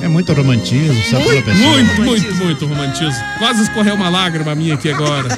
É 0.00 0.06
muito 0.06 0.32
romantismo, 0.32 1.02
sabe, 1.10 1.24
Muito, 1.24 1.50
muito, 1.54 2.02
muito, 2.02 2.34
muito 2.36 2.66
romantismo. 2.66 3.24
Quase 3.38 3.62
escorreu 3.62 3.94
uma 3.94 4.08
lágrima 4.08 4.54
minha 4.54 4.74
aqui 4.74 4.90
agora. 4.92 5.28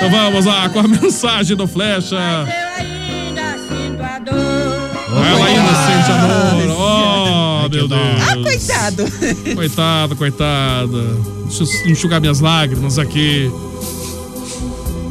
Então 0.00 0.10
vamos 0.10 0.46
lá 0.46 0.66
com 0.70 0.78
a 0.78 0.88
mensagem 0.88 1.54
do 1.54 1.66
Flecha. 1.66 2.16
Ainda 2.16 3.58
sinto 3.68 4.02
a 4.02 4.18
dor. 4.18 5.26
Ela 5.26 5.44
ainda 5.44 5.74
sente 5.74 6.10
a 6.10 6.26
dor. 6.26 6.76
Oh, 6.78 7.68
meu 7.68 7.86
Deus. 7.86 8.00
Ah, 8.26 8.34
coitado. 8.42 9.04
Coitada, 9.54 10.16
coitada. 10.16 11.02
Deixa 11.44 11.64
eu 11.64 11.90
enxugar 11.90 12.18
minhas 12.18 12.40
lágrimas 12.40 12.98
aqui. 12.98 13.52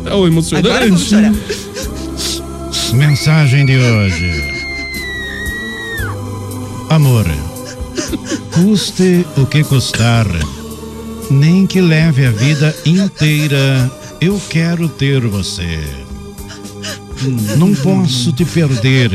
É 0.06 0.14
o 0.16 0.26
emocionante. 0.26 1.16
Mensagem 2.94 3.68
de 3.68 3.78
hoje. 3.78 4.60
Amor, 6.90 7.28
custe 8.52 9.24
o 9.38 9.46
que 9.46 9.64
custar, 9.64 10.26
nem 11.30 11.68
que 11.68 11.80
leve 11.80 12.26
a 12.26 12.32
vida 12.32 12.76
inteira, 12.84 13.92
eu 14.22 14.40
quero 14.50 14.90
ter 14.90 15.26
você. 15.26 15.80
Não 17.58 17.74
posso 17.76 18.32
te 18.34 18.46
perder. 18.46 19.12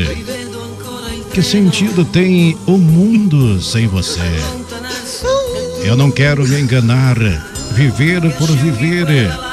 Que 1.31 1.41
sentido 1.41 2.05
tem 2.05 2.57
o 2.65 2.77
mundo 2.77 3.61
sem 3.61 3.87
você? 3.87 4.21
Eu 5.83 5.95
não 5.95 6.09
quero 6.09 6.47
me 6.47 6.59
enganar. 6.59 7.17
Viver 7.73 8.21
por 8.37 8.47
viver, 8.47 9.05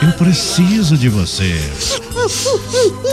eu 0.03 0.13
preciso 0.13 0.97
de 0.97 1.09
você. 1.09 1.61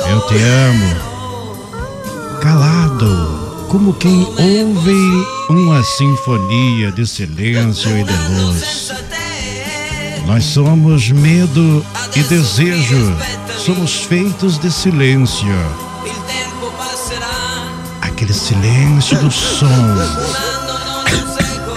Eu 0.07 0.21
te 0.27 0.35
amo. 0.35 2.39
Calado, 2.39 3.65
como 3.69 3.93
quem 3.93 4.21
ouve 4.21 5.25
uma 5.49 5.83
sinfonia 5.83 6.91
de 6.91 7.07
silêncio 7.07 7.89
e 7.97 8.03
de 8.03 8.13
luz. 8.13 8.91
Nós 10.29 10.45
somos 10.45 11.09
medo 11.09 11.83
e 12.15 12.21
desejo, 12.21 13.17
somos 13.65 14.03
feitos 14.03 14.59
de 14.59 14.71
silêncio. 14.71 15.47
Aquele 17.99 18.31
silêncio 18.31 19.17
do 19.17 19.31
som. 19.31 19.95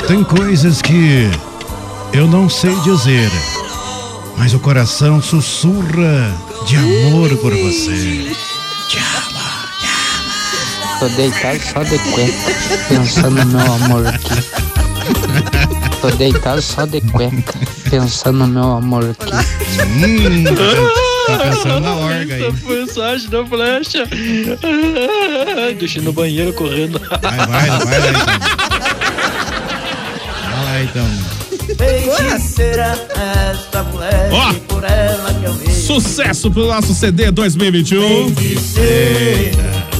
Tem 0.06 0.22
coisas 0.22 0.82
que 0.82 1.30
eu 2.12 2.28
não 2.28 2.46
sei 2.46 2.78
dizer, 2.80 3.32
mas 4.36 4.52
o 4.52 4.60
coração 4.60 5.22
sussurra 5.22 6.30
de 6.66 6.76
amor 6.76 7.34
por 7.38 7.54
você. 7.54 8.36
Tô 11.00 11.08
deitado 11.08 11.58
só 11.72 11.82
de 11.82 11.98
cueca, 11.98 12.54
pensando 12.90 13.46
no 13.46 13.46
meu 13.46 13.72
amor 13.72 14.06
aqui. 14.08 14.61
Tô 16.02 16.10
deitado 16.10 16.60
só 16.60 16.84
de 16.84 17.00
cueca, 17.00 17.54
pensando 17.88 18.38
no 18.38 18.48
meu 18.48 18.72
amor 18.72 19.04
aqui. 19.10 19.32
Hum, 19.86 20.44
Tá 21.28 21.38
pensando 21.38 21.78
na 21.80 21.94
orga 21.94 22.34
aí. 22.34 22.42
Essa 22.44 22.66
mensagem 22.68 23.30
da 23.30 23.46
flecha. 23.46 24.08
Deixa 25.78 25.98
eu 25.98 26.02
ir 26.02 26.04
no 26.04 26.12
banheiro 26.12 26.52
correndo. 26.52 27.00
Vai, 27.08 27.20
vai, 27.46 27.70
vai 27.70 28.00
lá 28.00 28.08
então. 28.10 28.26
Vai 30.52 30.64
lá 30.64 30.82
então. 30.82 31.06
Feiticeira, 31.76 33.08
esta 33.52 33.84
mulher, 33.84 34.30
Ó. 34.32 34.52
por 34.66 34.82
ela 34.82 35.32
que 35.32 35.44
eu 35.44 35.54
vejo. 35.54 35.80
Sucesso 35.80 36.50
pro 36.50 36.66
nosso 36.66 36.92
CD 36.92 37.30
2021. 37.30 38.34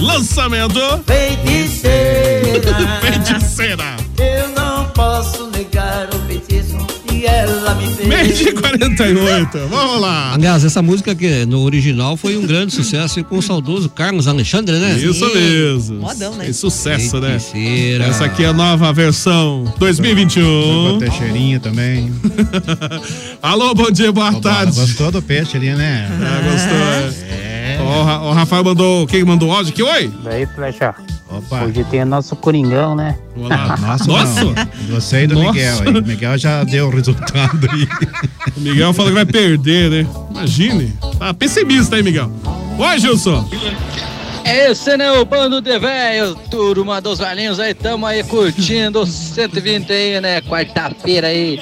Lançamento. 0.00 0.80
Feiticeira. 1.06 2.60
Feiticeira. 3.00 3.96
Eu 4.18 4.48
não 4.50 4.84
posso 4.90 5.41
negar 5.72 6.08
o 6.14 6.18
feitiço 6.26 6.76
que 7.06 7.24
ela 7.24 7.74
me 7.74 7.86
fez. 7.94 8.08
Meio 8.08 8.32
de 8.32 8.52
48. 8.52 9.58
Vamos 9.70 10.00
lá. 10.00 10.34
Aliás, 10.34 10.64
essa 10.64 10.82
música 10.82 11.14
que 11.14 11.46
no 11.46 11.62
original 11.62 12.16
foi 12.16 12.36
um 12.36 12.46
grande 12.46 12.74
sucesso 12.74 13.18
e 13.18 13.24
com 13.24 13.38
o 13.38 13.42
saudoso 13.42 13.88
Carlos 13.88 14.28
Alexandre, 14.28 14.78
né? 14.78 14.96
Isso 14.98 15.24
mesmo. 15.34 16.00
Modão, 16.00 16.34
né? 16.34 16.44
Fez 16.44 16.58
sucesso, 16.58 17.18
né? 17.20 17.38
Feiticeira. 17.38 18.04
Essa 18.04 18.26
aqui 18.26 18.44
é 18.44 18.48
a 18.48 18.52
nova 18.52 18.92
versão 18.92 19.64
2021. 19.78 20.98
Tem 20.98 21.10
cheirinho 21.10 21.58
também. 21.58 22.12
Alô, 23.42 23.74
bom 23.74 23.90
dia, 23.90 24.12
boa 24.12 24.38
tarde. 24.40 24.78
Gostou 24.78 25.10
do 25.10 25.22
peixe 25.22 25.56
ali, 25.56 25.74
né? 25.74 26.08
Ah, 26.20 26.40
gostou, 26.50 27.36
é. 27.38 27.41
Ó, 27.82 28.26
o 28.26 28.30
o 28.30 28.32
Rafael 28.32 28.64
mandou. 28.64 29.06
Quem 29.06 29.24
mandou 29.24 29.52
áudio 29.52 29.72
aqui? 29.72 29.82
Oi? 29.82 30.12
Daí, 30.22 30.46
flecha. 30.46 30.94
Opa. 31.28 31.64
Hoje 31.64 31.84
tem 31.84 32.02
o 32.02 32.06
nosso 32.06 32.36
Coringão, 32.36 32.94
né? 32.94 33.16
Olá. 33.36 33.76
Nossa, 33.80 34.04
Nossa. 34.04 34.44
não. 34.44 34.54
Você 34.90 35.24
e 35.24 35.26
do 35.26 35.34
Nossa. 35.34 35.52
Miguel 35.52 35.80
aí. 35.80 35.88
O 35.88 36.02
Miguel 36.06 36.38
já 36.38 36.64
deu 36.64 36.88
o 36.88 36.90
resultado 36.90 37.68
aí. 37.70 37.88
O 38.54 38.60
Miguel 38.60 38.92
falou 38.92 39.10
que 39.10 39.14
vai 39.14 39.24
perder, 39.24 39.90
né? 39.90 40.06
Imagine. 40.30 40.92
Tá 41.18 41.32
pessimista 41.32 41.96
aí, 41.96 42.02
Miguel. 42.02 42.30
Oi, 42.78 42.98
Gilson. 42.98 43.48
Esse 44.44 44.96
né, 44.96 45.10
o 45.12 45.24
bando 45.24 45.60
de 45.60 45.78
velhos, 45.78 46.36
turma 46.50 47.00
dos 47.00 47.18
velhinhos 47.18 47.60
aí, 47.60 47.72
tamo 47.72 48.04
aí 48.04 48.22
curtindo 48.24 49.00
os 49.00 49.08
120 49.08 49.90
aí, 49.92 50.20
né? 50.20 50.40
Quarta-feira 50.42 51.28
aí. 51.28 51.60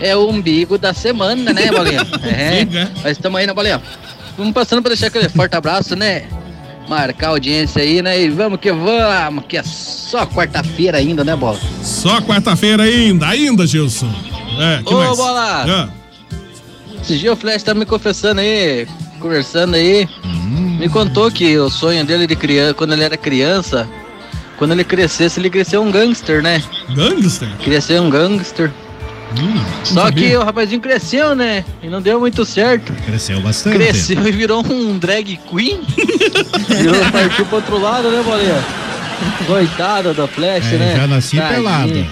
É 0.00 0.14
o 0.14 0.28
umbigo 0.28 0.76
da 0.76 0.92
semana, 0.92 1.52
né, 1.54 1.70
Bolinha? 1.70 2.06
É, 2.24 2.66
mas 3.02 3.16
tamo 3.16 3.36
aí 3.38 3.46
na 3.46 3.54
Bolinha. 3.54 3.80
Vamos 4.36 4.52
passando 4.52 4.82
pra 4.82 4.90
deixar 4.90 5.06
aquele 5.06 5.28
forte 5.28 5.56
abraço, 5.56 5.96
né? 5.96 6.24
Marcar 6.88 7.28
audiência 7.28 7.82
aí, 7.82 8.00
né? 8.02 8.20
E 8.20 8.28
vamos 8.30 8.60
que 8.60 8.70
vamos, 8.70 9.44
que 9.48 9.56
é 9.56 9.62
só 9.62 10.26
quarta-feira 10.26 10.98
ainda, 10.98 11.24
né, 11.24 11.34
Bola? 11.34 11.58
Só 11.82 12.20
quarta-feira 12.20 12.84
ainda, 12.84 13.26
ainda, 13.26 13.66
Gilson. 13.66 14.12
É, 14.58 14.82
que 14.82 14.94
Ô, 14.94 14.98
mais? 14.98 15.16
Bola! 15.16 15.64
Ah, 15.68 15.88
Esse 17.02 17.18
dia 17.18 17.32
o 17.32 17.36
Flash 17.36 17.62
tá 17.62 17.74
me 17.74 17.84
confessando 17.84 18.40
aí, 18.40 18.86
conversando 19.18 19.74
aí. 19.74 20.08
Hum. 20.24 20.76
Me 20.78 20.88
contou 20.88 21.30
que 21.30 21.58
o 21.58 21.68
sonho 21.70 22.04
dele 22.04 22.26
de 22.26 22.36
criança, 22.36 22.74
quando 22.74 22.92
ele 22.92 23.02
era 23.02 23.16
criança, 23.16 23.88
quando 24.58 24.72
ele 24.72 24.84
crescesse, 24.84 25.40
ele 25.40 25.64
ser 25.64 25.78
um 25.78 25.90
gangster, 25.90 26.42
né? 26.42 26.62
Gangster? 26.94 27.48
Queria 27.58 27.80
ser 27.80 28.00
um 28.00 28.10
gangster. 28.10 28.70
Só 29.84 30.02
sabia. 30.04 30.28
que 30.30 30.36
o 30.36 30.44
rapazinho 30.44 30.80
cresceu, 30.80 31.34
né? 31.34 31.64
E 31.82 31.88
não 31.88 32.00
deu 32.02 32.18
muito 32.20 32.44
certo. 32.44 32.92
Cresceu 33.04 33.40
bastante. 33.40 33.76
Cresceu 33.76 34.26
e 34.26 34.32
virou 34.32 34.64
um 34.66 34.98
drag 34.98 35.38
queen. 35.50 35.80
virou, 36.68 37.10
partiu 37.12 37.44
pro 37.46 37.56
outro 37.56 37.78
lado, 37.78 38.10
né, 38.10 38.22
Bolinha? 38.22 38.64
Coitado 39.46 40.12
da 40.14 40.26
Flash, 40.26 40.72
É, 40.72 40.76
né? 40.76 40.94
já 40.96 41.06
nasci 41.06 41.36
Tadinho. 41.36 41.54
pelado. 41.56 42.06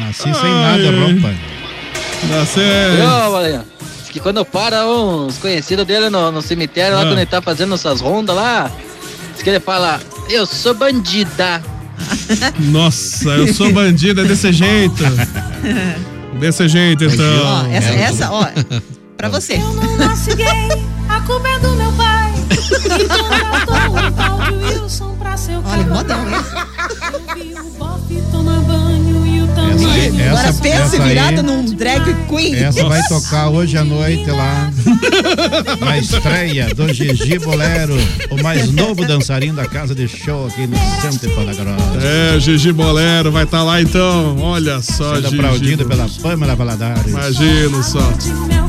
Nasci 0.00 0.22
sem 0.22 0.32
Ai. 0.34 0.78
nada, 0.82 0.90
roupa. 0.98 1.34
Nasce. 2.28 2.60
Ô, 3.26 3.30
Bolinha. 3.30 3.64
Diz 4.00 4.08
que 4.10 4.20
quando 4.20 4.44
para 4.44 4.86
uns 4.86 5.38
conhecidos 5.38 5.84
dele 5.86 6.08
no, 6.10 6.32
no 6.32 6.42
cemitério, 6.42 6.96
lá 6.96 7.02
Ah. 7.02 7.06
quando 7.06 7.18
ele 7.18 7.26
tá 7.26 7.40
fazendo 7.42 7.74
essas 7.74 8.00
rondas 8.00 8.34
lá, 8.34 8.70
diz 9.34 9.42
que 9.42 9.50
ele 9.50 9.60
fala, 9.60 10.00
eu 10.28 10.44
sou 10.46 10.74
bandida. 10.74 11.62
Nossa, 12.58 13.28
eu 13.30 13.52
sou 13.54 13.70
bandido, 13.72 14.22
é 14.22 14.24
desse 14.24 14.52
jeito. 14.52 15.02
Desse 16.38 16.68
jeito, 16.68 17.04
então. 17.04 17.24
Ó, 17.44 17.66
essa, 17.66 17.90
essa, 17.90 18.32
ó, 18.32 18.46
pra 19.16 19.28
você. 19.28 19.54
Eu 19.54 19.72
não 19.74 19.96
nasci 19.96 20.34
gay, 20.34 20.68
a 21.08 21.20
culpa 21.20 21.48
é 21.48 21.58
do 21.60 21.70
meu 21.76 21.92
pai. 21.92 22.32
Contratou 23.58 24.12
tal 24.16 24.40
de 24.40 24.64
Wilson 24.64 25.14
pra 25.18 25.36
ser 25.36 25.56
o 25.56 25.62
Olha, 25.64 25.84
modão, 25.84 26.28
hein? 26.28 26.44
Eu 27.12 27.34
vi 27.34 27.54
o 27.54 27.70
bofe 27.78 28.22
tomar 28.32 28.60
banho 28.60 29.11
tamanho. 29.76 30.20
Essa- 30.20 30.30
Agora 30.30 30.52
pensa 30.54 30.82
essa 30.82 31.02
aí- 31.02 31.08
virada 31.08 31.42
num 31.42 31.64
drag 31.64 32.14
queen. 32.28 32.54
Essa 32.56 32.84
vai 32.88 33.02
tocar 33.08 33.48
hoje 33.48 33.76
à 33.76 33.84
noite 33.84 34.30
lá. 34.30 34.70
Na 35.80 35.98
estreia 35.98 36.74
do 36.74 36.92
Gigi 36.92 37.38
Bolero, 37.38 37.94
o 38.30 38.42
mais 38.42 38.70
novo 38.72 39.04
dançarino 39.06 39.54
da 39.56 39.66
casa 39.66 39.94
de 39.94 40.06
show 40.08 40.46
aqui 40.46 40.66
no 40.66 40.76
centro 41.00 41.28
de 41.28 41.34
Palagrosa. 41.34 41.82
É, 42.02 42.40
Gigi 42.40 42.72
Bolero 42.72 43.30
vai 43.32 43.44
estar 43.44 43.62
lá 43.62 43.80
então. 43.80 44.38
Olha 44.40 44.80
só, 44.80 45.14
Sendo 45.16 45.28
Gigi. 45.30 45.36
aplaudido 45.40 45.84
pela 45.86 46.06
Pamela 46.22 46.54
Valadares. 46.54 47.06
Imagino 47.06 47.82
só. 47.82 48.00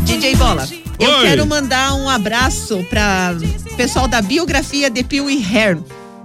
DJ 0.05 0.35
Bola, 0.35 0.67
eu 0.99 1.09
Oi. 1.09 1.21
quero 1.27 1.45
mandar 1.45 1.93
um 1.95 2.09
abraço 2.09 2.83
para 2.89 3.35
pessoal 3.77 4.07
da 4.07 4.21
biografia 4.21 4.89
de 4.89 5.03
Peel 5.03 5.29
e 5.29 5.43
Hair, 5.43 5.77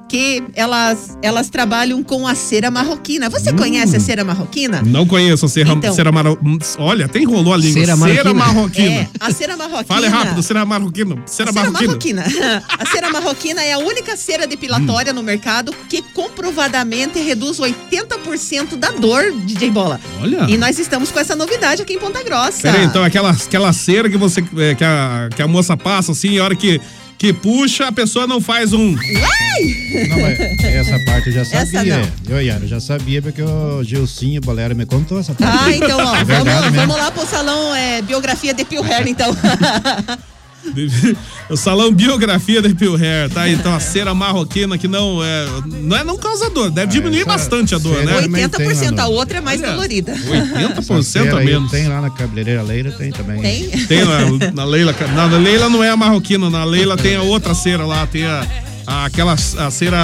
que 0.08 0.42
elas, 0.54 1.16
elas 1.22 1.48
trabalham 1.50 2.02
com 2.02 2.26
a 2.26 2.34
cera 2.34 2.70
marroquina. 2.70 3.28
Você 3.28 3.52
conhece 3.52 3.96
a 3.96 4.00
cera 4.00 4.24
marroquina? 4.24 4.82
Não 4.84 5.06
conheço 5.06 5.46
a 5.46 5.48
cera, 5.48 5.70
Então. 5.70 5.92
cera 5.92 6.10
marroquina. 6.10 6.58
Olha, 6.78 7.04
até 7.06 7.18
enrolou 7.18 7.52
a 7.52 7.56
língua. 7.56 7.80
Cera 7.84 7.96
marroquina. 7.96 8.34
marroquina. 8.34 8.90
É, 8.90 9.08
a 9.20 9.30
cera 9.30 9.56
marroquina. 9.56 9.84
Fale 9.84 10.08
rápido, 10.08 10.42
cera 10.42 10.64
marroquina. 10.64 11.22
Cera, 11.26 11.50
A 11.50 11.52
cera 11.52 11.70
marroquina. 11.70 12.22
marroquina. 12.22 12.64
A 12.78 12.86
cera 12.86 13.10
marroquina 13.10 13.62
é 13.62 13.72
a 13.74 13.78
única 13.78 14.16
cera 14.16 14.46
depilatória 14.46 15.12
no 15.12 15.22
mercado 15.22 15.74
que 15.88 16.00
comprovadamente 16.14 17.18
reduz 17.20 17.58
80% 17.58 18.76
da 18.76 18.90
dor, 18.92 19.32
DJ 19.44 19.70
Bola. 19.70 20.00
Olha. 20.20 20.46
E 20.48 20.56
nós 20.56 20.78
estamos 20.78 21.10
com 21.10 21.18
essa 21.20 21.36
novidade 21.36 21.82
aqui 21.82 21.94
em 21.94 21.98
Ponta 21.98 22.22
Grossa. 22.22 22.62
Peraí, 22.62 22.84
então 22.84 23.02
aquela, 23.04 23.30
aquela 23.30 23.72
cera 23.72 24.08
que 24.08 24.16
você 24.16 24.42
é, 24.56 24.74
que, 24.74 24.84
a, 24.84 25.28
que 25.34 25.42
a 25.42 25.48
moça 25.48 25.76
passa 25.76 26.12
assim, 26.12 26.38
a 26.38 26.44
hora 26.44 26.54
que, 26.56 26.80
que 27.18 27.32
puxa, 27.32 27.88
a 27.88 27.92
pessoa 27.92 28.26
não 28.26 28.40
faz 28.40 28.72
um. 28.72 28.92
Não, 28.92 30.20
mas 30.20 30.38
essa 30.64 30.98
parte 31.04 31.28
eu 31.28 31.32
já 31.32 31.44
sabia. 31.44 32.12
Eu, 32.28 32.40
Yara, 32.40 32.66
já 32.66 32.78
sabia 32.80 33.20
porque 33.20 33.42
o 33.42 33.82
Gilcinho 33.82 34.40
Bolero 34.40 34.76
me 34.76 34.86
contou 34.86 35.18
essa 35.18 35.34
parte. 35.34 35.58
Ah, 35.64 35.76
então, 35.76 35.98
ó, 35.98 36.14
É 36.16 36.24
vamos, 36.24 36.76
vamos 36.76 36.96
lá 36.96 37.10
pro 37.10 37.26
salão 37.26 37.74
é, 37.74 38.00
biografia 38.02 38.54
de 38.54 38.64
Peel 38.64 38.84
Hair, 38.84 39.08
então. 39.08 39.36
O 41.50 41.56
salão 41.56 41.90
biografia 41.92 42.60
da 42.60 42.68
Peel 42.70 42.94
Hair, 42.96 43.30
tá? 43.30 43.48
Então 43.48 43.74
a 43.74 43.80
cera 43.80 44.12
marroquina 44.14 44.76
que 44.76 44.86
não 44.86 45.22
é. 45.24 45.46
Não 45.66 45.96
é 45.96 46.04
não 46.04 46.18
causa 46.18 46.50
dor, 46.50 46.70
deve 46.70 46.92
diminuir 46.92 47.20
essa 47.20 47.26
bastante 47.28 47.74
a 47.74 47.78
dor, 47.78 48.04
né? 48.04 48.20
também 48.22 48.48
tem 48.48 48.66
lá 48.66 48.74
80% 48.74 48.90
no- 48.90 49.00
a 49.02 49.06
outra 49.08 49.38
é 49.38 49.40
mais 49.40 49.60
dolorida. 49.60 50.12
80% 50.14 51.02
Cera 51.02 51.40
a 51.40 51.44
menos. 51.44 51.70
Tem 51.70 51.88
lá 51.88 52.00
na 52.02 52.10
cabeleireira 52.10 52.62
Leira, 52.62 52.90
tem 52.92 53.10
também. 53.10 53.40
Tem? 53.40 53.68
Tem 53.86 54.04
na, 54.04 54.50
na 54.52 54.64
Leila. 54.64 54.94
Na 55.14 55.24
Leila 55.38 55.68
não 55.70 55.82
é 55.82 55.88
a 55.90 55.96
marroquina, 55.96 56.50
na 56.50 56.64
Leila 56.64 56.96
tem 56.96 57.16
a 57.16 57.22
outra 57.22 57.54
cera 57.54 57.86
lá, 57.86 58.06
tem 58.06 58.24
a. 58.26 58.46
aquela 58.88 59.34
a 59.34 59.70
cera 59.70 59.98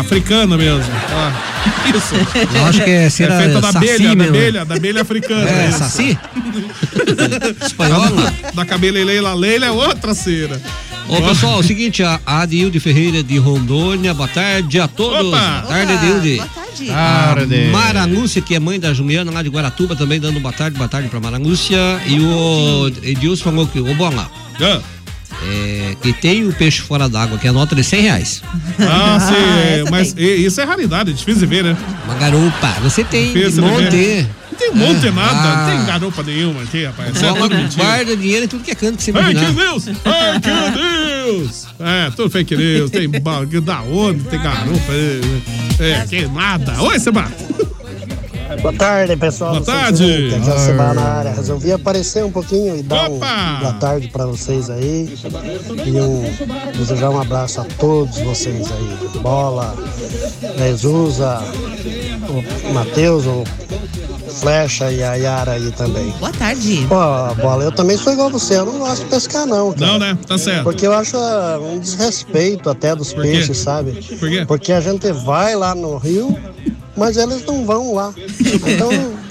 africana 0.00 0.56
mesmo. 0.56 0.82
Isso. 1.94 2.14
Eu 2.54 2.64
acho 2.66 2.82
que 2.84 2.90
é 2.90 3.08
cera 3.10 3.34
É 3.34 3.42
feita 3.44 3.60
da 3.60 3.72
saci 3.72 3.88
abelha, 3.90 4.14
da 4.16 4.24
abelha, 4.24 4.64
da 4.64 4.74
abelha 4.74 5.02
africana. 5.02 5.48
É, 5.48 5.68
isso. 5.68 5.78
saci? 5.78 6.18
Espanhola? 7.64 8.32
Da 8.54 8.64
cabeleireira 8.64 9.32
Leila 9.34 9.66
é 9.66 9.70
outra 9.70 10.14
cera. 10.14 10.60
Ô, 11.08 11.22
pessoal, 11.22 11.54
é 11.54 11.60
o 11.60 11.62
seguinte, 11.62 12.02
a 12.02 12.20
Adilde 12.26 12.78
Ferreira 12.78 13.22
de 13.22 13.38
Rondônia, 13.38 14.12
boa 14.12 14.28
tarde 14.28 14.78
a 14.78 14.86
todos. 14.86 15.28
Opa! 15.32 15.62
Boa 15.62 15.74
tarde, 15.74 15.92
Adilde. 15.92 16.36
boa 16.36 16.48
tarde. 16.48 16.90
A 16.90 16.94
Tarde. 17.34 17.64
Maranúcia, 17.72 18.42
que 18.42 18.54
é 18.54 18.60
mãe 18.60 18.78
da 18.78 18.92
Juliana 18.92 19.30
lá 19.32 19.42
de 19.42 19.48
Guaratuba, 19.48 19.96
também 19.96 20.20
dando 20.20 20.38
boa 20.38 20.52
tarde, 20.52 20.76
boa 20.76 20.88
tarde 20.88 21.08
pra 21.08 21.18
Maranúcia. 21.18 21.78
E 22.06 22.20
o 22.20 22.88
Edilson 23.02 23.44
falou 23.44 23.66
que, 23.66 23.80
ô 23.80 23.94
Bola, 23.94 24.30
Ah, 24.60 24.80
é, 25.42 25.96
que 26.02 26.12
tem 26.12 26.46
o 26.46 26.52
peixe 26.52 26.80
fora 26.80 27.08
d'água, 27.08 27.38
que 27.38 27.46
é 27.46 27.50
a 27.50 27.52
nota 27.52 27.74
de 27.74 27.84
100 27.84 28.00
reais. 28.02 28.42
Ah, 28.80 29.18
sim, 29.20 29.34
é, 29.34 29.80
essa 29.80 29.90
mas 29.90 30.14
e- 30.16 30.46
isso 30.46 30.60
é 30.60 30.64
raridade, 30.64 31.10
é 31.10 31.14
difícil 31.14 31.40
de 31.40 31.46
ver, 31.46 31.64
né? 31.64 31.76
Uma 32.04 32.14
garupa, 32.14 32.68
você 32.82 33.04
tem 33.04 33.32
Difícil 33.32 33.62
um 33.64 33.66
de 33.76 33.82
monte. 33.84 33.90
ver. 33.96 34.26
Não 34.50 34.58
tem 34.58 34.70
um 34.72 34.74
monte 34.74 35.00
de 35.00 35.10
nada, 35.12 35.30
Ah. 35.40 35.56
não 35.70 35.76
tem 35.76 35.86
garupa 35.86 36.22
nenhuma 36.24 36.62
aqui, 36.62 36.84
rapaz. 36.84 37.22
É 37.22 37.76
guarda 37.76 38.16
dinheiro 38.16 38.44
em 38.44 38.48
tudo 38.48 38.64
que 38.64 38.72
é 38.72 38.74
canto 38.74 38.96
que 38.96 39.04
você 39.04 39.12
Ai, 39.14 39.30
imaginar. 39.30 39.46
que 39.46 39.52
Deus! 39.60 39.84
Ai, 40.04 40.40
que 40.40 40.78
Deus! 41.22 41.66
É, 41.78 42.10
tudo 42.10 42.28
fake 42.30 42.56
news, 42.56 42.90
tem 42.90 43.08
bagulho 43.08 43.60
da 43.60 43.82
onde, 43.82 44.24
tem 44.24 44.40
garupa, 44.42 44.92
é, 44.92 46.00
é, 46.02 46.06
que 46.08 46.26
nada. 46.26 46.82
Oi, 46.82 46.98
Seba! 46.98 47.30
Boa 48.60 48.72
tarde, 48.74 49.16
pessoal. 49.16 49.52
Boa 49.52 49.64
tarde. 49.64 49.98
120, 49.98 50.34
Aqui 50.34 50.50
é 50.50 50.54
o 50.54 50.58
Seba 50.58 50.94
na 50.94 51.02
área. 51.02 51.32
Resolvi 51.32 51.72
aparecer 51.72 52.24
um 52.24 52.30
pouquinho 52.30 52.76
e 52.76 52.82
dar 52.82 53.10
um 53.10 53.18
boa 53.18 53.72
tarde 53.80 54.08
pra 54.08 54.26
vocês 54.26 54.68
aí. 54.70 55.14
E 55.86 56.00
um, 56.00 56.24
desejar 56.76 57.10
um 57.10 57.20
abraço 57.20 57.60
a 57.60 57.64
todos 57.64 58.18
vocês 58.18 58.70
aí. 58.70 59.20
Bola, 59.20 59.74
Jesus, 60.58 61.18
o 61.20 62.72
Matheus, 62.72 63.24
o 63.26 63.44
Flecha 64.28 64.92
e 64.92 65.02
a 65.02 65.14
Yara 65.14 65.52
aí 65.52 65.70
também. 65.72 66.10
Boa 66.18 66.32
tarde. 66.32 66.86
Ó, 66.90 67.34
bola, 67.34 67.64
eu 67.64 67.72
também 67.72 67.96
sou 67.96 68.12
igual 68.12 68.30
você, 68.30 68.56
eu 68.56 68.66
não 68.66 68.78
gosto 68.78 69.04
de 69.04 69.10
pescar 69.10 69.46
não. 69.46 69.72
cara. 69.72 69.86
Não, 69.86 69.98
né? 69.98 70.18
Tá 70.26 70.38
certo. 70.38 70.64
Porque 70.64 70.86
eu 70.86 70.92
acho 70.92 71.16
ah, 71.16 71.58
um 71.60 71.78
desrespeito 71.78 72.70
até 72.70 72.94
dos 72.94 73.12
peixes, 73.12 73.58
sabe? 73.58 73.92
Por 74.18 74.28
quê? 74.28 74.44
Porque 74.46 74.72
a 74.72 74.80
gente 74.80 75.10
vai 75.12 75.56
lá 75.56 75.74
no 75.74 75.96
rio, 75.96 76.38
mas 76.98 77.16
eles 77.16 77.44
não 77.46 77.64
vão 77.64 77.94
lá. 77.94 78.12
Então, 78.40 78.90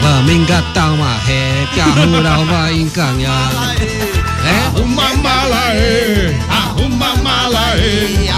Vamos 0.00 0.32
engatar 0.32 0.92
uma 0.94 1.18
ré, 1.18 1.66
que 1.74 1.80
a 1.80 1.84
rural 1.84 2.44
vai 2.46 2.74
encaminhar. 2.80 3.50
É? 4.44 4.66
Arruma 4.66 5.14
mala 5.16 5.60
aí, 5.68 6.36
arruma 6.48 7.16
mala 7.16 7.60
aí. 7.72 8.28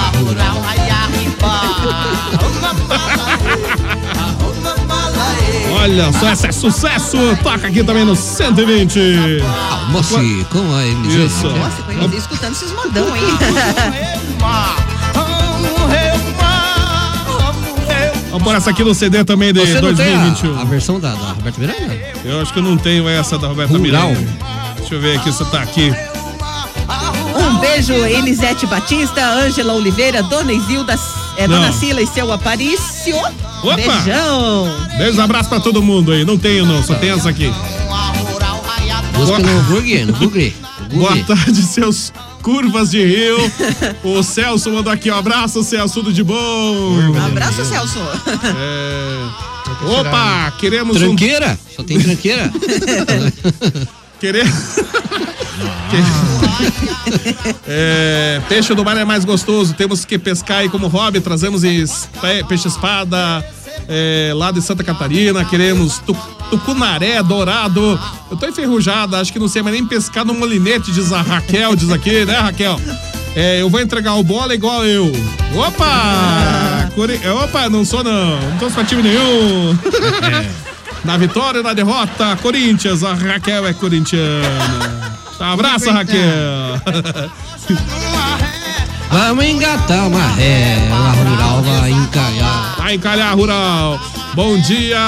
Olha 5.81 6.12
só, 6.12 6.31
esse 6.33 6.47
é 6.47 6.53
sucesso. 6.53 7.16
Toca 7.43 7.66
aqui 7.66 7.83
também 7.85 8.05
no 8.05 8.14
120. 8.16 9.43
Almoce 9.70 10.47
com 10.51 10.75
a 10.75 10.87
MG. 10.87 11.27
Isso. 11.27 11.47
Nossa, 11.49 11.83
conheci 11.83 12.16
escutando 12.16 12.53
esses 12.53 12.72
modão 12.72 13.07
aí. 13.12 13.20
Vamos 18.31 18.43
pôr 18.43 18.55
essa 18.57 18.70
aqui 18.70 18.83
no 18.83 18.95
CD 18.95 19.25
também 19.25 19.53
de 19.53 19.61
Você 19.61 19.81
não 19.81 19.95
tem 19.95 20.18
2021. 20.18 20.59
a, 20.59 20.62
a 20.62 20.64
versão 20.64 20.99
da, 20.99 21.11
da 21.14 21.33
Roberta 21.33 21.61
Miranda? 21.61 21.99
Eu 22.25 22.41
acho 22.41 22.53
que 22.53 22.59
eu 22.59 22.62
não 22.62 22.77
tenho 22.77 23.09
essa 23.09 23.39
da 23.39 23.47
Roberta 23.47 23.77
Rural. 23.77 24.09
Miranda. 24.09 24.29
Deixa 24.79 24.95
eu 24.95 25.01
ver 25.01 25.18
aqui 25.18 25.33
se 25.33 25.45
tá 25.47 25.62
aqui. 25.62 25.95
Um 27.37 27.59
beijo, 27.59 27.93
Elisete 27.93 28.66
Batista, 28.66 29.25
Ângela 29.25 29.75
Oliveira, 29.75 30.22
Dona 30.22 30.53
Isilda, 30.53 30.99
é, 31.37 31.49
Não. 31.49 31.61
Dona 31.61 31.72
Sila 31.72 32.01
e 32.03 32.07
seu 32.07 32.32
Aparício. 32.32 33.16
Opa! 33.16 33.76
Beijão. 33.76 34.68
Beijo, 34.99 35.20
abraço 35.20 35.49
pra 35.49 35.61
todo 35.61 35.82
mundo 35.82 36.12
aí. 36.12 36.24
Não 36.24 36.39
tenho 36.39 36.66
não, 36.66 36.82
só 36.82 36.95
tem 36.95 37.11
essa 37.11 37.28
aqui. 37.28 37.53
Busca 39.14 39.39
no 39.39 39.62
Google, 39.64 40.07
no 40.07 40.12
Google. 40.14 40.53
Boa 40.93 41.16
tarde, 41.24 41.62
seus 41.62 42.12
curvas 42.43 42.91
de 42.91 43.05
rio. 43.05 43.37
o 44.03 44.22
Celso 44.22 44.70
mandou 44.70 44.93
aqui, 44.93 45.11
ó. 45.11 45.18
Abraço, 45.18 45.62
Celso, 45.62 45.95
tudo 45.95 46.12
de 46.12 46.22
bom. 46.22 47.16
Abraço, 47.26 47.64
Celso. 47.64 47.99
É... 48.45 49.55
Opa, 50.01 50.53
queremos 50.59 50.99
Tranqueira? 50.99 51.59
Só 51.74 51.82
tem 51.82 51.99
tranqueira? 51.99 52.51
um. 54.22 54.95
É, 57.66 58.40
peixe 58.48 58.74
do 58.74 58.84
mar 58.84 58.96
é 58.96 59.05
mais 59.05 59.24
gostoso. 59.24 59.74
Temos 59.74 60.05
que 60.05 60.18
pescar 60.18 60.59
aí 60.59 60.68
como 60.68 60.86
hobby. 60.88 61.20
Trazemos 61.20 61.62
pe- 61.62 62.44
peixe-espada 62.48 63.44
é, 63.88 64.32
lá 64.34 64.50
de 64.50 64.61
Santa 64.62 64.82
Catarina. 64.84 65.44
Queremos 65.44 65.98
tu, 65.98 66.16
tucunaré 66.50 67.22
dourado. 67.22 67.98
Eu 68.30 68.36
tô 68.36 68.46
enferrujada, 68.46 69.18
acho 69.20 69.32
que 69.32 69.38
não 69.38 69.48
sei 69.48 69.62
mais 69.62 69.74
nem 69.76 69.86
pescar 69.86 70.24
no 70.24 70.34
molinete, 70.34 70.90
diz 70.92 71.12
a 71.12 71.22
Raquel, 71.22 71.74
diz 71.76 71.90
aqui, 71.90 72.24
né, 72.24 72.38
Raquel? 72.38 72.80
É, 73.36 73.61
eu 73.61 73.68
vou 73.68 73.80
entregar 73.80 74.14
o 74.14 74.22
bola 74.22 74.55
igual 74.55 74.84
eu. 74.84 75.11
Opa! 75.55 76.88
Cori- 76.94 77.20
Opa, 77.42 77.68
não 77.68 77.84
sou 77.84 78.05
não. 78.05 78.40
Não 78.40 78.59
tô 78.59 78.70
pra 78.70 78.84
time 78.84 79.02
nenhum. 79.02 79.76
Na 81.05 81.16
vitória 81.16 81.59
e 81.59 81.62
na 81.62 81.72
derrota, 81.74 82.36
Corinthians. 82.40 83.02
A 83.02 83.12
Raquel 83.14 83.66
é 83.66 83.72
corintiana. 83.74 85.24
Tá, 85.39 85.53
abraço, 85.53 85.91
Raquel. 85.91 86.20
Vamos 89.11 89.45
engatar 89.45 90.09
uma 90.09 90.26
ré, 90.28 90.89
a 90.91 91.12
rural 91.12 91.62
vai 91.62 91.91
encalhar. 91.93 92.74
Vai 92.76 92.95
encalhar, 92.95 93.37
Rural. 93.37 94.01
Bom 94.35 94.59
dia. 94.59 94.99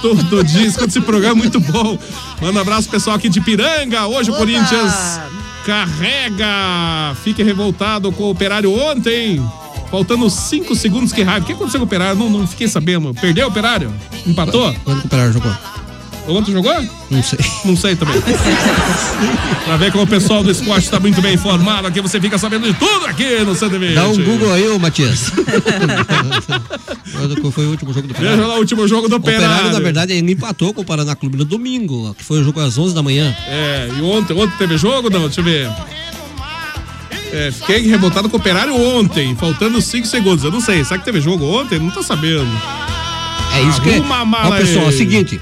Todo 0.00 0.42
dia 0.42 0.66
escuta 0.66 0.88
esse 0.88 1.00
programa 1.02 1.34
muito 1.34 1.60
bom. 1.60 1.98
Manda 2.40 2.58
um 2.58 2.62
abraço 2.62 2.88
pro 2.88 2.98
pessoal 2.98 3.16
aqui 3.16 3.28
de 3.28 3.40
Piranga. 3.42 4.06
Hoje 4.06 4.30
o 4.30 4.34
Corinthians 4.34 5.20
carrega. 5.66 7.14
Fique 7.22 7.42
revoltado 7.42 8.10
com 8.12 8.22
o 8.24 8.30
Operário 8.30 8.72
ontem. 8.72 9.42
Faltando 9.90 10.30
5 10.30 10.74
segundos, 10.74 11.12
que 11.12 11.22
raiva. 11.22 11.44
O 11.44 11.46
que 11.46 11.52
aconteceu 11.52 11.80
com 11.80 11.84
o 11.84 11.86
Operário? 11.86 12.18
Não, 12.18 12.30
não 12.30 12.46
fiquei 12.46 12.66
sabendo. 12.66 13.12
Perdeu 13.12 13.46
o 13.46 13.50
Operário? 13.50 13.92
Empatou? 14.26 14.74
Quando 14.84 15.02
o 15.02 15.04
Operário 15.04 15.32
jogou? 15.34 15.52
Ontem 16.28 16.52
jogou? 16.52 16.72
Não 17.10 17.22
sei. 17.22 17.38
Não 17.64 17.76
sei 17.76 17.96
também. 17.96 18.14
pra 19.64 19.76
ver 19.76 19.90
como 19.90 20.04
o 20.04 20.06
pessoal 20.06 20.42
do 20.42 20.50
esporte 20.50 20.88
tá 20.88 21.00
muito 21.00 21.20
bem 21.20 21.34
informado 21.34 21.88
aqui, 21.88 22.00
você 22.00 22.20
fica 22.20 22.38
sabendo 22.38 22.66
de 22.66 22.74
tudo 22.74 23.06
aqui 23.06 23.40
no 23.44 23.54
120. 23.54 23.94
Dá 23.94 24.06
um 24.06 24.16
Google 24.22 24.52
aí, 24.52 24.68
ô 24.68 24.78
Matias. 24.78 25.32
Qual 27.40 27.50
foi 27.50 27.66
o 27.66 27.70
último 27.70 27.92
jogo 27.92 28.06
do 28.06 28.12
Operário? 28.12 28.36
Veja 28.36 28.48
lá 28.48 28.54
o 28.54 28.58
último 28.58 28.86
jogo 28.86 29.08
do 29.08 29.14
O 29.14 29.18
Operário, 29.18 29.46
Operário. 29.46 29.72
na 29.72 29.80
verdade, 29.80 30.12
ele 30.12 30.32
empatou 30.32 30.72
com 30.72 30.82
o 30.82 30.84
Paraná 30.84 31.16
Clube 31.16 31.36
no 31.36 31.44
domingo, 31.44 32.14
que 32.14 32.24
foi 32.24 32.40
o 32.40 32.44
jogo 32.44 32.60
às 32.60 32.78
11 32.78 32.94
da 32.94 33.02
manhã. 33.02 33.34
É, 33.48 33.88
e 33.98 34.02
ontem, 34.02 34.32
ontem 34.34 34.54
teve 34.58 34.78
jogo? 34.78 35.10
Não, 35.10 35.22
deixa 35.22 35.40
eu 35.40 35.44
ver. 35.44 35.70
É, 37.32 37.50
fiquei 37.50 37.86
revoltado 37.86 38.28
com 38.28 38.36
o 38.36 38.40
Operário 38.40 38.74
ontem, 38.74 39.34
faltando 39.34 39.80
5 39.80 40.06
segundos. 40.06 40.44
Eu 40.44 40.52
não 40.52 40.60
sei, 40.60 40.84
será 40.84 40.98
que 40.98 41.04
teve 41.04 41.20
jogo 41.20 41.44
ontem? 41.46 41.78
Não 41.78 41.90
tô 41.90 42.02
sabendo. 42.02 42.50
É 43.54 43.62
isso 43.62 43.80
que. 43.82 43.90
Arruma 43.90 44.24
mala 44.24 44.56
Ó, 44.56 44.58
pessoal, 44.58 44.86
é 44.86 44.88
o 44.88 44.92
seguinte. 44.92 45.40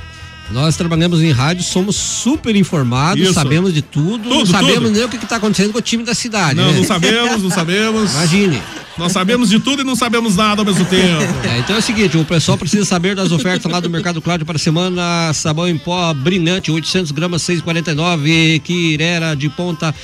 Nós 0.52 0.76
trabalhamos 0.76 1.22
em 1.22 1.30
rádio, 1.30 1.62
somos 1.62 1.94
super 1.94 2.56
informados, 2.56 3.22
Isso. 3.22 3.34
sabemos 3.34 3.72
de 3.72 3.82
tudo, 3.82 4.28
não 4.28 4.38
Tudo, 4.38 4.50
sabemos 4.50 4.74
tudo. 4.74 4.90
nem 4.90 5.04
o 5.04 5.08
que 5.08 5.16
está 5.16 5.36
acontecendo 5.36 5.72
com 5.72 5.78
o 5.78 5.82
time 5.82 6.02
da 6.02 6.14
cidade. 6.14 6.56
Não, 6.56 6.72
né? 6.72 6.78
não 6.78 6.84
sabemos, 6.84 7.42
não 7.42 7.50
sabemos. 7.50 8.12
Imagine. 8.14 8.60
Nós 8.98 9.12
sabemos 9.12 9.48
de 9.48 9.58
tudo 9.60 9.82
e 9.82 9.84
não 9.84 9.94
sabemos 9.94 10.36
nada 10.36 10.60
ao 10.60 10.66
mesmo 10.66 10.84
tempo. 10.84 11.00
É, 11.50 11.58
então 11.58 11.74
é 11.74 11.78
o 11.78 11.82
seguinte, 11.82 12.16
o 12.18 12.24
pessoal 12.24 12.58
precisa 12.58 12.84
saber 12.84 13.14
das 13.14 13.32
ofertas 13.32 13.70
lá 13.70 13.80
do 13.80 13.88
Mercado 13.88 14.20
Cláudio 14.20 14.44
para 14.44 14.56
a 14.56 14.58
semana. 14.58 15.32
Sabão 15.32 15.66
em 15.68 15.78
pó 15.78 16.12
brilhante, 16.12 16.70
800 16.70 17.10
gramas, 17.12 17.42
6,49. 17.42 18.60
Quirera 18.60 19.34
de 19.34 19.48
ponta, 19.48 19.94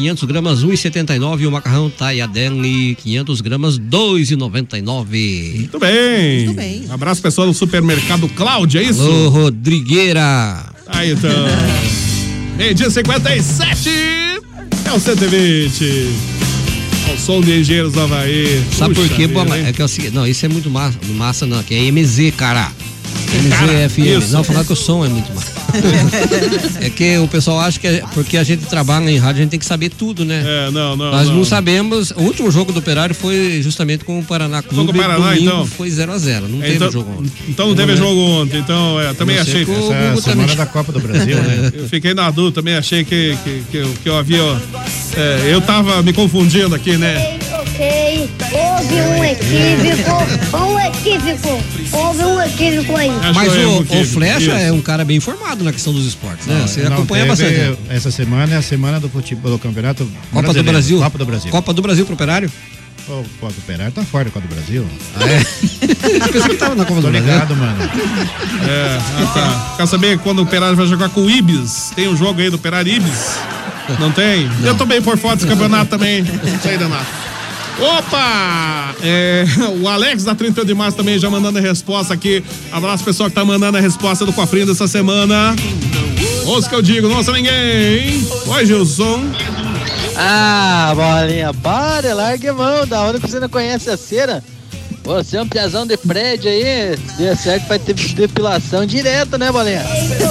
500 0.00 0.24
gramas, 0.24 0.64
1,79. 0.64 1.40
E 1.42 1.46
o 1.46 1.50
macarrão 1.52 1.90
Taiadelli, 1.90 2.94
500 2.96 3.40
gramas, 3.42 3.78
2,99. 3.78 5.54
Muito 5.56 5.78
bem. 5.78 6.44
Muito 6.46 6.56
bem. 6.56 6.84
Abraço 6.88 7.20
pessoal 7.20 7.46
do 7.46 7.54
supermercado 7.54 8.28
Cláudio, 8.30 8.80
é 8.80 8.84
isso? 8.84 9.02
Alô, 9.02 9.28
Rodrigueira. 9.28 10.64
Aí 10.86 11.12
então. 11.12 11.30
Meio 12.56 12.74
dia 12.74 12.90
57 12.90 13.90
é 14.84 14.92
o 14.92 14.98
120. 14.98 16.08
Ao 17.10 17.16
som 17.18 17.40
de 17.40 17.60
Engenheiros 17.60 17.92
do 17.92 18.00
Havaí. 18.00 18.62
Sabe 18.72 18.94
por 18.94 19.02
Puxa 19.02 19.14
quê, 19.14 19.26
vida, 19.26 19.44
Bola? 19.44 19.58
hein? 19.58 19.66
É 19.66 19.72
que 19.72 19.82
é 19.82 19.84
o 19.84 19.88
seguinte, 19.88 20.14
não, 20.14 20.26
isso 20.26 20.44
é 20.46 20.48
muito 20.48 20.70
massa, 20.70 20.98
massa 21.16 21.46
não, 21.46 21.62
que 21.62 21.74
é 21.74 21.90
MZ, 21.90 22.32
cara. 22.36 22.70
Cara, 23.50 23.72
MZ 23.72 23.92
FM. 23.92 23.98
isso. 24.24 24.32
Não, 24.32 24.42
falar 24.42 24.64
que 24.64 24.72
o 24.72 24.76
som 24.76 25.04
é 25.04 25.08
muito 25.08 25.32
massa. 25.32 25.50
É 26.80 26.90
que 26.90 27.16
o 27.18 27.28
pessoal 27.28 27.60
acha 27.60 27.78
que 27.78 27.86
é 27.86 28.02
porque 28.12 28.36
a 28.36 28.42
gente 28.42 28.66
trabalha 28.66 29.08
em 29.08 29.18
rádio, 29.18 29.38
a 29.40 29.42
gente 29.42 29.50
tem 29.50 29.58
que 29.60 29.64
saber 29.66 29.88
tudo, 29.90 30.24
né? 30.24 30.42
É, 30.44 30.70
não, 30.72 30.96
não. 30.96 31.10
Nós 31.12 31.28
não, 31.28 31.36
não. 31.36 31.44
sabemos. 31.44 32.10
O 32.12 32.22
último 32.22 32.50
jogo 32.50 32.72
do 32.72 32.80
Operário 32.80 33.14
foi 33.14 33.60
justamente 33.62 34.04
com 34.04 34.18
o 34.18 34.24
Paraná 34.24 34.62
Clube. 34.62 34.92
com 34.92 34.98
o 34.98 35.00
Paraná, 35.00 35.28
domingo 35.30 35.42
então? 35.44 35.66
Foi 35.66 35.88
0 35.90 36.12
a 36.12 36.18
0 36.18 36.48
Não 36.48 36.58
É, 36.58 36.62
teve 36.62 36.74
então, 36.76 36.90
jogo 36.90 37.10
ontem. 37.20 37.32
Então 37.48 37.68
não 37.68 37.74
teve 37.76 37.96
jogo 37.96 38.20
ontem, 38.20 38.58
então 38.58 39.00
é, 39.00 39.14
também 39.14 39.38
achei. 39.38 39.64
que 39.64 39.70
Essa 39.70 39.92
é 39.94 40.10
a 40.10 40.16
semana 40.16 40.42
também- 40.42 40.56
da 40.56 40.66
Copa 40.66 40.90
do 40.92 41.00
Brasil, 41.00 41.36
né? 41.40 41.70
Eu 41.72 41.88
fiquei 41.88 42.14
na 42.14 42.30
dúvida, 42.32 42.54
também 42.56 42.74
achei 42.74 43.04
que, 43.04 43.36
que, 43.44 43.62
que, 43.70 43.76
eu- 43.76 43.94
que 44.02 44.08
eu 44.08 44.16
havia. 44.18 44.40
é, 45.16 45.50
eu 45.52 45.60
tava 45.60 46.02
me 46.02 46.12
confundindo 46.12 46.74
aqui, 46.74 46.96
né? 46.96 47.38
Ok, 47.80 48.30
houve 48.52 48.94
um 48.94 49.24
equívoco, 49.24 50.54
um 50.54 50.78
equívoco, 50.80 51.62
houve 51.92 52.24
um 52.24 52.42
equívoco 52.42 52.94
aí. 52.94 53.10
Mas 53.34 53.56
é 53.56 53.64
o, 53.64 53.80
o 53.80 54.04
Flecha 54.04 54.52
é 54.52 54.70
um 54.70 54.82
cara 54.82 55.02
bem 55.02 55.16
informado 55.16 55.64
na 55.64 55.72
questão 55.72 55.90
dos 55.90 56.04
esportes, 56.04 56.46
né? 56.46 56.60
Você 56.66 56.82
Não, 56.82 56.92
acompanha 56.92 57.24
bastante. 57.24 57.56
né? 57.56 57.74
Essa 57.88 58.10
semana 58.10 58.54
é 58.54 58.58
a 58.58 58.62
semana 58.62 59.00
do 59.00 59.08
futebol 59.08 59.52
do 59.52 59.58
campeonato 59.58 60.04
Copa 60.04 60.18
do 60.28 60.42
brasileiro. 60.42 60.72
Brasil. 60.72 60.98
Copa 60.98 61.16
do 61.18 61.24
Brasil. 61.24 61.50
Copa 61.50 61.72
do 61.72 61.80
Brasil 61.80 62.04
pro 62.04 62.14
Operário? 62.16 62.52
O 63.08 63.24
Copa 63.40 63.52
do 63.54 63.58
Operário 63.60 63.92
tá 63.94 64.04
fora 64.04 64.24
da 64.26 64.30
Copa 64.30 64.46
do 64.46 64.54
Brasil. 64.54 64.86
Ah, 65.16 65.24
é? 65.24 66.28
Pensei 66.32 66.50
que 66.50 66.56
tava 66.56 66.74
na 66.74 66.84
Copa 66.84 67.00
do 67.00 67.08
Brasil. 67.08 67.30
ligado, 67.32 67.56
mano. 67.56 67.82
É, 67.82 68.98
ah, 69.22 69.26
tá. 69.32 69.74
Quer 69.78 69.86
saber 69.86 70.18
quando 70.18 70.40
o 70.40 70.42
Operário 70.42 70.76
vai 70.76 70.86
jogar 70.86 71.08
com 71.08 71.22
o 71.22 71.30
Ibis? 71.30 71.92
Tem 71.96 72.08
um 72.08 72.16
jogo 72.16 72.42
aí 72.42 72.50
do 72.50 72.56
Operário 72.56 72.92
Ibis? 72.92 73.38
Não 73.98 74.12
tem? 74.12 74.50
Eu 74.62 74.74
tô 74.74 74.84
bem 74.84 75.00
por 75.00 75.16
fora 75.16 75.36
desse 75.36 75.48
campeonato 75.48 75.88
também. 75.90 76.20
Não 76.22 76.60
sei, 76.60 76.76
Renato. 76.76 77.06
Opa! 77.80 78.94
É, 79.02 79.44
o 79.80 79.88
Alex 79.88 80.24
da 80.24 80.34
31 80.34 80.64
de 80.64 80.74
março 80.74 80.96
também 80.96 81.18
já 81.18 81.30
mandando 81.30 81.58
a 81.58 81.60
resposta 81.62 82.12
aqui. 82.12 82.44
Abraço 82.70 83.02
pessoal 83.02 83.28
que 83.30 83.34
tá 83.34 83.44
mandando 83.44 83.78
a 83.78 83.80
resposta 83.80 84.26
do 84.26 84.32
cofrinho 84.32 84.66
dessa 84.66 84.86
semana. 84.86 85.56
Ouça 86.44 86.68
que 86.68 86.74
eu 86.74 86.82
digo, 86.82 87.08
não 87.08 87.16
ouça 87.16 87.32
ninguém. 87.32 88.26
Oi, 88.46 88.66
Gilson. 88.66 89.24
Ah, 90.16 90.92
bolinha, 90.94 91.54
para, 91.54 92.12
larga 92.14 92.52
mão. 92.52 92.86
Da 92.86 93.02
onde 93.02 93.18
você 93.18 93.40
não 93.40 93.48
conhece 93.48 93.88
a 93.88 93.96
cera? 93.96 94.44
Você 95.02 95.36
é 95.36 95.42
um 95.42 95.48
piazão 95.48 95.86
de 95.86 95.96
prédio 95.96 96.50
aí. 96.50 96.96
Deu 97.16 97.34
certo, 97.36 97.66
vai 97.66 97.78
ter 97.78 97.94
depilação 97.94 98.84
direta, 98.84 99.38
né, 99.38 99.50
bolinha? 99.50 99.82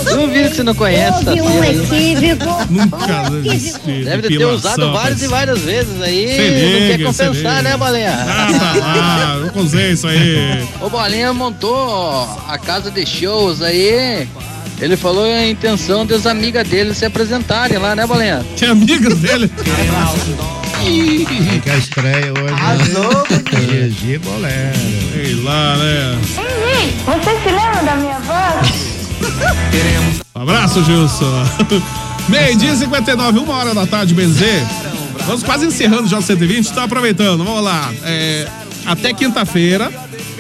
Duvido 0.09 0.49
que 0.49 0.55
você 0.55 0.63
não 0.63 0.75
conhece 0.75 1.21
essa 1.21 1.29
Houve 1.31 1.41
um 1.41 1.63
equívoco, 1.63 2.65
Nunca 2.69 3.31
um 3.31 3.45
equívoco. 3.45 3.91
Deve 4.05 4.27
ter 4.27 4.45
usado 4.45 4.91
várias 4.93 5.21
e 5.21 5.27
várias 5.27 5.59
vezes 5.59 6.01
aí. 6.01 6.27
Se 6.27 6.37
não 6.37 6.79
quer 6.87 6.97
liga, 6.97 7.05
compensar, 7.05 7.57
liga. 7.57 7.61
né, 7.63 7.77
bolinha? 7.77 8.13
Ah, 8.13 8.73
tá 8.79 8.95
lá, 8.95 9.51
eu 9.55 9.61
usei 9.61 9.91
isso 9.91 10.07
aí. 10.07 10.67
O 10.81 10.89
Bolinha 10.89 11.33
montou 11.33 12.27
a 12.47 12.57
casa 12.57 12.91
de 12.91 13.05
shows 13.05 13.61
aí. 13.61 14.27
Ele 14.79 14.95
falou 14.95 15.25
a 15.25 15.45
intenção 15.47 16.05
das 16.05 16.25
amigas 16.25 16.65
dele 16.67 16.93
se 16.93 17.05
apresentarem 17.05 17.77
lá, 17.77 17.95
né, 17.95 18.05
Bolinha? 18.07 18.45
Que 18.55 18.65
amigas 18.65 19.17
dele? 19.17 19.51
Fica 20.89 21.73
a 21.73 21.77
estreia 21.77 22.33
hoje. 22.33 22.55
Gigi 23.67 24.17
Bolero. 24.17 24.73
Sei 25.13 25.35
lá, 25.35 25.77
né? 25.77 26.19
Ei, 26.65 26.95
você 27.05 27.43
se 27.43 27.51
lembra 27.51 27.83
da 27.83 27.95
minha 27.95 28.19
voz? 28.19 28.89
Um 30.35 30.41
abraço, 30.41 30.83
Gilson. 30.83 31.45
Meio 32.27 32.55
dia 32.57 32.73
e 32.73 32.77
59, 32.77 33.37
uma 33.39 33.53
hora 33.53 33.75
da 33.75 33.85
tarde, 33.85 34.15
benzer. 34.15 34.63
Vamos 35.27 35.43
quase 35.43 35.67
encerrando 35.67 36.07
já 36.07 36.17
o 36.17 36.21
120, 36.23 36.69
então 36.69 36.83
aproveitando, 36.83 37.43
vamos 37.43 37.63
lá. 37.63 37.93
É, 38.03 38.47
até 38.85 39.13
quinta-feira, 39.13 39.91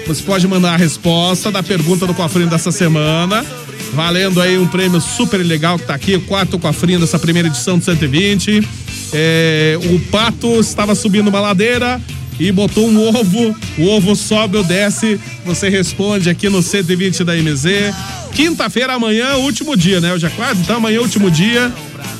você 0.07 0.23
pode 0.23 0.47
mandar 0.47 0.73
a 0.73 0.77
resposta 0.77 1.51
da 1.51 1.61
pergunta 1.61 2.07
do 2.07 2.13
cofrinho 2.15 2.49
dessa 2.49 2.71
semana. 2.71 3.45
Valendo 3.93 4.41
aí 4.41 4.57
um 4.57 4.67
prêmio 4.67 4.99
super 4.99 5.37
legal 5.37 5.77
que 5.77 5.85
tá 5.85 5.93
aqui, 5.93 6.15
o 6.15 6.21
quarto 6.21 6.57
cofrinho 6.57 6.99
dessa 6.99 7.19
primeira 7.19 7.47
edição 7.47 7.77
do 7.77 7.85
120. 7.85 8.67
É, 9.13 9.77
o 9.83 9.99
pato 10.11 10.59
estava 10.59 10.93
subindo 10.95 11.27
uma 11.29 11.39
ladeira 11.39 12.01
e 12.39 12.51
botou 12.51 12.87
um 12.87 13.07
ovo. 13.07 13.55
O 13.77 13.87
ovo 13.87 14.15
sobe 14.15 14.57
ou 14.57 14.63
desce. 14.63 15.19
Você 15.45 15.69
responde 15.69 16.29
aqui 16.29 16.49
no 16.49 16.61
120 16.61 17.23
da 17.23 17.35
MZ. 17.35 17.93
Quinta-feira, 18.33 18.93
amanhã, 18.93 19.35
último 19.35 19.75
dia, 19.75 19.99
né? 19.99 20.13
Hoje 20.13 20.25
é 20.25 20.29
quase, 20.29 20.61
então 20.61 20.77
amanhã, 20.77 21.01
último 21.01 21.29
dia. 21.29 21.71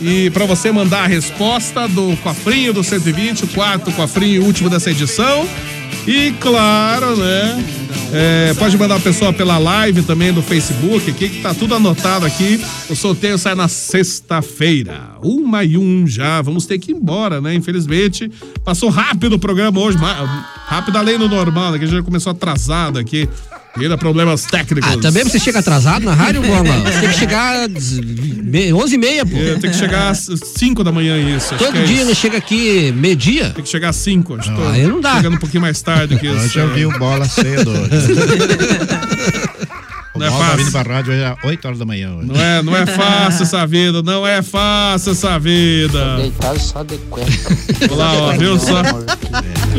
E 0.01 0.29
para 0.31 0.45
você 0.45 0.71
mandar 0.71 1.03
a 1.03 1.07
resposta 1.07 1.87
do 1.87 2.15
cofrinho 2.17 2.73
do 2.73 2.83
120, 2.83 3.45
o 3.45 3.47
quarto 3.49 3.91
cofrinho 3.91 4.43
último 4.43 4.69
dessa 4.69 4.91
edição. 4.91 5.47
E 6.09 6.31
claro, 6.39 7.15
né? 7.17 7.63
é, 8.11 8.53
pode 8.55 8.75
mandar 8.77 8.95
a 8.95 8.99
pessoa 8.99 9.31
pela 9.31 9.59
live 9.59 10.01
também 10.01 10.33
do 10.33 10.41
Facebook 10.41 11.11
aqui, 11.11 11.29
que 11.29 11.41
tá 11.41 11.53
tudo 11.53 11.75
anotado 11.75 12.25
aqui. 12.25 12.59
O 12.89 12.95
sorteio 12.95 13.37
sai 13.37 13.53
na 13.53 13.67
sexta-feira. 13.67 15.11
Uma 15.21 15.63
e 15.63 15.77
um 15.77 16.07
já. 16.07 16.41
Vamos 16.41 16.65
ter 16.65 16.79
que 16.79 16.91
ir 16.91 16.95
embora, 16.95 17.39
né? 17.39 17.53
Infelizmente. 17.53 18.31
Passou 18.63 18.89
rápido 18.89 19.33
o 19.33 19.39
programa 19.39 19.79
hoje. 19.79 19.99
Rápido 19.99 20.97
além 20.97 21.19
do 21.19 21.29
normal, 21.29 21.73
né? 21.73 21.77
Que 21.77 21.85
já 21.85 22.01
começou 22.01 22.31
atrasado 22.31 22.97
aqui. 22.97 23.29
Devido 23.75 23.93
a 23.93 23.97
problemas 23.97 24.43
técnicos. 24.45 24.91
Ah, 24.91 24.97
também 24.97 25.23
você 25.23 25.39
chega 25.39 25.59
atrasado 25.59 26.03
na 26.03 26.13
rádio, 26.13 26.41
Bola? 26.41 26.63
Você 26.91 26.99
tem 27.01 27.09
que 27.09 27.15
chegar 27.19 27.69
às 27.69 27.91
me- 27.99 28.73
11 28.73 28.95
e 28.95 28.97
meia, 28.97 29.25
pô. 29.25 29.37
Eu 29.37 29.59
tenho 29.59 29.71
que 29.71 29.79
chegar 29.79 30.09
às 30.09 30.27
5 30.57 30.83
da 30.83 30.91
manhã, 30.91 31.17
isso. 31.17 31.53
acho 31.53 31.63
Todo 31.63 31.73
que 31.73 31.77
é 31.79 31.83
dia 31.83 31.95
isso. 31.97 32.05
ele 32.05 32.15
chega 32.15 32.37
aqui 32.39 32.91
meio-dia? 32.91 33.51
Tem 33.51 33.63
que 33.63 33.69
chegar 33.69 33.89
às 33.89 33.95
5. 33.97 34.35
Acho 34.35 34.49
que 34.49 34.55
tô 34.57 34.67
aí 34.67 34.87
não 34.87 34.99
dá. 34.99 35.15
Chegando 35.17 35.35
um 35.35 35.39
pouquinho 35.39 35.61
mais 35.61 35.81
tarde 35.81 36.15
aqui. 36.15 36.27
Hoje 36.27 36.57
eu 36.59 36.73
vi 36.73 36.85
o 36.85 36.97
bola 36.97 37.25
cedo. 37.29 37.71
O 40.11 40.17
Não 40.19 40.25
é 40.25 40.29
tá 40.31 40.37
fácil. 40.37 40.57
vindo 40.57 40.71
pra 40.71 40.81
rádio 40.81 41.13
hoje 41.13 41.23
às 41.23 41.35
8 41.45 41.65
horas 41.65 41.79
da 41.79 41.85
manhã. 41.85 42.13
Hoje. 42.15 42.27
Não 42.27 42.35
é, 42.41 42.61
não 42.63 42.75
é 42.75 42.85
fácil 42.85 43.43
essa 43.43 43.65
vida, 43.67 44.01
não 44.01 44.25
é 44.27 44.41
fácil 44.41 45.11
essa 45.11 45.37
vida. 45.39 46.17
Deitado 46.17 46.59
só 46.59 46.83
de 46.83 46.97
cueca. 46.97 47.29
Olha 47.83 47.95
lá, 47.95 48.13
ó, 48.13 48.31
viu 48.33 48.59
só? 48.59 48.81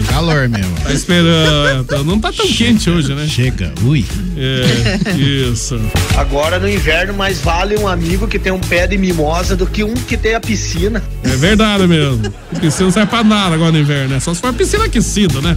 Calor 0.09 0.49
mesmo. 0.49 0.75
Tá 0.83 0.93
esperando. 0.93 1.95
é, 1.95 2.03
Não 2.05 2.19
tá 2.21 2.33
tão 2.33 2.47
quente 2.47 2.89
hoje, 2.91 3.15
né? 3.15 3.27
Chega, 3.27 3.73
ui. 3.85 4.05
É, 4.37 5.17
isso. 5.19 5.81
Agora 6.17 6.59
no 6.59 6.69
inverno 6.69 7.15
mais 7.15 7.41
vale 7.41 7.77
um 7.79 7.87
amigo 7.87 8.27
que 8.27 8.39
tem 8.39 8.53
um 8.53 8.61
pé 8.61 8.87
de 8.87 8.97
mimosa 8.97 9.57
do 9.57 9.67
que 9.67 9.85
um 9.85 9.95
que 9.95 10.17
tem 10.17 10.35
a 10.35 10.41
piscina. 10.41 11.03
É 11.25 11.37
verdade 11.37 11.87
mesmo. 11.87 12.33
A 12.55 12.59
piscina 12.61 12.85
não 12.87 12.91
serve 12.93 13.11
pra 13.11 13.23
nada 13.25 13.55
agora 13.55 13.73
no 13.73 13.79
inverno, 13.79 14.15
né? 14.15 14.21
Só 14.21 14.33
se 14.35 14.41
for 14.41 14.53
piscina 14.53 14.85
aquecida, 14.85 15.41
né? 15.41 15.57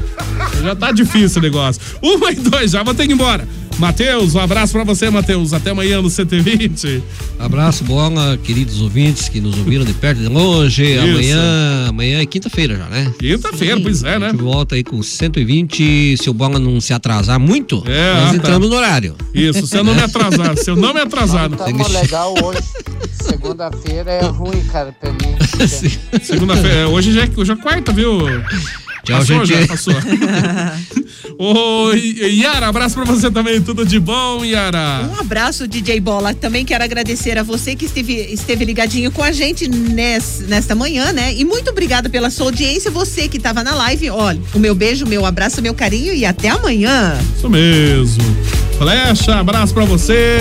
Já 0.61 0.75
tá 0.75 0.91
difícil 0.91 1.39
o 1.39 1.43
negócio. 1.43 1.81
Uma 2.01 2.31
e 2.31 2.35
dois, 2.35 2.71
já 2.71 2.83
vou 2.83 2.93
ter 2.93 3.05
que 3.05 3.11
ir 3.13 3.15
embora. 3.15 3.47
Matheus, 3.79 4.33
um 4.35 4.39
abraço 4.39 4.71
pra 4.73 4.83
você, 4.83 5.09
Matheus. 5.09 5.51
Até 5.51 5.71
amanhã 5.71 6.01
no 6.01 6.09
120. 6.09 7.03
Abraço, 7.39 7.83
bola, 7.83 8.37
queridos 8.41 8.79
ouvintes 8.79 9.27
que 9.27 9.41
nos 9.41 9.57
ouviram 9.57 9.83
de 9.83 9.93
perto 9.93 10.19
e 10.19 10.23
de 10.23 10.29
longe. 10.29 10.83
Isso. 10.83 11.03
Amanhã, 11.03 11.85
amanhã 11.89 12.21
é 12.21 12.25
quinta-feira 12.25 12.77
já, 12.77 12.85
né? 12.85 13.11
Quinta-feira, 13.19 13.79
pois 13.81 14.03
é, 14.03 14.15
A 14.15 14.19
né? 14.19 14.29
gente 14.29 14.41
volta 14.41 14.75
aí 14.75 14.83
com 14.83 15.01
120. 15.03 16.15
Se 16.17 16.29
o 16.29 16.33
bola 16.33 16.59
não 16.59 16.79
se 16.79 16.93
atrasar 16.93 17.39
muito, 17.39 17.83
É, 17.85 18.13
nós 18.13 18.23
ah, 18.23 18.29
tá. 18.29 18.35
entramos 18.35 18.69
no 18.69 18.75
horário. 18.75 19.15
Isso, 19.33 19.67
se 19.67 19.75
eu 19.77 19.83
não 19.83 19.93
me 19.93 20.01
atrasar, 20.01 20.55
se 20.57 20.69
eu 20.69 20.75
não 20.75 20.93
me 20.93 21.01
atrasar. 21.01 21.49
não- 21.49 21.57
Tamo 21.57 21.87
legal 21.89 22.33
hoje. 22.41 22.59
Segunda-feira 23.21 24.11
é 24.11 24.25
ruim, 24.25 24.63
cara, 24.71 24.93
pra 24.99 25.11
mim. 25.11 25.35
Segunda-feira, 26.23 26.87
hoje 26.87 27.11
já, 27.11 27.23
é- 27.23 27.29
hoje 27.35 27.51
é 27.51 27.55
quarta, 27.55 27.91
viu? 27.91 28.19
Tchau, 29.03 29.17
passou, 29.19 29.45
gente. 29.45 29.61
já 29.61 29.67
passou. 29.67 29.93
Ô, 31.37 31.91
Yara, 31.93 32.67
abraço 32.67 32.95
pra 32.95 33.03
você 33.05 33.29
também, 33.29 33.61
tudo 33.61 33.85
de 33.85 33.99
bom, 33.99 34.45
Yara? 34.45 35.09
Um 35.11 35.19
abraço, 35.19 35.67
DJ 35.67 35.99
Bola. 35.99 36.33
Também 36.33 36.63
quero 36.63 36.83
agradecer 36.83 37.37
a 37.37 37.43
você 37.43 37.75
que 37.75 37.85
esteve, 37.85 38.13
esteve 38.31 38.63
ligadinho 38.65 39.11
com 39.11 39.23
a 39.23 39.31
gente 39.31 39.67
nes- 39.67 40.43
nesta 40.47 40.73
manhã, 40.75 41.11
né? 41.11 41.33
E 41.33 41.43
muito 41.43 41.69
obrigada 41.71 42.09
pela 42.09 42.29
sua 42.29 42.45
audiência. 42.47 42.89
Você 42.91 43.27
que 43.27 43.37
estava 43.37 43.63
na 43.63 43.73
live, 43.75 44.09
olha, 44.09 44.39
o 44.53 44.59
meu 44.59 44.75
beijo, 44.75 45.05
meu 45.05 45.25
abraço, 45.25 45.61
meu 45.61 45.73
carinho 45.73 46.13
e 46.13 46.23
até 46.25 46.49
amanhã. 46.49 47.17
Isso 47.35 47.49
mesmo. 47.49 48.23
Flecha, 48.77 49.35
abraço 49.39 49.73
pra 49.73 49.85
você. 49.85 50.37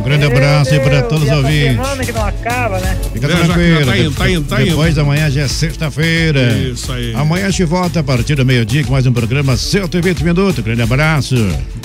Um 0.00 0.02
grande 0.02 0.24
abraço 0.24 0.72
aí 0.72 0.80
para 0.80 1.02
todos 1.02 1.24
os 1.24 1.30
ouvintes. 1.30 1.72
semana 1.72 2.04
que 2.04 2.12
não 2.12 2.24
acaba, 2.24 2.78
né? 2.80 2.98
Fica 3.12 3.26
É, 3.26 3.30
já- 3.30 3.36
tranquilo. 3.44 3.84
tá 3.84 3.98
indo, 3.98 4.10
tá 4.12 4.30
indo, 4.30 4.44
tá 4.46 4.62
indo. 4.62 4.70
Depois 4.70 4.94
da 4.94 5.04
manhã 5.04 5.30
já 5.30 5.42
é 5.42 5.48
sexta-feira. 5.48 6.52
Isso 6.56 6.90
aí. 6.90 7.12
Amanhã 7.14 7.46
a 7.46 7.50
gente 7.50 7.64
volta 7.64 8.00
a 8.00 8.02
partir 8.02 8.34
do 8.34 8.44
meio-dia 8.44 8.82
com 8.82 8.92
mais 8.92 9.06
um 9.06 9.12
programa 9.12 9.58
120 9.58 10.24
minutos. 10.24 10.64
Grande 10.64 10.80
abraço. 10.80 11.34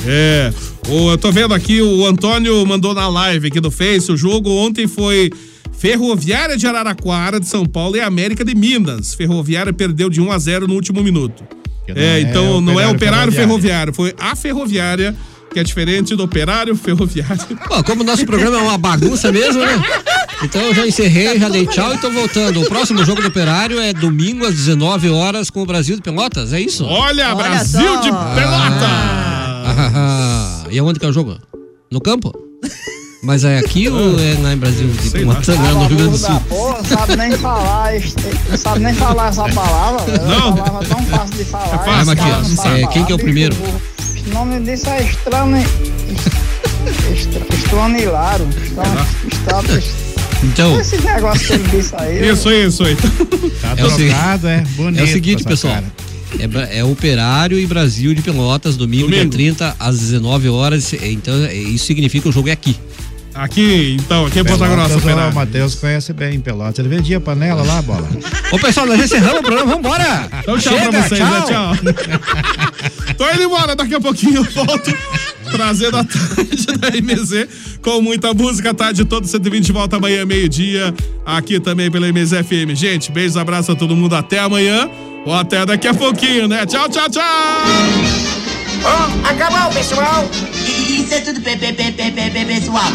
É, 0.07 0.49
o, 0.87 1.11
eu 1.11 1.17
tô 1.17 1.29
vendo 1.29 1.53
aqui, 1.53 1.81
o 1.81 2.05
Antônio 2.05 2.65
mandou 2.65 2.93
na 2.93 3.07
live 3.09 3.47
aqui 3.47 3.59
do 3.59 3.69
Face, 3.69 4.09
o 4.09 4.15
jogo 4.15 4.49
ontem 4.49 4.87
foi 4.87 5.29
Ferroviária 5.77 6.55
de 6.55 6.65
Araraquara 6.65 7.37
de 7.37 7.47
São 7.47 7.65
Paulo 7.65 7.97
e 7.97 7.99
América 8.01 8.45
de 8.45 8.55
Minas. 8.55 9.13
Ferroviária 9.13 9.73
perdeu 9.73 10.09
de 10.09 10.21
1 10.21 10.31
a 10.31 10.39
0 10.39 10.67
no 10.67 10.73
último 10.73 11.03
minuto. 11.03 11.43
É, 11.87 12.17
é 12.17 12.21
então 12.21 12.61
não 12.61 12.79
é 12.79 12.87
operário 12.87 13.31
ferroviário, 13.31 13.93
foi 13.93 14.15
a 14.17 14.35
ferroviária, 14.35 15.13
que 15.55 15.59
é 15.61 15.63
diferente 15.63 16.13
do 16.17 16.23
operário 16.25 16.75
ferroviário. 16.75 17.37
Pô, 17.65 17.81
como 17.85 18.01
o 18.03 18.05
nosso 18.05 18.25
programa 18.25 18.57
é 18.57 18.61
uma 18.61 18.77
bagunça 18.77 19.31
mesmo, 19.31 19.61
né? 19.65 19.81
Então 20.43 20.61
eu 20.61 20.75
já 20.75 20.85
encerrei, 20.85 21.39
já 21.39 21.47
dei 21.47 21.65
tchau 21.65 21.93
e 21.93 21.97
tô 21.97 22.11
voltando. 22.11 22.61
O 22.61 22.65
próximo 22.67 23.05
jogo 23.05 23.21
do 23.21 23.29
Operário 23.29 23.79
é 23.79 23.93
domingo 23.93 24.45
às 24.45 24.53
19 24.53 25.09
horas 25.09 25.49
com 25.49 25.61
o 25.61 25.65
Brasil 25.65 25.95
de 25.95 26.01
Pelotas, 26.01 26.51
é 26.51 26.59
isso? 26.59 26.83
Olha, 26.83 27.33
Brasil 27.33 27.79
só. 27.87 28.01
de 28.01 28.09
Pelota! 28.11 28.85
Ah, 29.67 30.63
e 30.69 30.77
aonde 30.77 30.99
que 30.99 31.05
é 31.05 31.09
o 31.09 31.13
jogo? 31.13 31.37
No 31.89 32.01
campo? 32.01 32.33
Mas 33.23 33.45
é 33.45 33.57
aqui 33.59 33.87
ou 33.87 34.19
é 34.19 34.37
lá 34.41 34.53
em 34.53 34.57
Brasil? 34.57 34.89
Tipo, 35.01 35.25
Matangá, 35.25 35.71
no 35.71 35.85
Rio 35.87 35.97
Grande 35.97 36.11
do 36.11 36.17
Sul. 36.17 36.39
Porra, 36.49 36.77
não 36.79 36.83
sabe 36.85 37.15
nem 37.15 37.31
falar, 37.31 37.95
este- 37.95 38.15
não 38.49 38.57
sabe 38.57 38.79
nem 38.81 38.93
falar 38.93 39.29
essa 39.29 39.43
palavra. 39.49 40.03
velho. 40.11 40.27
Não. 40.27 40.49
Uma 40.51 40.63
palavra 40.63 40.87
tão 40.89 41.05
fácil 41.05 41.35
de 41.37 41.45
falar. 41.45 41.77
fácil, 41.79 42.01
esse 42.11 42.15
cara 42.17 42.29
Matias. 42.29 42.49
não 42.49 42.55
sabe 42.57 42.81
É, 42.83 42.87
quem 42.87 43.05
que 43.05 43.11
é 43.11 43.15
o 43.15 43.19
primeiro? 43.19 43.55
O 44.25 44.29
nome 44.33 44.59
disso 44.61 44.89
é 44.89 45.03
estranho. 45.03 45.65
Estronilaram. 47.53 48.47
Então. 50.43 50.79
Esse 50.79 50.97
negócio 51.01 51.47
que 51.47 51.53
ele 51.53 51.67
disse 51.69 51.95
aí. 51.95 52.29
Isso, 52.29 52.51
isso, 52.51 52.83
aí. 52.83 52.95
Tá 52.95 53.73
É 53.77 53.85
o, 53.85 53.89
se- 53.89 54.05
trocado, 54.07 54.47
é 54.47 54.61
bonito. 54.75 54.99
é 54.99 55.03
o 55.03 55.07
seguinte, 55.07 55.43
pessoal. 55.43 55.73
cara. 55.73 55.85
É, 56.69 56.79
é 56.79 56.83
Operário 56.83 57.57
e 57.57 57.65
Brasil 57.65 58.13
de 58.13 58.21
Pelotas, 58.21 58.75
domingo, 58.75 59.07
dia 59.07 59.17
Domingo. 59.19 59.31
30, 59.31 59.75
às 59.79 59.99
19 59.99 60.49
horas. 60.49 60.93
Então, 60.93 61.33
é- 61.45 61.53
isso 61.55 61.85
significa 61.85 62.23
que 62.23 62.29
o 62.29 62.31
jogo 62.31 62.49
é 62.49 62.51
aqui. 62.51 62.75
Aqui, 63.33 63.97
então, 63.99 64.25
aqui 64.27 64.39
é 64.39 64.43
Ponta 64.45 64.65
Grossa, 64.65 64.93
ó, 64.93 64.95
O 64.95 64.99
Operário. 64.99 65.33
Matheus 65.35 65.75
conhece 65.75 66.13
bem 66.13 66.39
Pelotas. 66.39 66.79
Ele 66.79 66.87
vendia 66.87 67.19
panela 67.19 67.63
lá, 67.63 67.81
bola. 67.81 68.07
Ô, 68.51 68.57
pessoal, 68.59 68.85
nós 68.85 69.03
encerramos 69.03 69.39
o 69.39 69.43
programa, 69.43 69.75
vambora! 69.75 70.29
Então, 70.39 70.57
tchau 70.57 70.73
pra 70.77 71.01
vocês, 71.01 71.19
né? 71.19 71.43
Tchau. 71.47 71.75
Tô 73.17 73.29
indo 73.31 73.43
embora, 73.43 73.75
daqui 73.75 73.95
a 73.95 74.01
pouquinho 74.01 74.37
eu 74.37 74.43
volto 74.43 74.93
trazendo 75.51 75.97
a 75.97 76.03
tarde 76.03 76.65
da 76.77 76.89
MZ 76.89 77.47
com 77.81 78.01
muita 78.01 78.33
música, 78.33 78.73
tarde 78.73 79.05
todo 79.05 79.25
120 79.27 79.71
volta 79.71 79.95
amanhã, 79.97 80.25
meio-dia, 80.25 80.93
aqui 81.25 81.59
também 81.59 81.89
pela 81.89 82.07
MZ 82.11 82.31
FM. 82.45 82.75
Gente, 82.75 83.11
beijo, 83.11 83.39
abraço 83.39 83.71
a 83.71 83.75
todo 83.75 83.95
mundo, 83.95 84.15
até 84.15 84.39
amanhã 84.39 84.89
ou 85.25 85.33
até 85.33 85.65
daqui 85.65 85.87
a 85.87 85.93
pouquinho, 85.93 86.47
né? 86.47 86.65
Tchau, 86.65 86.89
tchau, 86.89 87.09
tchau! 87.09 87.23
Ó, 88.83 89.29
acabou, 89.29 89.71
pessoal. 89.73 90.29
Isso 90.67 91.13
é 91.13 91.19
tudo, 91.21 91.41
pe- 91.41 91.57
pe- 91.57 91.73
pe- 91.73 91.91
pe- 91.91 92.11
pe- 92.11 92.29
pe- 92.31 92.45
pessoal. 92.45 92.91